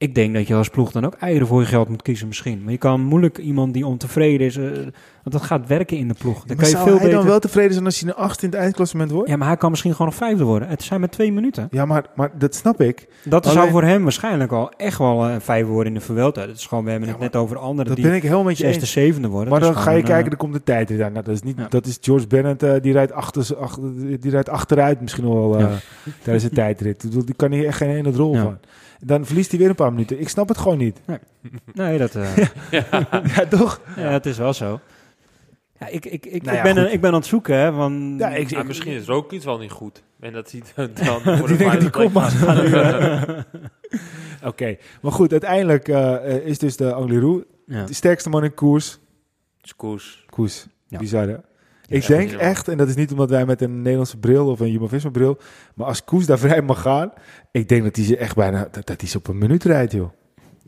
[0.00, 2.62] Ik denk dat je als ploeg dan ook eieren voor je geld moet kiezen misschien.
[2.62, 4.56] Maar je kan moeilijk iemand die ontevreden is...
[4.56, 4.90] eh, want
[5.30, 6.44] dat gaat werken in de ploeg.
[6.44, 7.10] Dan kan je veel hij beter...
[7.10, 9.28] dan wel tevreden zijn als hij een acht in het eindklassement wordt?
[9.30, 10.68] Ja, maar hij kan misschien gewoon nog vijfde worden.
[10.68, 11.68] Het zijn maar twee minuten.
[11.70, 13.08] Ja, maar, maar dat snap ik.
[13.24, 16.46] Dat Alleen- zou voor hem waarschijnlijk al echt wel een vijfde worden in de Vuelta.
[16.46, 18.44] Dat is gewoon, we hebben Ja, het net over anderen Dat die ben ik helemaal
[18.44, 18.92] met je zesde, eens.
[18.92, 19.50] zevende worden.
[19.50, 21.12] Maar dan ga je gewoon, kijken, eh, er komt de tijd aan.
[21.12, 21.66] Nou, dat, is niet, Ja.
[21.68, 23.82] dat is George Bennett, eh, die, rijdt achter, achter,
[24.20, 25.66] die rijdt achteruit misschien wel eh,
[26.22, 27.26] tijdens de tijdrit.
[27.26, 28.58] Die kan hier echt geen ene rol van.
[29.00, 30.20] Dan verliest hij weer een paar minuten.
[30.20, 31.00] Ik snap het gewoon niet.
[31.72, 32.36] Nee, dat, eh,
[33.36, 33.80] ja, toch?
[33.96, 34.80] ja, het is wel zo.
[35.80, 36.92] Ja, ik, ik, ik, Nou ik, ben, goed.
[36.92, 37.72] ik ben aan het zoeken, hè.
[37.72, 40.02] Van, Ja, ik, ik- misschien is Roglic iets wel niet goed.
[40.20, 40.90] En dat ziet dan
[41.38, 42.30] voor die de denken die kopman.
[44.44, 47.84] Oké, maar goed, uiteindelijk eh, eh, is dus de Angliru ja.
[47.84, 48.98] de sterkste man in koers.
[49.62, 50.24] is koers.
[50.30, 50.98] Koers, Ja.
[50.98, 51.36] bizar hè?
[51.88, 54.60] Ik Ja, denk echt, en dat is niet omdat wij met een Nederlandse bril of
[54.60, 55.38] een Jumbo-Visma bril,
[55.74, 57.12] maar als Koes daar vrij mag gaan,
[57.50, 59.92] ik denk dat hij ze echt bijna, dat, dat hij ze op een minuut rijdt
[59.92, 60.10] joh.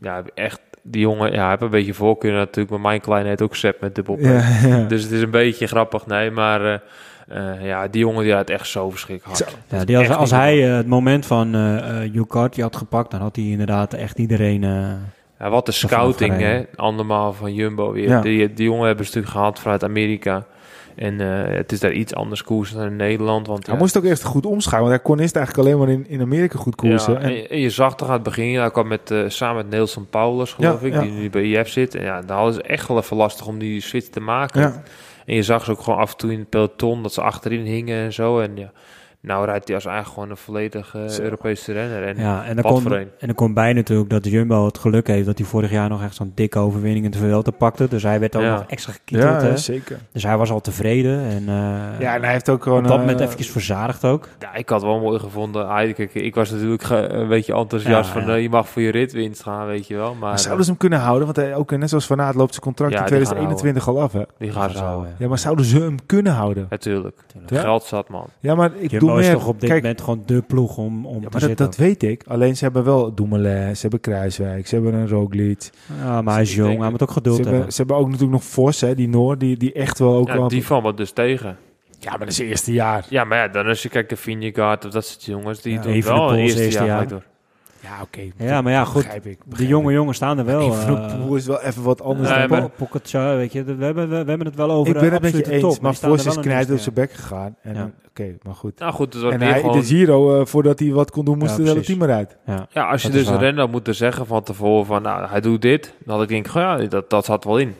[0.01, 0.61] Ja, echt.
[0.83, 2.69] Die jongen, ja, heeft een beetje voorkeur natuurlijk.
[2.69, 4.01] Maar mijn kleine heet ook Sepp met.
[4.17, 4.83] Ja, ja.
[4.83, 6.31] Dus het is een beetje grappig, nee.
[6.31, 6.79] Maar eh,
[7.27, 9.51] eh, ja, die jongen die rijdt echt zo verschrikkelijk hard.
[9.51, 9.57] Zo.
[9.77, 13.35] Ja, die als, als hij eh, het moment van eh uh, had gepakt, dan had
[13.35, 14.63] hij inderdaad echt iedereen...
[14.63, 14.93] eh,
[15.39, 16.63] Ja, wat de scouting, hè?
[16.75, 18.07] Andermaal van Jumbo weer.
[18.07, 18.21] Ja.
[18.21, 20.45] Die, die jongen hebben ze natuurlijk gehaald vanuit Amerika.
[20.95, 23.47] En eh, het is daar iets anders koersen dan in Nederland.
[23.47, 25.89] Want Hij ja, moest ook echt goed omschakelen, want hij kon eerst eigenlijk alleen maar
[25.89, 27.13] in, in Amerika goed koersen.
[27.13, 29.69] Ja, en, en, je zag toch aan het begin, hij kwam met, eh, samen met
[29.69, 31.95] Nelson Paulus, geloof Ja, ik, die nu bij IF zit.
[31.95, 34.83] En ja, daar hadden ze echt wel even lastig om die switch te maken.
[35.25, 37.65] En je zag ze ook gewoon af en toe in het peloton dat ze achterin
[37.65, 38.39] hingen en zo.
[38.39, 38.71] En ja,
[39.21, 41.21] nou rijdt hij als eigenlijk gewoon een volledig eh, Zo.
[41.21, 42.03] Europese renner.
[42.07, 45.25] En Ja, en dan, komt, en dan komt bij natuurlijk dat Jumbo het geluk heeft
[45.25, 47.87] dat hij vorig jaar nog echt zo'n dikke overwinning in de Vuelta pakte.
[47.87, 48.53] Dus hij werd ook Ja.
[48.53, 49.41] nog extra gekieteld.
[49.41, 49.57] ja, hè.
[49.57, 49.99] zeker.
[50.11, 51.19] Dus hij was al tevreden.
[51.23, 52.81] En, eh, Ja, en hij heeft ook gewoon...
[52.81, 54.27] op dat moment eh, eventjes verzadigd ook.
[54.39, 55.67] Ja, ik had wel mooi gevonden.
[55.93, 58.35] Kijk, ik was natuurlijk ge- een beetje enthousiast Ja, van ja.
[58.35, 60.13] eh, je mag voor je ritwinst gaan, weet je wel.
[60.13, 61.25] Maar, Maar zouden ze hem kunnen houden?
[61.25, 63.87] Want hij, ook net zoals Van Aert loopt zijn contract Ja, in die gaan 2021
[63.87, 64.19] al af, hè?
[64.19, 65.15] eh, die gaan ze Zo, houden.
[65.17, 66.65] Ja, maar zouden ze hem kunnen houden?
[66.69, 67.17] Natuurlijk.
[67.45, 68.25] Geld zat, man.
[68.39, 71.13] Ja, maar ik Jumbo is toch op dit Kijk, moment gewoon de ploeg om, om
[71.15, 71.65] ja, te dat, zitten.
[71.65, 72.23] dat weet ik.
[72.27, 75.69] Alleen ze hebben wel Dumoulin, ze hebben Kruiswijk, ze hebben een Roglic.
[76.03, 77.53] ja, maar hij is jong, denk- hij moet ook Ze geduld hebben.
[77.55, 80.27] hebben, ze hebben ook natuurlijk nog Vos, hè, die Noor, die, die echt wel ook
[80.27, 80.47] Ja, wel...
[80.47, 81.57] die van me dus tegen.
[81.99, 83.05] Ja, maar dat is het eerste jaar.
[83.09, 85.81] Ja, maar ja, dan als je kijkt de Vingegaard of dat soort jongens, die Ja,
[85.81, 86.93] doen wel is eerste, eerste jaar, jaar.
[87.01, 87.23] gelijk door.
[87.81, 88.21] Ja, oké.
[88.37, 89.03] Ja, maar ja, goed.
[89.03, 89.39] Begrijp ik.
[89.57, 90.61] De jonge jongens staan er wel.
[90.61, 92.59] Evenepoel is wel even wat anders Nee, dan...
[92.59, 95.13] maar- Pogacar, weet je, we hebben, we, we hebben het wel over ik ben de
[95.13, 97.11] het met je eens, top, maar er Vos wel is knijt het op zijn bek
[97.11, 97.55] gegaan.
[97.61, 98.79] En Oké, maar goed.
[98.79, 99.79] Nou goed, dus En hij, gewoon...
[99.79, 102.37] de Giro, eh, voordat hij wat kon doen, moest Ja, het team eruit.
[102.45, 102.67] Ja.
[102.69, 106.13] Ja, als je dus renner moet zeggen van tevoren van, nou, hij doet dit, dan
[106.13, 107.75] had ik denk, ja, dat, dat zat wel in.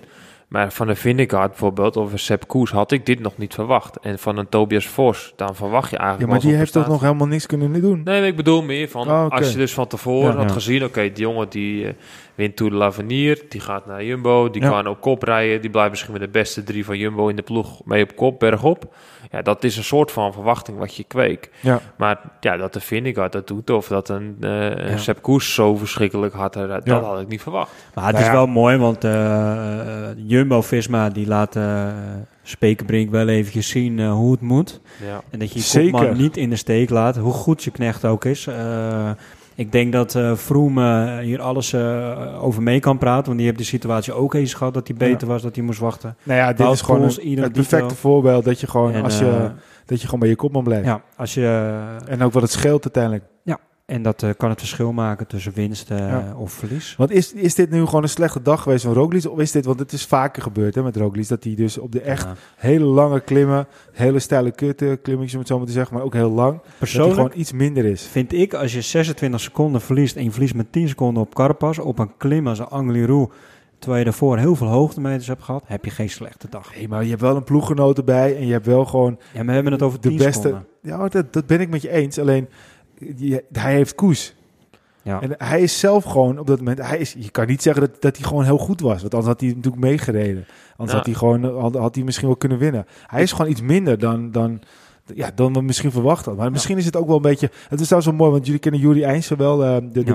[0.52, 4.00] Maar van een Vingegaard bijvoorbeeld, of een Sepp Koes, had ik dit nog niet verwacht.
[4.00, 6.88] En van een Tobias Vos, dan verwacht je Ja, eigenlijk maar wel die heeft toch
[6.88, 8.02] nog helemaal niks kunnen doen?
[8.04, 9.36] Nee, maar ik bedoel meer van, Oh, oké.
[9.36, 10.38] als je dus van tevoren Ja.
[10.38, 10.54] had Ja.
[10.54, 11.94] gezien, oké, die jongen die eh,
[12.36, 14.70] wint Tour de l'Avenir, die gaat naar Jumbo, die Ja.
[14.70, 17.42] kan op kop rijden, die blijft misschien met de beste drie van Jumbo in de
[17.42, 18.94] ploeg mee op kop, bergop.
[19.32, 21.50] Ja, dat is een soort van verwachting wat je kweekt.
[21.60, 21.80] Ja.
[21.98, 24.98] Maar ja, dat de Vingegaard dat doet, of dat een, eh een Ja.
[24.98, 26.94] Sepp Koes zo verschrikkelijk hard rijdt, Ja.
[27.00, 27.72] dat had ik niet verwacht.
[27.94, 28.36] Maar het Nou is ja.
[28.38, 31.56] wel mooi, want eh, eh, Jumbo-Visma die laat
[32.44, 34.82] Spekenbrink wel eventjes zien eh, hoe het moet.
[35.06, 35.22] Ja.
[35.30, 35.92] En dat je je Zeker.
[35.92, 38.48] kopman niet in de steek laat, hoe goed je knecht ook is.
[38.48, 39.10] Eh,
[39.56, 40.32] ik denk dat eh
[40.80, 43.26] eh, hier alles eh, over mee kan praten.
[43.26, 45.80] Want die heeft de situatie ook eens gehad dat hij beter was, dat hij moest
[45.80, 46.16] wachten.
[46.24, 47.08] Nou ja, dit Wout is gewoon een-
[47.44, 47.68] het dito.
[47.70, 49.52] perfecte voorbeeld dat je gewoon, En, als je,
[49.86, 50.86] dat je gewoon bij je kopman blijft.
[50.86, 53.24] ja, als je, En ook wat het scheelt uiteindelijk.
[53.86, 56.34] En dat eh, kan het verschil maken tussen winst eh, Ja.
[56.38, 56.96] of verlies.
[56.98, 59.30] Want is, is dit nu gewoon een slechte dag geweest van Roglic?
[59.30, 61.92] Of is dit, want het is vaker gebeurd hè, met Roglic, dat hij dus op
[61.92, 62.34] de echt Ja.
[62.56, 66.14] hele lange klimmen, hele steile kutten, klimmetjes om het zo maar te zeggen, maar ook
[66.14, 68.04] heel lang, dat hij Persoonlijk gewoon iets minder is.
[68.08, 71.78] vind ik, als je 26 seconden verliest en je verliest met 10 seconden op Carapaz,
[71.80, 73.28] op een klim als een Angliru,
[73.80, 76.76] terwijl je daarvoor heel veel hoogtemeters hebt gehad, heb je geen slechte dag.
[76.76, 79.46] Nee, maar je hebt wel een ploeggenoot erbij en je hebt wel gewoon Ja, maar
[79.46, 80.32] we hebben het over de 10 beste.
[80.42, 80.66] seconden.
[80.82, 82.20] Ja, dat, dat ben ik met je eens.
[82.20, 82.48] Alleen
[83.16, 84.34] je- hij heeft koers.
[85.04, 85.22] Ja.
[85.22, 86.78] En hij is zelf gewoon op dat moment.
[86.78, 89.02] Hij is, je kan niet zeggen dat, dat hij gewoon heel goed was.
[89.02, 90.46] Want anders had hij natuurlijk meegereden.
[90.72, 90.96] Anders Ja.
[90.98, 92.86] had hij gewoon had, had hij misschien wel kunnen winnen.
[93.08, 94.62] Hij is gewoon iets minder dan, dan,
[95.14, 96.44] ja, dan we misschien verwacht hadden.
[96.44, 97.50] Maar misschien is het ook wel een beetje.
[97.70, 100.14] Het is trouwens wel mooi, want jullie kennen Juri Eijnsen wel, eh, de, de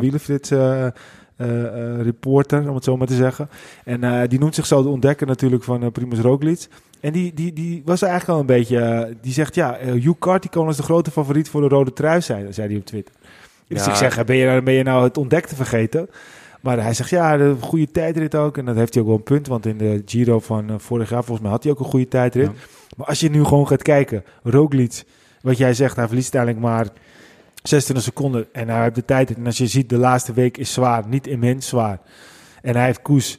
[2.03, 3.49] reporter, om het zo maar te zeggen.
[3.85, 6.67] En eh, die noemt zich zo de ontdekker natuurlijk van Primoz Roglic.
[7.01, 8.79] En die, die, die was eigenlijk al een beetje...
[8.79, 12.21] eh, die zegt, ja, Hugh Carty kan als de grote favoriet voor de rode trui
[12.21, 13.15] zijn, zei hij op Twitter.
[13.69, 13.91] Dus Ja.
[13.91, 16.09] ik zeg, ben je, nou- ben je nou het ontdekte vergeten?
[16.61, 18.59] Maar hij zegt, ja, de goede tijdrit ook.
[18.59, 21.11] En dat heeft hij ook wel een punt, want in de Giro van eh, vorig
[21.11, 22.47] jaar, volgens mij had hij ook een goede tijdrit.
[22.47, 22.53] Ja.
[22.97, 25.03] Maar als je nu gewoon gaat kijken, Roglic,
[25.43, 26.87] wat jij zegt, hij verliest uiteindelijk maar
[27.69, 29.35] 26 seconden en hij heeft de tijd.
[29.35, 31.99] En als je ziet, de laatste week is zwaar, niet immens zwaar.
[32.63, 33.39] En hij heeft koers.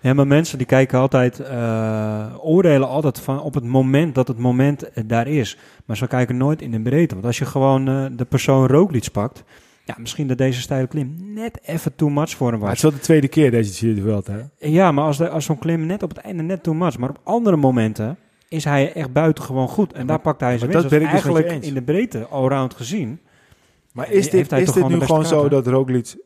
[0.00, 4.38] Ja, maar mensen die kijken altijd, eh, oordelen altijd van op het moment dat het
[4.38, 5.58] moment daar is.
[5.84, 7.14] Maar ze kijken nooit in de breedte.
[7.14, 9.44] Want als je gewoon eh, de persoon Roglic pakt,
[9.84, 12.90] ja, misschien dat deze steile klim net even too much voor hem Maar het was.
[12.90, 14.68] is wel de tweede keer deze Giro de Vuelta, hè?
[14.68, 17.08] Ja, maar als, de, als zo'n klim net op het einde net too much, maar
[17.10, 18.18] op andere momenten
[18.48, 19.92] is hij echt buitengewoon goed.
[19.92, 20.82] En maar- daar pakt hij zijn winst.
[20.82, 23.20] dat Dus ben ik dus eigenlijk in de breedte, allround gezien.
[23.92, 26.16] Maar is heeft dit, is toch dit gewoon nu gewoon zo dat Roglic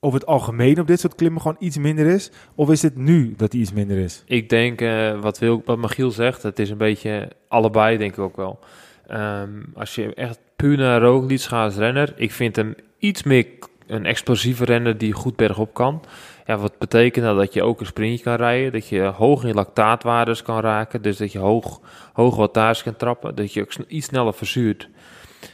[0.00, 2.30] over het algemeen op dit soort klimmen gewoon iets minder is?
[2.54, 4.22] Of is het nu dat hij iets minder is?
[4.26, 8.18] Ik denk, eh, wat, wil, wat Michiel zegt, het is een beetje allebei, denk ik
[8.18, 8.58] ook wel.
[9.06, 13.46] Ehm, als je echt puur naar Roglic gaat als renner, ik vind hem iets meer
[13.86, 16.02] een explosieve renner die goed bergop kan.
[16.46, 17.36] Ja, wat betekent dat?
[17.36, 21.16] Dat je ook een sprintje kan rijden, dat je hoog in lactaatwaardes kan raken, dus
[21.16, 21.80] dat je hoog,
[22.12, 24.88] hoog wattage kan trappen, dat je ook iets sneller verzuurt.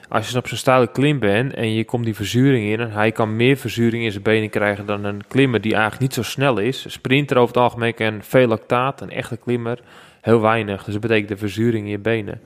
[0.08, 3.12] Als je op zo'n steile klim bent en je komt die verzuring in, en hij
[3.12, 6.58] kan meer verzuring in zijn benen krijgen dan een klimmer die eigenlijk niet zo snel
[6.58, 6.84] is.
[6.84, 9.80] Een sprinter over het algemeen kan veel lactaat, een echte klimmer
[10.20, 10.84] heel weinig.
[10.84, 12.40] Dus dat betekent de verzuring in je benen.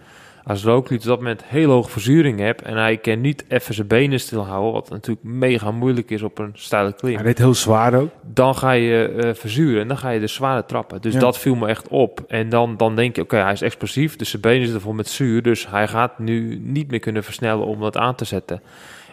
[0.45, 3.86] Als Roglic op dat moment heel hoge verzuring hebt en hij kan niet even zijn
[3.86, 7.95] benen stilhouden, wat natuurlijk mega moeilijk is op een steile klim, Hij deed heel zwaar
[7.95, 8.11] ook.
[8.22, 11.01] dan ga je eh, verzuren en dan ga je de zware trappen.
[11.01, 11.20] Dus Ja.
[11.20, 12.24] dat viel me echt op.
[12.28, 15.09] En dan, dan denk je, oké, hij is explosief, dus zijn benen zitten vol met
[15.09, 18.62] zuur, dus hij gaat nu niet meer kunnen versnellen om dat aan te zetten.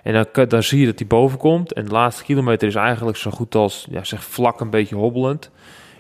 [0.04, 1.74] En dan, dan zie je dat hij boven komt.
[1.74, 5.52] En de laatste kilometer is eigenlijk zo goed als ja, zeg vlak een beetje hobbelend.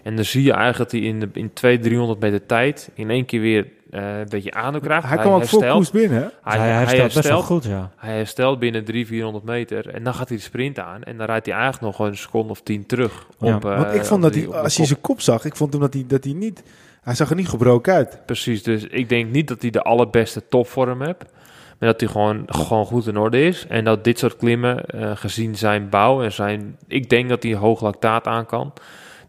[0.03, 3.09] En dan zie je eigenlijk dat hij in, de, in 200, 300 meter tijd in
[3.09, 5.07] één keer weer eh, een beetje aandacht krijgt.
[5.07, 6.17] Hij kwam ook voor Koes binnen.
[6.21, 6.27] hè?
[6.43, 7.91] Hij, hij herstelt best wel goed, ja.
[7.95, 9.93] Hij herstelt binnen 300, 400 meter.
[9.93, 11.03] En dan gaat hij de sprint aan.
[11.03, 13.25] En dan rijdt hij eigenlijk nog gewoon een seconde of tien terug.
[13.39, 15.55] Ja, Op, eh, Want ik vond dat die- hij, als je zijn kop zag, ik
[15.55, 16.63] vond hem dat hij, dat hij niet...
[17.01, 18.19] Hij zag er niet gebroken uit.
[18.25, 21.25] Precies, dus ik denk niet dat hij de allerbeste topvorm heeft.
[21.79, 23.65] Maar dat hij gewoon, gewoon goed in orde is.
[23.67, 26.77] En dat dit soort klimmen, eh, gezien zijn bouw en zijn...
[26.87, 28.73] Ik denk dat hij hoog lactaat aan kan.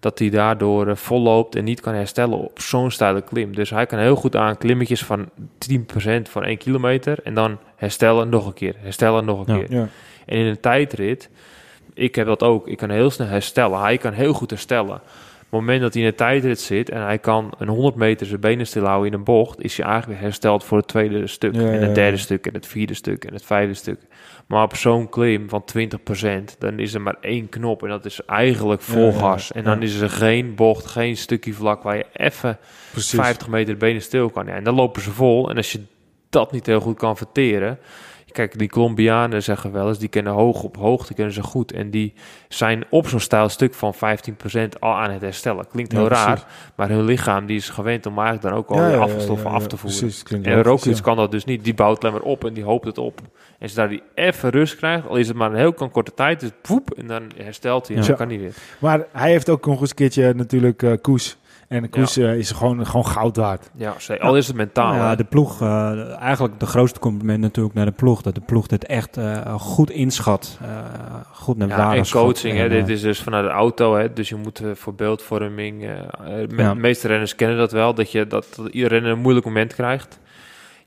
[0.01, 3.55] Dat hij daardoor eh, volloopt en niet kan herstellen op zo'n steile klim.
[3.55, 5.29] Dus hij kan heel goed aan klimmetjes van
[5.59, 7.19] 10% voor 1 kilometer.
[7.25, 9.61] En dan herstellen nog een keer, herstellen nog een Ja.
[9.65, 9.77] keer.
[9.77, 9.89] Ja.
[10.27, 11.31] En in een tijdrit,
[11.95, 12.69] ik heb dat ook.
[12.69, 13.81] Ik kan heel snel herstellen.
[13.81, 14.95] Hij kan heel goed herstellen.
[14.95, 18.27] Op het moment dat hij in een tijdrit zit en hij kan een 100 meter
[18.27, 21.55] zijn benen stilhouden in een bocht, is hij eigenlijk weer hersteld voor het tweede stuk.
[21.55, 21.95] Ja, en het ja.
[21.95, 23.99] derde stuk en het vierde stuk en het vijfde stuk.
[24.49, 28.21] Maar op zo'n klim van 20%, dan is er maar één knop en dat is
[28.27, 29.53] eigenlijk vol gas.
[29.53, 32.59] En dan is er geen bocht, geen stukje vlak waar je even
[32.93, 33.19] Precies.
[33.19, 34.47] 50 meter de benen stil kan.
[34.47, 35.51] Ja, en dan lopen ze vol.
[35.51, 35.83] En als je
[36.31, 37.79] dat niet heel goed kan verteren.
[38.39, 41.73] Kijk, die Colombianen zeggen wel eens, die kennen hoog op hoogte, kunnen ze goed.
[41.73, 42.15] En die
[42.49, 43.99] zijn op zo'n stijl stuk van 15%
[44.79, 45.67] al aan het herstellen.
[45.69, 48.77] Klinkt heel Ja, raar, maar hun lichaam die is gewend om eigenlijk dan ook al
[48.77, 49.99] Ja, die afvalstoffen af te voeren.
[49.99, 51.65] Precies, En Roglic kan dat dus niet.
[51.65, 53.21] Die bouwt alleen maar op en die hoopt het op.
[53.59, 56.51] En zodra hij even rust krijgt, al is het maar een heel korte tijd, dus
[56.63, 58.09] poep, en dan herstelt hij en Ja.
[58.09, 58.55] dan kan hij weer.
[58.79, 61.37] Maar hij heeft ook nog eens een keertje natuurlijk eh, Koes.
[61.69, 63.71] En Koes eh, is gewoon, gewoon goud waard.
[63.75, 64.95] Ja, al is het mentaal.
[64.95, 65.17] Ja, hè.
[65.17, 68.23] de ploeg, eh, eigenlijk de grootste compliment natuurlijk naar de ploeg.
[68.23, 70.59] Dat de ploeg dit echt eh, goed inschat.
[70.63, 70.69] eh,
[71.33, 73.97] goed naar Ja, waarde en coaching, hè, En, dit eh, is dus vanuit de auto,
[73.97, 76.73] hè, dus je moet voor beeldvorming, me- Ja.
[76.75, 79.75] de meeste renners kennen dat wel, dat, je, dat, dat ieder renner een moeilijk moment
[79.75, 80.19] krijgt.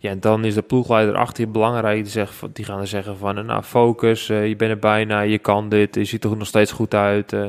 [0.02, 1.96] Ja, en dan is de ploegleider achter je belangrijk.
[2.04, 5.20] Die, zegt, van- die gaan dan zeggen van, nou focus, eh, je bent er bijna,
[5.22, 7.34] je kan dit, je ziet er nog steeds goed uit.
[7.34, 7.46] eh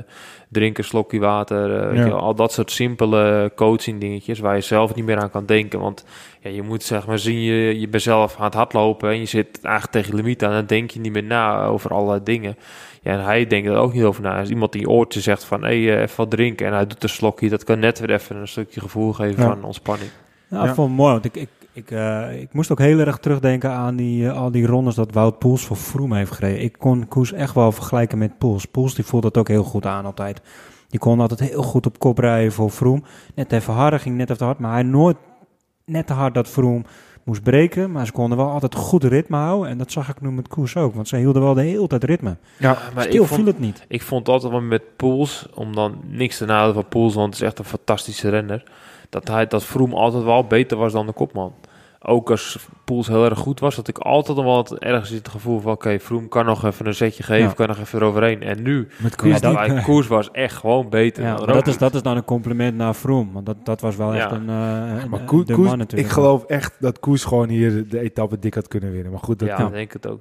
[0.48, 2.04] drink een slokje water, eh, weet Ja.
[2.06, 5.80] je al dat soort simpele coaching dingetjes waar je zelf niet meer aan kan denken.
[5.80, 6.04] Want
[6.40, 9.24] ja, je moet zeg maar zien, je, je bent zelf aan het hardlopen en je
[9.24, 10.52] zit eigenlijk tegen je limiet aan.
[10.52, 12.56] Dan denk je niet meer na over allerlei dingen.
[13.02, 14.38] Ja, en hij denkt er ook niet over na.
[14.38, 16.66] Als iemand die je oortje zegt van, hé, hey, even wat drinken.
[16.66, 19.48] En hij doet een slokje, dat kan net weer even een stukje gevoel geven Ja.
[19.48, 20.10] van ontspanning.
[20.48, 20.64] Ja.
[20.64, 23.70] ik vond het mooi, want ik, ik, ik, eh, ik moest ook heel erg terugdenken
[23.70, 26.62] aan die, eh, al die rondes dat Wout Poels voor Froome heeft gereden.
[26.62, 28.64] Ik kon Koes echt wel vergelijken met Poels.
[28.66, 30.40] Poels die voelde het ook heel goed aan altijd.
[30.88, 33.02] Die kon altijd heel goed op kop rijden voor Froome.
[33.34, 35.16] Net even harder, ging net even te hard, maar hij nooit
[35.84, 36.82] net te hard dat Froome
[37.24, 37.92] moest breken.
[37.92, 39.70] Maar ze konden wel altijd goed ritme houden.
[39.70, 42.04] En dat zag ik nu met Koes ook, want ze hielden wel de hele tijd
[42.04, 42.36] ritme.
[42.58, 43.84] Ja, maar Stil ik vond, viel het niet.
[43.88, 47.42] ik vond altijd wel met Poels, om dan niks te nadenken van Poels, want het
[47.42, 48.64] is echt een fantastische renner.
[49.12, 51.54] Dat hij dat Vroom altijd wel beter was dan de kopman.
[52.04, 55.28] Ook als Poels heel erg goed was, had ik altijd nog wel het, ergens het
[55.28, 55.72] gevoel van...
[55.72, 57.52] oké, Vroom kan nog even een zetje geven, Ja.
[57.52, 58.42] kan nog even eroverheen.
[58.42, 61.78] En nu, met Koes Koers, dat- die, Koers was echt gewoon beter Ja, dat, is,
[61.78, 63.32] dat is dan een compliment naar Froome.
[63.32, 64.36] Want dat, dat was wel echt Ja.
[64.36, 66.08] een, eh, een Maar de man natuurlijk.
[66.08, 69.12] ik geloof echt dat Koes gewoon hier de etappe dik had kunnen winnen.
[69.12, 70.20] Maar goed, dat Ja, ik denk het ook.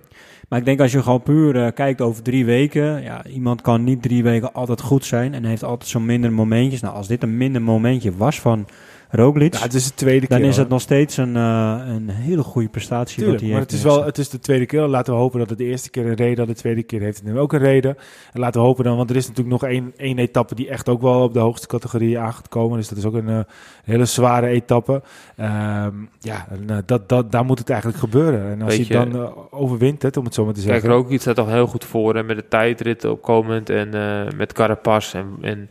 [0.50, 3.02] Maar ik denk als je gewoon puur eh, kijkt over drie weken.
[3.04, 5.34] Ja, iemand kan niet drie weken altijd goed zijn.
[5.34, 6.82] En heeft altijd zo'n minder momentjes.
[6.82, 8.66] Nou, als dit een minder momentje was van
[9.12, 9.54] Roglic.
[9.54, 10.38] Ja, het is de tweede keer.
[10.40, 13.18] dan is het nog steeds een, eh, een hele goede prestatie.
[13.18, 14.82] Tuurlijk, wat hij maar heeft het is, wel, het is de tweede keer.
[14.82, 16.48] Laten we hopen dat het de eerste keer een reden had.
[16.48, 17.98] De tweede keer heeft het nu ook een reden.
[18.34, 20.90] En laten we hopen dan, want er is natuurlijk nog één, één etappe die echt
[20.90, 22.78] ook wel op de hoogste categorie aan gaat komen.
[22.78, 23.40] Dus dat is ook een eh,
[23.84, 25.02] hele zware etappe.
[25.36, 28.52] Ehm, ja, en, eh, dat, dat, daar moet het eigenlijk gebeuren.
[28.52, 30.90] En als Weet je dan overwint, het, om het zo maar te Kijk, zeggen.
[30.90, 35.14] Roglic staat toch heel goed voor hè, met de tijdrit opkomend en eh, met Carapaz
[35.14, 35.70] en, en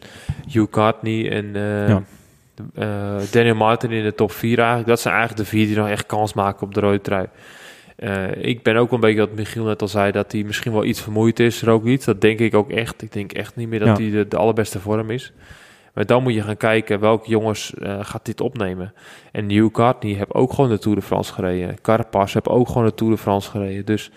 [0.53, 2.03] Hugh Cartney en eh, Ja.
[2.75, 4.89] Eh, Daniel Martin in de top 4 eigenlijk.
[4.89, 7.27] Dat zijn eigenlijk de vier die nog echt kans maken op de rode trui.
[7.97, 10.85] Eh, ik ben ook een beetje wat Michiel net al zei, dat hij misschien wel
[10.85, 12.05] iets vermoeid is, Roglic.
[12.05, 13.03] Dat denk ik ook echt.
[13.03, 13.95] Ik denk echt niet meer dat Ja.
[14.05, 15.33] hij de, de allerbeste vorm is.
[15.95, 18.93] Maar dan moet je gaan kijken welke jongens eh, gaat dit opnemen.
[19.33, 21.81] En Hugh Cartney heeft ook gewoon de Tour de France gereden.
[21.81, 23.85] Carapaz heeft ook gewoon de Tour de France gereden.
[23.85, 24.11] Dus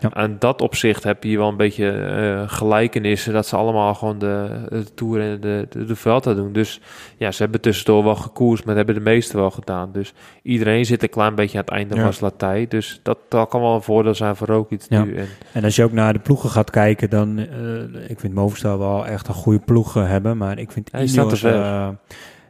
[0.00, 0.08] Ja.
[0.12, 4.48] aan dat opzicht heb je wel een beetje eh, gelijkenissen dat ze allemaal gewoon de,
[4.68, 6.52] de Tour en de, de, de Vuelta doen.
[6.52, 6.80] Dus
[7.16, 9.90] ja, ze hebben tussendoor wel gekoerst, maar hebben de meesten wel gedaan.
[9.92, 12.02] Dus iedereen zit een klein beetje aan het einde Ja.
[12.02, 12.66] van zijn latij.
[12.68, 15.04] Dus dat, dat kan wel een voordeel zijn voor Roglic Ja.
[15.04, 15.16] nu.
[15.16, 17.38] En, En als je ook naar de ploegen gaat kijken, dan...
[17.38, 20.36] eh, ik vind Movistar wel echt een goede ploeg hebben.
[20.36, 21.42] Maar ik vind die staat Ineos...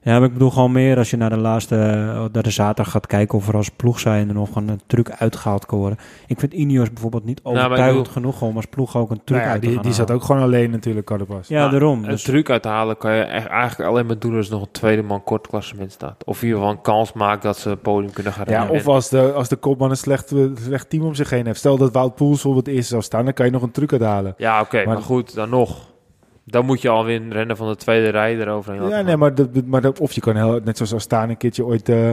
[0.08, 2.50] eh, Ja, maar ik bedoel gewoon meer als je naar de laatste, eh, naar de
[2.50, 5.98] zaterdag gaat kijken of er als ploeg zijn er nog een truc uitgehaald kan worden.
[6.26, 9.38] Ik vind Ineos bijvoorbeeld niet Nou, overtuigend bedoel- genoeg om als ploeg ook een truc
[9.38, 10.22] Nou ja, uit te die, gaan die zat halen.
[10.22, 11.48] ook gewoon alleen natuurlijk, Carapaz.
[11.48, 12.04] Ja, daarom.
[12.04, 14.70] Een Dus, truc uithalen kan je echt, eigenlijk alleen maar doen als er nog een
[14.70, 16.24] tweede man kort klassement staat.
[16.24, 18.74] Of in ieder geval een kans maakt dat ze het podium kunnen gaan Ja, rennen.
[18.74, 21.58] of als de, als de kopman een slecht, eh, slecht team om zich heen heeft.
[21.58, 23.92] Stel dat Wout Poels bijvoorbeeld het eerste zou staan, dan kan je nog een truc
[23.92, 24.34] uithalen.
[24.36, 25.87] Ja, oké, Maar- maar, goed, dan nog.
[26.50, 29.34] Dan moet je alweer een rennen van de tweede rij eroverheen laten Ja, nee, maar,
[29.34, 32.10] dat, maar dat, of je kan heel, net zoals Astana een keertje ooit eh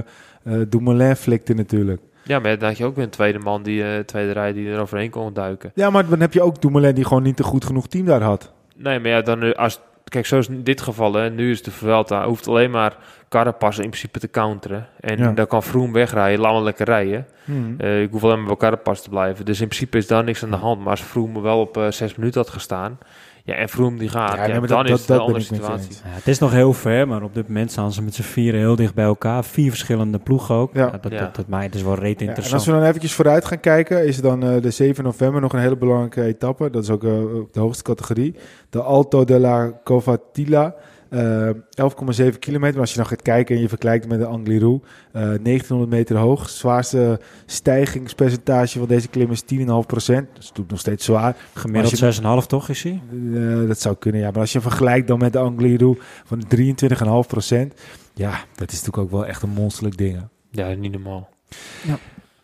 [0.68, 2.02] Dumoulin flikte natuurlijk.
[2.24, 4.68] Ja, maar dan had je ook weer een tweede man, die eh, tweede rij, die
[4.70, 5.72] eroverheen kon duiken.
[5.76, 8.22] Ja, maar dan heb je ook Dumoulin die gewoon niet een goed genoeg team daar
[8.22, 8.54] had.
[8.76, 9.80] Nee, maar ja, dan als...
[10.04, 12.98] Kijk, zoals in dit geval, hè, nu is de Vuelta, hoeft alleen maar
[13.30, 14.88] Carapaz in principe te counteren.
[15.00, 15.32] En Ja.
[15.32, 17.28] dan kan Vroom wegrijden, laat lekker rijden.
[17.46, 17.80] Hmm.
[17.80, 19.46] Ik hoef alleen maar bij Carapaz te blijven.
[19.46, 20.80] Dus in principe is daar niks aan de hand.
[20.80, 22.98] Maar als Vroom wel op eh, zes minuten had gestaan...
[23.46, 25.34] Ja, en Vroom die gaat, Ja, dan dat- is het dat- een andere ben ik
[25.34, 25.96] met je situatie.
[26.04, 28.60] ja, het is nog heel ver, maar op dit moment staan ze met z'n vieren
[28.60, 29.43] heel dicht bij elkaar.
[29.43, 30.74] Vier verschillende ploegen ook.
[30.74, 30.86] Ja.
[30.86, 30.98] Ja.
[31.02, 31.20] dat, Ja.
[31.20, 32.54] dat, dat, mij dus wel reet Ja, en interessant.
[32.62, 35.60] als we dan eventjes vooruit gaan kijken, is dan eh, de 7 november nog een
[35.60, 36.70] hele belangrijke etappe.
[36.70, 38.36] Dat is ook eh, op de hoogste categorie.
[38.70, 40.76] De Alto de la Covatilla.
[41.10, 42.72] Eh 11,7 kilometer.
[42.74, 44.80] Maar als je dan gaat kijken en je vergelijkt met de Angliru,
[45.12, 46.49] eh 1900 meter hoog.
[46.49, 50.28] Zwaarste stijgingspercentage van deze klim is 10,5 procent.
[50.28, 51.36] Dat is natuurlijk nog steeds zwaar.
[51.53, 53.01] Gemiddeld als je- 6,5 toch is hij?
[53.34, 54.32] Eh, dat zou kunnen, ja.
[54.32, 57.74] Maar als je vergelijkt dan met de Angliru van 23,5 procent.
[58.14, 60.16] Ja, dat is natuurlijk ook wel echt een monsterlijk ding.
[60.16, 60.22] hè.
[60.51, 61.30] Ja, niet normaal.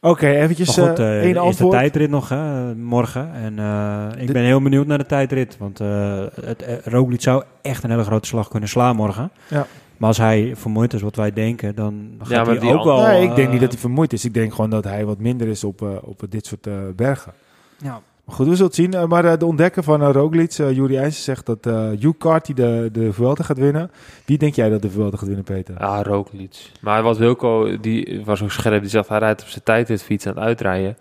[0.01, 3.33] Oké, eventjes Maar goed, eh, eh, één de tijdrit nog hè, morgen.
[3.33, 5.57] En eh, ik De- ben heel benieuwd naar de tijdrit.
[5.57, 9.31] Want eh het, Roglic zou echt een hele grote slag kunnen slaan morgen.
[9.47, 9.67] Ja.
[10.01, 13.01] Maar als hij vermoeid is wat wij denken, dan gaat hij ook wel...
[13.01, 14.25] nee, ik denk niet dat hij vermoeid is.
[14.25, 17.33] Ik denk gewoon dat hij wat minder is op, eh, op dit soort eh, bergen.
[17.77, 18.01] Ja.
[18.31, 18.93] Goed, we zullen het zien.
[18.93, 22.53] Eh, maar eh, de ontdekker van uh, Roglic, eh Juri zegt dat eh Hugh Carty
[22.53, 23.91] de, de Vuelta gaat winnen.
[24.25, 25.75] Wie denk jij dat de Vuelta gaat winnen, Peter?
[25.79, 26.71] Ja, Roglic.
[26.81, 30.03] Maar wat Wilco, die was ook scherp, die zegt hij rijdt op zijn tijd dit
[30.03, 30.97] fiets aan het uitrijden.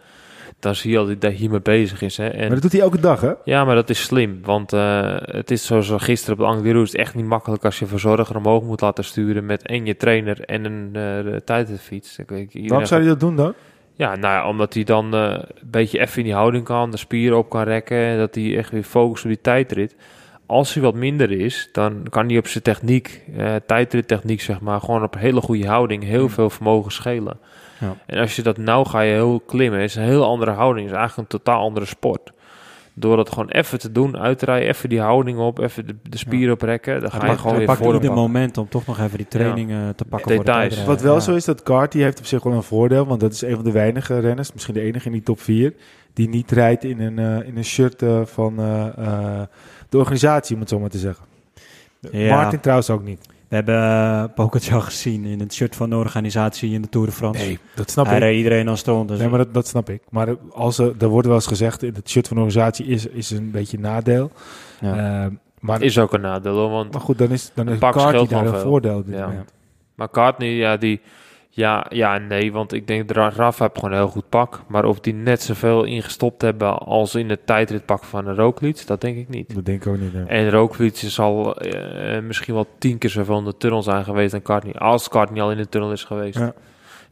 [0.59, 2.17] Dan zie je al dat hij hiermee bezig is.
[2.17, 2.29] Hè?
[2.29, 3.33] En, Maar dat doet hij elke dag, hè?
[3.45, 4.41] Ja, maar dat is slim.
[4.45, 6.83] Want eh, het is zoals gisteren op de Angliru.
[6.83, 9.47] is echt niet makkelijk als je verzorger omhoog moet laten sturen.
[9.47, 10.91] Met en je trainer en een
[11.27, 12.19] uh, tijdritfiets.
[12.53, 13.55] Waarom zou hij dat doen dan?
[14.01, 16.91] Ja, nou ja, omdat hij dan eh, een beetje even in die houding kan.
[16.91, 17.97] De spieren op kan rekken.
[17.97, 19.97] En dat hij echt weer focust op die tijdrit.
[20.47, 24.81] Als hij wat minder is, dan kan hij op zijn techniek, eh tijdrittechniek zeg maar,
[24.81, 27.39] gewoon op hele goede houding heel veel vermogen schelen.
[27.81, 27.97] Ja.
[28.07, 30.93] En als je dat nou ga je heel klimmen, is een heel andere houding, is
[30.93, 32.33] eigenlijk een totaal andere sport.
[33.01, 36.55] Door dat gewoon even te doen, uitrijden, even die houding op, even de, de spieren
[36.55, 39.29] oprekken, dan ga je gewoon weer pakt voor ieder moment om toch nog even die
[39.29, 40.85] training eh, te pakken Details.
[40.85, 41.21] Wat wel Ja.
[41.21, 43.07] zo is, dat Carty heeft op zich wel een voordeel.
[43.07, 45.75] Want dat is een van de weinige renners, misschien de enige in die top 4...
[46.13, 48.57] die niet rijdt in een, eh, in een shirt eh, van
[49.89, 51.25] de organisatie, om het zo maar te zeggen.
[52.11, 52.35] Ja.
[52.35, 53.27] Martin trouwens ook niet.
[53.51, 57.13] We hebben uh, Pogacar gezien in het shirt van de organisatie in de Tour de
[57.13, 57.45] France.
[57.45, 58.23] Nee, dat snap Hij ik.
[58.23, 59.09] reed iedereen al stond.
[59.09, 60.03] Dus Nee, maar dat, dat snap ik.
[60.11, 63.07] Maar als er, er wordt wel eens gezegd, in het shirt van de organisatie is,
[63.07, 64.31] is een beetje een nadeel.
[64.81, 65.25] ja.
[65.25, 65.31] Eh,
[65.61, 68.27] maar, Is ook een nadeel, hoor, want maar goed, dan is, dan Een is Carty
[68.27, 69.03] daar een voordeel.
[69.07, 69.45] Ja.
[69.95, 71.01] Maar Cartney, ja, die,
[71.53, 74.61] ja, ja, nee, want ik denk dat Ra- Rafa heeft gewoon een heel goed pak.
[74.69, 79.01] Maar of die net zoveel ingestopt hebben als in het tijdritpak van een Roglic, dat
[79.01, 79.55] denk ik niet.
[79.55, 80.13] Dat denk ik ook niet.
[80.13, 80.25] hè.
[80.25, 84.43] En Roglic zal eh, misschien wel tien keer zoveel in de tunnel zijn geweest dan
[84.43, 84.75] Cartney.
[84.75, 86.39] Als Cartney al in de tunnel is geweest.
[86.39, 86.53] Ja.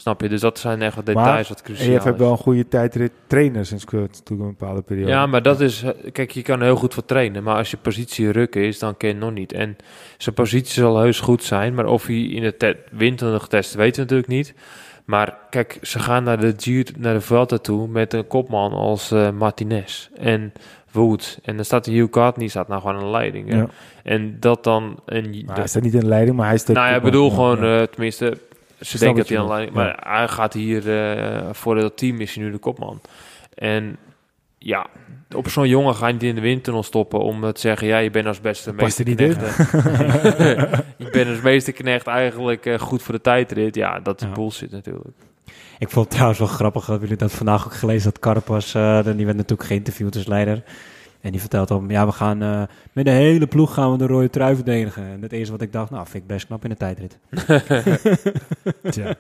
[0.01, 0.29] Snap je?
[0.29, 3.13] Dus dat zijn echt wat Maar details wat cruciaal je hebt wel een goede tijdrit
[3.27, 5.11] trainer sinds ik- natuurlijk een bepaalde periode.
[5.11, 5.83] Ja, maar dat is...
[5.83, 7.43] eh, Kijk, je kan heel goed voor trainen.
[7.43, 9.53] Maar als je positie rukken is, dan ken je nog niet.
[9.53, 9.77] En
[10.19, 11.75] zijn positie zal heus goed zijn.
[11.75, 14.55] Maar of hij in de te- winter nog test, weten we natuurlijk niet.
[15.05, 19.11] Maar kijk, ze gaan naar de, Giro- naar de Vuelta toe met een kopman als
[19.11, 20.53] eh, Martinez en
[20.93, 21.39] Wood.
[21.43, 23.53] En dan staat de Hugh Cartney staat nou gewoon de leiding.
[23.55, 23.67] Ja.
[24.03, 25.01] En dat dan...
[25.07, 27.31] Een, Maar hij staat niet in de leiding, maar hij de nou ja, ik bedoel
[27.31, 28.39] gewoon, eh, tenminste,
[28.81, 29.77] ze denken dat hij aan leiding...
[29.77, 33.01] Maar hij gaat hier, eh, voor het team is hij nu de kopman.
[33.55, 33.97] En
[34.59, 34.87] ja,
[35.35, 38.11] op zo'n jongen ga je niet in de windtunnel stoppen om te zeggen, ja, je
[38.11, 39.41] bent als beste er meesterknecht.
[40.97, 43.75] je bent als meesterknecht eigenlijk eh, goed voor de tijdrit.
[43.75, 44.33] Ja, dat is Ja.
[44.33, 45.17] bullshit natuurlijk.
[45.79, 49.05] Ik vond het trouwens wel grappig, hebben jullie dat vandaag ook gelezen, dat Carapaz, eh,
[49.05, 50.63] die werd natuurlijk geïnterviewd als leider.
[51.21, 52.63] En die vertelt dan, ja, we gaan eh,
[52.93, 55.03] met de hele ploeg gaan we de rode trui verdedigen.
[55.07, 57.19] En het eerste wat ik dacht, nou, vind ik best knap in de tijdrit.
[58.91, 59.15] Ja.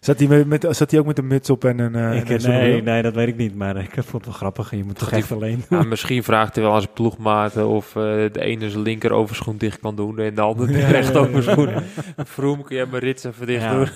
[0.00, 1.94] Zat hij, met, met, zat hij ook met een muts op en een...
[1.94, 4.70] eh, ik, en een nee, dat weet ik niet, maar ik vond het wel grappig.
[4.70, 5.64] Je moet toch even alleen.
[5.70, 9.56] Ja, misschien vraagt hij wel aan zijn ploegmaten of eh, de ene zijn linker overschoen
[9.56, 11.26] dicht kan doen en de andere de Ja, rechter ja, ja.
[11.28, 11.68] overschoen.
[12.16, 13.74] Vroom, kun jij mijn rits even dicht Ja.
[13.74, 13.88] doen?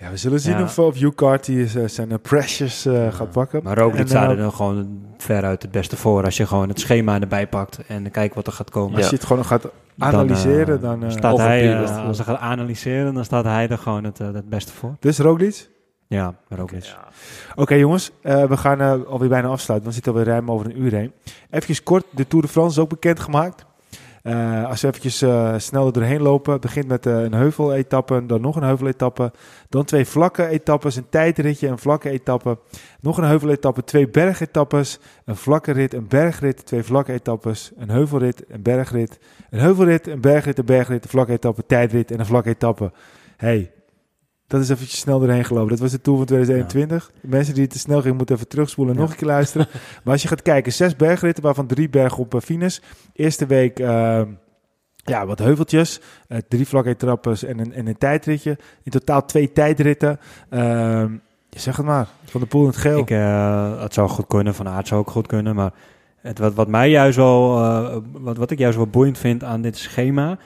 [0.00, 0.62] Ja, we zullen zien Ja.
[0.62, 3.60] of, of Hugh Carty eh, zijn eh, precious eh, gaat pakken.
[3.62, 6.24] Maar Roglic En, staat er dan gewoon veruit het beste voor.
[6.24, 8.96] Als je gewoon het schema erbij pakt en kijkt wat er gaat komen.
[8.96, 11.00] Als je het gewoon gaat analyseren, dan...
[11.00, 14.48] Dan, eh, staat hij, als ze gaat analyseren, dan staat hij er gewoon het, het
[14.48, 14.96] beste voor.
[15.00, 15.68] dus Roglic?
[16.06, 16.84] Ja, Roglic.
[16.84, 17.08] Ja.
[17.54, 19.88] Oké jongens, eh, we gaan eh, alweer bijna afsluiten.
[19.88, 21.12] We zitten alweer ruim over een uur heen.
[21.50, 23.64] Even kort, de Tour de France is ook bekendgemaakt.
[24.22, 26.60] Eh als we eventjes eh, snel doorheen lopen.
[26.60, 29.32] Begint met eh, een heuveletappe, dan nog een heuveletappe.
[29.68, 32.58] Dan twee vlakke etappes, een tijdritje, een vlakke etappe.
[33.00, 34.98] Nog een heuveletappe, twee bergetappes.
[35.24, 37.72] Een vlakke rit, een bergrit, twee vlakke etappes.
[37.76, 39.18] Een heuvelrit, een bergrit.
[39.50, 42.92] Een heuvelrit, een bergrit, een bergrit, een vlakke etappe, tijdrit en een vlakke etappe.
[43.36, 43.70] Hey,
[44.50, 45.68] dat is eventjes snel doorheen gelopen.
[45.70, 47.10] Dat was de Tour van 2021.
[47.20, 49.06] Mensen die te snel gingen, moeten even terugspoelen en Ja.
[49.06, 49.66] nog een keer luisteren.
[50.04, 52.82] maar als je gaat kijken, zes bergritten, waarvan drie bergen op uh, Venus.
[53.12, 54.22] Eerste week, eh,
[55.04, 56.00] ja, wat heuveltjes.
[56.28, 58.58] eh, drie vlakke etappes en een, en een tijdritje.
[58.82, 60.18] In totaal twee tijdritten.
[60.50, 61.12] Ehm,
[61.50, 62.98] zeg het maar, Van de Poel in het geel.
[62.98, 65.54] Ik, eh, het zou goed kunnen, Van Aert zou ook goed kunnen.
[65.54, 65.72] Maar
[66.20, 69.60] het, wat, wat mij juist wel, eh, wat, wat ik juist wel boeiend vind aan
[69.62, 70.38] dit schema,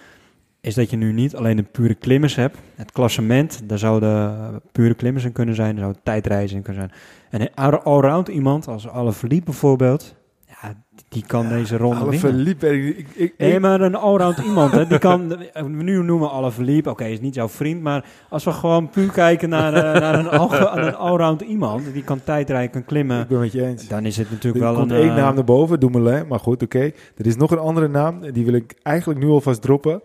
[0.64, 2.58] is dat je nu niet alleen de pure klimmers hebt.
[2.74, 6.88] Het klassement, daar zouden pure klimmers in kunnen zijn, er zouden tijdreizen in kunnen
[7.30, 7.50] zijn.
[7.54, 10.14] En allround iemand, als Alaphilippe bijvoorbeeld,
[10.46, 10.74] ja,
[11.08, 12.86] die kan deze ronde Alle winnen.
[12.86, 16.90] Ik, ik, ik, Nee, maar een allround iemand, hè, die kan, nu noemen we Alaphilippe,
[16.90, 20.28] oké, is niet jouw vriend, maar als we gewoon puur kijken naar, eh, naar een,
[20.28, 20.52] al,
[20.84, 23.88] een allround iemand, die kan tijdrijden, kan klimmen, ik ben het met je eens.
[23.88, 24.96] dan is het Er natuurlijk wel komt een...
[24.96, 26.26] één eh, naam naar boven, Dumoulin.
[26.26, 26.90] Maar goed, oké.
[27.16, 28.32] Er is nog een andere naam.
[28.32, 30.02] Die wil ik eigenlijk nu alvast droppen.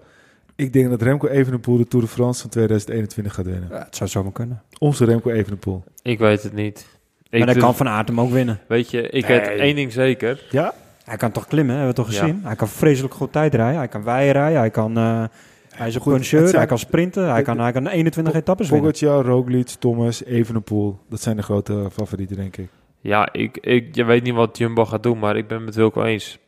[0.59, 3.67] Ik denk dat Remco Evenepoel de Tour de France van 2021 gaat winnen.
[3.71, 4.61] ja, het zou zomaar kunnen.
[4.79, 5.83] Onze Remco Evenepoel.
[6.01, 6.87] Ik weet het niet.
[7.23, 8.59] Ik maar dan dus- kan Van Aert hem ook winnen.
[8.67, 9.39] Weet je, ik Nee.
[9.39, 10.45] weet één ding zeker.
[10.49, 10.73] Ja?
[11.03, 12.19] Hij kan toch klimmen, hebben we toch Ja.
[12.19, 12.41] gezien?
[12.43, 14.97] Hij kan vreselijk goed tijdrijden, hij kan rijden, hij kan...
[14.97, 15.23] eh,
[15.69, 18.33] hij is een Goed, puncheur, zijn- hij kan sprinten, hij het- kan, hij kan 21
[18.33, 18.91] etappes winnen.
[18.91, 20.99] Pogacar, Roglic, Thomas, Evenepoel.
[21.09, 22.69] Dat zijn de grote favorieten, denk ik.
[23.01, 25.75] Ja, ik, ik, je weet niet wat Jumbo gaat doen, maar ik ben het met
[25.75, 26.39] Wilco eens.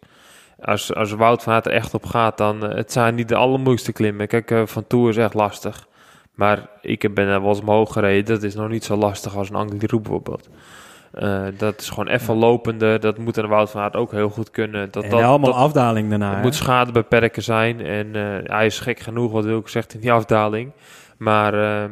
[0.61, 3.35] Als, als Wout van Aert er echt op gaat, dan uh, het zijn niet de
[3.35, 4.27] allermoeilijkste klimmen.
[4.27, 5.87] Kijk, uh, Van Tour is echt lastig.
[6.35, 8.25] Maar ik ben er wel eens omhoog gereden.
[8.25, 10.49] Dat is nog niet zo lastig als een Angliru bijvoorbeeld.
[11.19, 12.99] Uh, dat is gewoon even lopende.
[12.99, 14.91] Dat moet een Wout van Aert ook heel goed kunnen.
[14.91, 16.33] Dat, en dat, allemaal dat, afdaling daarna.
[16.33, 17.85] Het moet schade beperken zijn.
[17.85, 20.71] En uh, hij is gek genoeg, wat Wilco zegt, in die afdaling.
[21.17, 21.53] Maar...
[21.53, 21.83] Uh,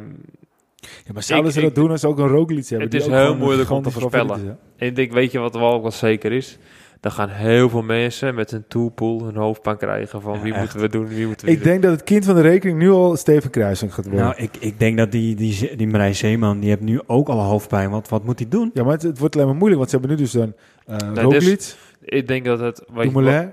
[0.80, 2.86] ja, maar zouden ik, ze dat ik, doen als ze ook een Roglic hebben?
[2.86, 4.58] Het is heel moeilijk om te voorspellen.
[4.76, 6.58] En ik denk, weet je wat wel ook wel zeker is?
[7.00, 10.60] Dan gaan heel veel mensen met een toolpool hun hoofdpijn krijgen van Ja, wie echt.
[10.60, 12.90] moeten we doen, wie moeten we Ik denk dat het kind van de rekening nu
[12.90, 14.24] al Steven Kruising gaat worden.
[14.24, 17.40] Nou, ik, ik denk dat die, die, die, Marijn Zeeman, die heeft nu ook al
[17.40, 17.90] hoofdpijn.
[17.90, 18.70] Want wat moet hij doen?
[18.74, 20.52] ja, maar het, het, wordt alleen maar moeilijk, want ze hebben nu dus dan
[20.88, 22.82] uh, Nee, Roglic, dus, Ik denk dat het...
[22.94, 23.52] Dumoulin.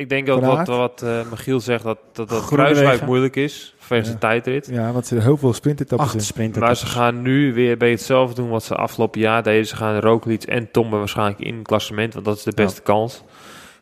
[0.00, 2.46] Ik denk dat Van wat, wat uh, Michiel zegt, dat, dat, dat.
[2.46, 4.14] Kruiswijk moeilijk is, vanwege Ja.
[4.14, 4.68] de tijdrit.
[4.70, 6.20] Ja, want ze hebben heel veel sprintetappes Acht in.
[6.20, 6.60] sprinten.
[6.62, 9.66] Maar ze gaan nu weer bij hetzelfde doen wat ze afgelopen jaar deden.
[9.66, 13.22] Ze gaan Roglic en Tom waarschijnlijk in het klassement, want dat is de beste kans.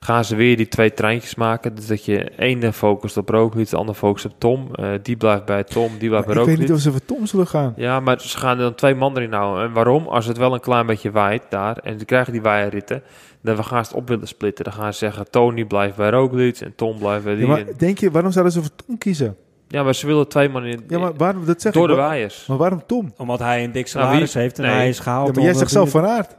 [0.00, 1.74] Gaan ze weer die twee treintjes maken.
[1.74, 4.68] Dus dat je ene focust op Roglic, de andere focust op Tom.
[4.74, 6.56] Uh, die blijft bij Tom, die blijft Maar bij ik Roglic.
[6.58, 7.72] weet niet of ze voor Tom zullen gaan.
[7.76, 9.64] Ja, maar ze gaan er dan twee man erin houden.
[9.64, 10.06] En waarom?
[10.06, 13.02] Als het wel een klein beetje waait daar en ze krijgen die waaierritten,
[13.42, 14.64] dan gaan ze het op willen splitten.
[14.64, 17.42] Dan gaan ze zeggen, Tony blijft bij Roglic en Tom blijft bij die.
[17.42, 19.36] Ja, maar en- denk je, waarom zouden ze voor Tom kiezen?
[19.68, 21.94] ja, maar ze willen twee man in, Ja, maar waarom, dat zeg door ik, de
[21.96, 22.46] wa- waaiers.
[22.46, 23.12] Maar waarom Tom?
[23.16, 24.74] Omdat hij een dik Nou, salaris heeft en nee.
[24.74, 25.26] hij is gehaald.
[25.28, 26.36] Ja, maar jij zegt eh, zelf van aard.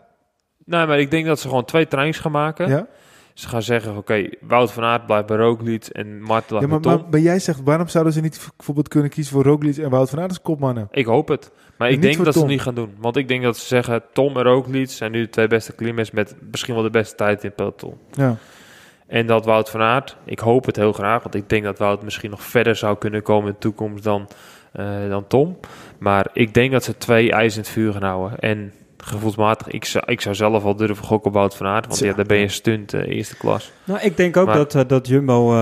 [0.66, 2.70] Nee, maar ik denk dat ze gewoon twee treins gaan maken.
[2.70, 2.86] Ja?
[3.40, 6.92] Ze gaan zeggen, oké, Wout van Aert blijft bij Roglic en Marten Ja, maar, bij
[6.92, 7.02] Tom.
[7.02, 10.10] maar, maar jij zegt, waarom zouden ze niet bijvoorbeeld kunnen kiezen voor Roglic en Wout
[10.10, 10.88] van Aert als kopmannen?
[10.92, 11.52] Ik hoop het.
[11.78, 12.94] Maar En ik denk dat ze het niet gaan doen.
[12.98, 16.12] Want ik denk dat ze zeggen, Tom en Roglic zijn nu de twee beste klimmers
[16.12, 17.94] met misschien wel de beste tijd in het peloton.
[18.12, 18.36] Ja.
[19.08, 22.04] En dat Wout van Aert, ik hoop het heel graag, want ik denk dat Wout
[22.04, 24.28] misschien nog verder zou kunnen komen in de toekomst dan,
[24.72, 25.58] eh, dan Tom.
[26.00, 28.40] Maar ik denk dat ze twee ijs in het vuur gaan houden.
[28.40, 28.74] En
[29.04, 32.14] gevoelsmatig, ik zou, ik zou zelf wel durven gokken op Wout van Aert, want ja,
[32.14, 33.72] daar ben je een stunt eh, eerste klas.
[33.84, 35.58] Nou, ik denk ook Maar- dat, eh, dat Jumbo eh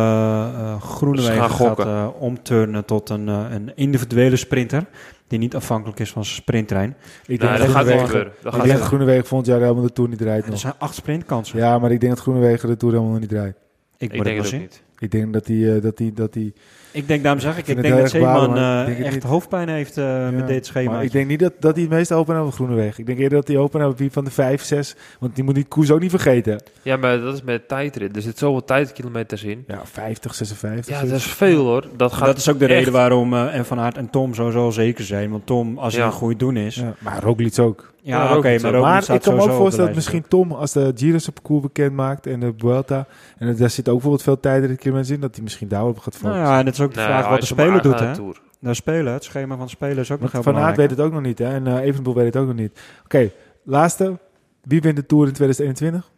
[0.59, 4.85] eh Groenewegen gaat eh, omturnen tot een, eh, een individuele sprinter.
[5.27, 6.95] Die niet afhankelijk is van zijn sprinttrein.
[7.25, 8.09] Ik denk dat dat gaat gebeuren.
[8.11, 10.57] Dat ik gaat denk niet dat Groenewegen volgend jaar helemaal de Tour niet rijdt Er
[10.57, 11.57] zijn acht sprintkansen.
[11.59, 13.57] Ja, maar ik denk dat Groenewegen de Tour helemaal nog niet rijdt.
[13.97, 14.81] Ik, Ik denk het ook niet.
[14.99, 15.75] Ik denk dat hij...
[15.75, 16.53] eh, dat hij, dat hij
[16.97, 19.23] Ik denk, daarom zeg ik, Ik denk dat Zeeman eh, het echt niet.
[19.23, 20.91] hoofdpijn heeft eh, met dit schema.
[20.91, 22.99] Maar ik denk niet dat, dat hij het meeste open heeft van Groenewegen.
[22.99, 24.95] Ik denk eerder dat hij open heeft wie van de vijf, zes.
[25.19, 26.61] Want die moet die koers ook niet vergeten.
[26.81, 28.15] Ja, maar dat is met tijdrit.
[28.15, 29.63] Er zit zoveel tijdkilometers in.
[29.67, 30.95] Ja, 50, 56.
[30.95, 31.85] Ja, dat is veel hoor.
[31.97, 34.33] Dat gaat dat is ook de echt- reden waarom eh, en Van Aert en Tom
[34.33, 35.29] sowieso zeker zijn.
[35.29, 36.75] Want Tom, als hij een goede doen is...
[36.75, 37.93] Ja, Ja, maar Roglic ook.
[38.07, 41.17] Ja, oké, maar ik kan me ook op voorstellen dat misschien Tom, als de Giro
[41.17, 43.05] zijn parcours bekend maakt en de Vuelta,
[43.37, 46.33] en daar zit ook bijvoorbeeld veel tijdrit kilometers in, dat hij misschien daarop gaat Nou
[46.33, 46.53] focussen.
[46.53, 48.11] ja, en het is ook de Nee, vraag wat de op speler doet, hè?
[48.59, 51.11] De spelen, het schema van spelen is ook nog heel Van Aert weet het ook
[51.13, 51.53] nog niet, hè?
[51.53, 52.79] En eh Evenepoel weet het ook nog niet.
[53.03, 53.31] Oké,
[53.63, 54.17] laatste.
[54.63, 56.11] Wie wint de Tour in 2021?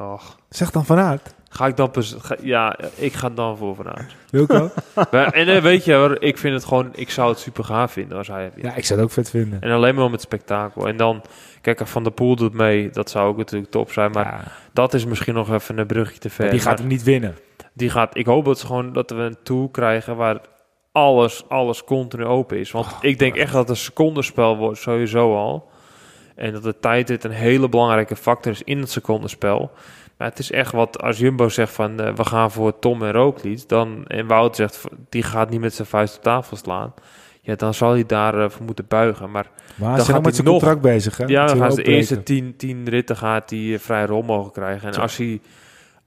[0.00, 0.36] Och.
[0.48, 1.34] Zeg dan Van Aert.
[1.48, 1.90] Ga ik dan...
[1.94, 4.14] ga- ja, ik ga dan voor Van Aert.
[4.30, 4.70] Wilco?
[5.10, 6.88] En eh, weet je, hoor, ik vind het gewoon...
[6.94, 9.60] Ik zou het super gaaf vinden als hij ja, ik zou het ook vet vinden.
[9.62, 10.88] En alleen maar om het spektakel.
[10.88, 11.22] En dan,
[11.60, 12.90] kijk, Van der Poel doet mee.
[12.90, 14.10] Dat zou ook natuurlijk top zijn.
[14.10, 14.40] Maar Ja,
[14.72, 16.44] dat is misschien nog even een brugje te ver.
[16.44, 17.36] maar die gaat hem niet winnen.
[17.72, 20.40] die gaat, ik hoop dat, ze gewoon, dat we een tour krijgen waar
[20.92, 22.70] alles, alles continu open is.
[22.70, 25.69] Want Oh, ik denk echt dat het een secondenspel wordt, sowieso al.
[26.40, 29.70] En dat de tijdrit een hele belangrijke factor is in het secondenspel.
[30.16, 33.12] Maar het is echt wat, als Jumbo zegt van eh, we gaan voor Tom en
[33.12, 36.94] Roglic, dan, en Wout zegt die gaat niet met zijn vuist op tafel slaan.
[37.40, 39.30] Ja, dan zal hij daarvoor voor moeten buigen.
[39.30, 41.24] Maar Maar Dan gaat nog met hij zijn nog- contract bezig, hè?
[41.24, 44.52] ja, dan gaan ze de eerste tien, tien ritten gaat hij eh, vrij rol mogen
[44.52, 44.88] krijgen.
[44.88, 45.00] En Zo.
[45.00, 45.40] als hij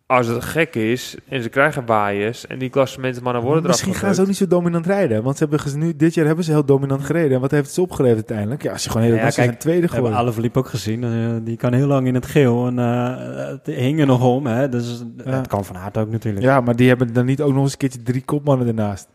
[0.05, 4.15] als het gek is en ze krijgen bias en die klassementsmannen worden eraf Misschien gaan
[4.15, 5.23] ze ook niet zo dominant rijden.
[5.23, 7.31] Want ze hebben nu, dit jaar hebben ze heel dominant gereden.
[7.31, 8.63] En wat heeft ze opgeleverd uiteindelijk?
[8.63, 10.19] Ja, als je gewoon heel Ja, ja, kijk, zijn tweede We hebben geworden.
[10.19, 11.03] Alaphilippe ook gezien.
[11.03, 12.67] eh, die kan heel lang in het geel.
[12.67, 14.45] En eh, het hing er nog om.
[14.45, 15.31] Hè, dus Ja.
[15.31, 16.45] het kan van Aert ook natuurlijk.
[16.45, 19.07] Ja, maar die hebben dan niet ook nog eens een keertje drie kopmannen ernaast.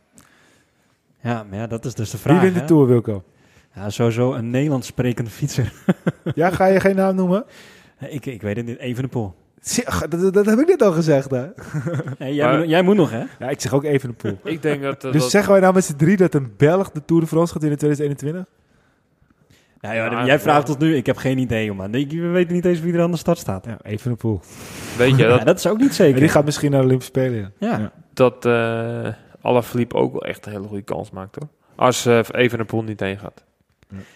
[1.22, 2.32] Ja, maar ja, dat is dus de vraag.
[2.32, 2.66] Wie wint de hè.
[2.66, 3.22] Tour, Wilco?
[3.74, 5.72] Ja, sowieso een Nederlands sprekende fietser.
[6.34, 7.44] Ja, ga je geen naam noemen?
[8.08, 8.78] ik, ik weet het niet.
[8.78, 9.34] Evenepoel.
[10.08, 11.46] Dat, dat heb ik net al gezegd, hè?
[12.18, 13.22] Nee, jij, Maar- moet, jij moet nog, hè?
[13.38, 14.38] Ja, ik zeg ook even een pool.
[14.52, 15.00] Ik denk dat...
[15.00, 17.52] Dus dat- zeggen wij nou met z'n drie dat een Belg de Tour de France
[17.52, 18.44] gaat winnen in 2021?
[19.80, 20.96] Nou, ja, Ja, jij vraagt tot nu.
[20.96, 21.94] Ik heb geen idee, man.
[21.94, 23.64] Ik- We weten niet eens wie er aan de start staat.
[23.64, 24.40] Ja, even een pool.
[24.96, 26.20] weet je, Ja, dat, dat is ook niet En zeker.
[26.20, 27.68] die gaat misschien naar de Olympische Spelen, ja.
[27.68, 27.78] Ja.
[27.78, 27.92] Ja.
[28.12, 29.12] dat eh
[29.42, 31.48] Alaphilippe ook wel echt een hele goede kans maakt, hoor.
[31.76, 33.44] Als eh even een pool niet heen gaat.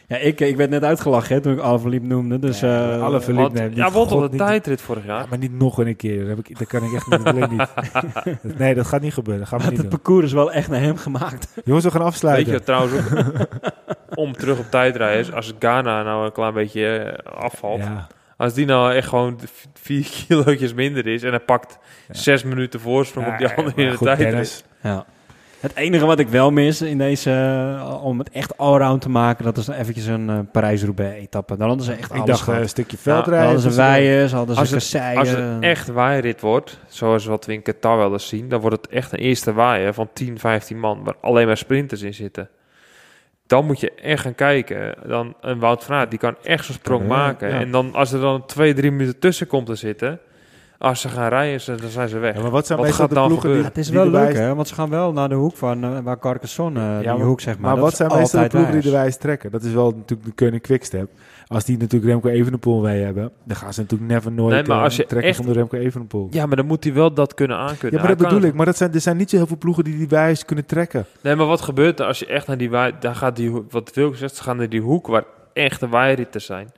[0.06, 2.38] Ja, ik, ik werd net uitgelachen hè, toen ik Alaphilippe noemde.
[2.38, 5.20] Dus, Ja, eh, Alaphilippe- Want, nee, niet- ja, God, een tijdrit vorig jaar?
[5.20, 6.18] Ja, maar niet nog een keer.
[6.18, 7.50] Dat, heb ik, dat kan ik echt niet.
[7.50, 7.68] Niet.
[8.58, 9.40] Nee, dat gaat niet gebeuren.
[9.40, 9.90] Dat gaan we het niet doen.
[9.90, 11.48] parcours is wel echt naar hem gemaakt.
[11.64, 12.52] Jongens, we gaan Weet afsluiten.
[12.52, 13.46] je trouwens ook,
[14.14, 18.06] om terug op tijdrijden als Ghana nou een klein beetje eh, afvalt, Ja.
[18.36, 19.38] als die nou echt gewoon
[19.74, 21.78] vier kilootjes minder is en hij pakt
[22.08, 22.14] Ja.
[22.14, 24.16] zes minuten voorsprong op die andere in de.
[24.16, 24.64] Dennis.
[24.82, 25.04] Ja.
[25.62, 29.44] Het enige wat ik wel mis in deze, eh, om het echt allround te maken,
[29.44, 31.56] dat is dan eventjes een eh, Parijs-Roubaix-etappe.
[31.56, 33.52] Dan hadden ze echt Ik alles dacht eh, een stukje Ja, Dan veldrijden.
[33.52, 35.18] hadden ze weien, hadden Als kasseien.
[35.18, 38.60] Als het een echt waaierrit wordt, zoals wat we in Qatar wel eens zien, dan
[38.60, 42.14] wordt het echt een eerste waaier van 10, 15 man, waar alleen maar sprinters in
[42.14, 42.48] zitten.
[43.46, 44.94] Dan moet je echt gaan kijken.
[45.06, 47.48] Dan een Wout van Aert, die kan echt zo'n sprong Ja, maken.
[47.48, 47.60] ja.
[47.60, 50.20] En dan als er dan twee, drie minuten tussen komt te zitten,
[50.82, 52.34] als ze gaan rijden, ze- dan zijn ze weg.
[52.36, 53.62] Ja, maar wat zijn Wat meestal gaat de dan ploegen die...
[53.64, 54.54] het is die wel leuk, wijs- hè?
[54.54, 57.26] Want ze gaan wel naar de hoek van eh, waar Carcassonne, eh, die Ja, maar-
[57.26, 57.62] hoek zeg maar.
[57.64, 59.02] Maar Dat wat zijn meestal de ploegen die de wijs.
[59.02, 59.50] wijs trekken?
[59.50, 61.10] Dat is wel natuurlijk de Koning Quickstep.
[61.46, 64.76] Als die natuurlijk Remco Evenepoel mee hebben, dan gaan ze natuurlijk never nooit Nee, maar
[64.78, 66.26] eh, als je trekken echt- zonder Remco Evenepoel.
[66.30, 67.90] Ja, maar dan moet hij wel dat kunnen aankunnen.
[67.90, 68.54] Ja, maar Hij dat kan bedoel ik.
[68.56, 71.04] Maar dat zijn, er zijn niet zo heel veel ploegen die die wijs kunnen trekken.
[71.22, 72.92] Nee, maar wat gebeurt er als je echt naar die waai...
[73.00, 73.62] Daar gaat die...
[73.70, 76.72] Wat Wilke zegt, ze gaan naar die hoek waar echte waaieritten zijn.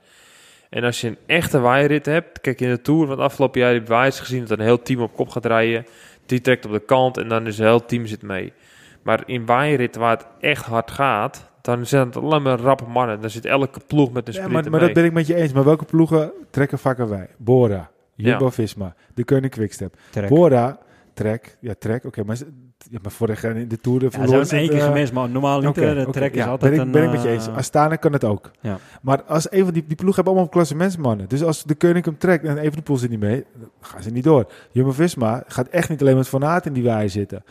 [0.75, 2.41] En als je een echte waaierrit hebt...
[2.41, 4.45] Kijk, in de Tour van het afgelopen jaar heb je wijs gezien...
[4.45, 5.85] dat een heel team op kop gaat rijden.
[6.25, 8.53] Die trekt op de kant en dan is het heel team zit mee.
[9.01, 11.49] Maar in waaieritten waar het echt hard gaat...
[11.61, 13.21] Dan zijn het alleen maar rappe mannen.
[13.21, 14.89] Dan zit elke ploeg met een Ja, sprinter maar, maar mee.
[14.89, 15.53] dat ben ik met je eens.
[15.53, 17.27] Maar welke ploegen trekken vaker wij?
[17.37, 19.95] Bora, Jumbo-Visma, de Koning Quickstep.
[20.09, 20.29] Trek.
[20.29, 20.79] Bora,
[21.13, 21.57] Trek.
[21.59, 22.05] Ja, Trek.
[22.05, 22.53] Oké, maar, ze-
[22.89, 25.13] ja, maar vorig jaar in de Tour de Ja, ze verloren één keer eh, gemist,
[25.13, 25.69] maar normaal niet.
[25.69, 26.91] Oké, eh, de trek is ja, altijd ben ik, een...
[26.91, 27.47] ben ik met je eens.
[27.47, 28.51] eh, Astana kan het ook.
[28.61, 28.77] Ja.
[29.01, 31.29] Maar als een van die, die ploegen hebben allemaal klassementsmannen.
[31.29, 34.23] Dus als de Koning hem trekt en Evenepoel zit niet mee, dan gaan ze niet
[34.23, 34.51] door.
[34.71, 37.43] Jumbo-Visma gaat echt niet alleen met Van Aert in die waaier zitten.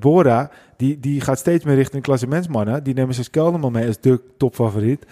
[0.00, 2.82] Bora, die, die gaat steeds meer richting klassementsmannen.
[2.84, 5.06] Die nemen ze Kelderman mee als de topfavoriet.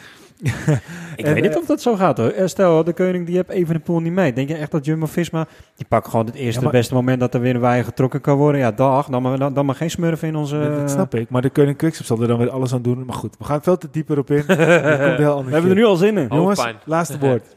[1.16, 2.28] Ik En, weet niet of dat zo gaat hoor.
[2.30, 4.32] Eh, Stel, de koning die heeft even de pool niet mee.
[4.32, 5.46] Denk je echt dat Jumbo-Visma...
[5.76, 8.20] Die pakt gewoon het eerste Ja, maar- beste moment dat er weer een waaier getrokken
[8.20, 8.60] kan worden.
[8.60, 9.06] Ja, dag.
[9.06, 10.74] Dan maar, dan, dan maar geen smurf in onze...
[10.80, 11.30] Dat snap ik.
[11.30, 13.04] Maar de Koning Quickstep zal er dan weer alles aan doen.
[13.04, 14.36] Maar goed, we gaan veel te dieper op in.
[14.46, 16.26] Komt een heel We hebben er nu al zin in.
[16.30, 17.44] Jongens, laatste woord.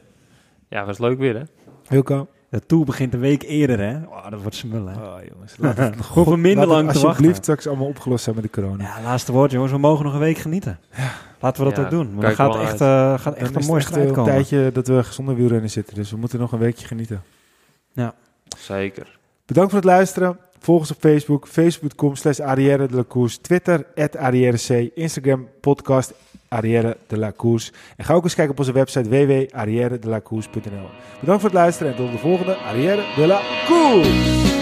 [0.70, 1.42] Ja, was leuk weer, hè?
[1.88, 2.28] Wilco.
[2.52, 3.96] De tour begint een week eerder, hè?
[4.08, 4.94] Oh, dat wordt smullen.
[4.94, 5.00] hè.
[5.06, 5.56] Oh, jongens.
[5.60, 7.44] Laat het, minder laat het lang te alsjeblieft wachten.
[7.44, 8.84] straks allemaal opgelost zijn met de corona.
[8.84, 9.72] Ja, laatste woord, jongens.
[9.72, 10.80] We mogen nog een week genieten.
[11.40, 12.20] Laten we dat Ja, ook doen.
[12.20, 12.88] Dan gaat echt, eh,
[13.20, 14.32] gaat echt Dan een is mooi strijd een komen.
[14.32, 15.96] tijdje dat we zonder wielrennen zitten.
[15.96, 17.22] Dus we moeten nog een weekje genieten.
[18.58, 19.20] Zeker.
[19.46, 20.38] Bedankt voor het luisteren.
[20.60, 21.48] Volg ons op Facebook.
[21.48, 23.28] Facebook.com slash Arrière de la.
[23.42, 24.92] Twitter, at Arrière C.
[24.96, 26.14] Instagram, podcast
[26.52, 27.72] Arrière de la Course.
[27.98, 32.12] En ga ook eens kijken op onze website www.arrièredelacourse.nl Bedankt voor het luisteren en tot
[32.12, 34.61] de volgende Arrière de la Course.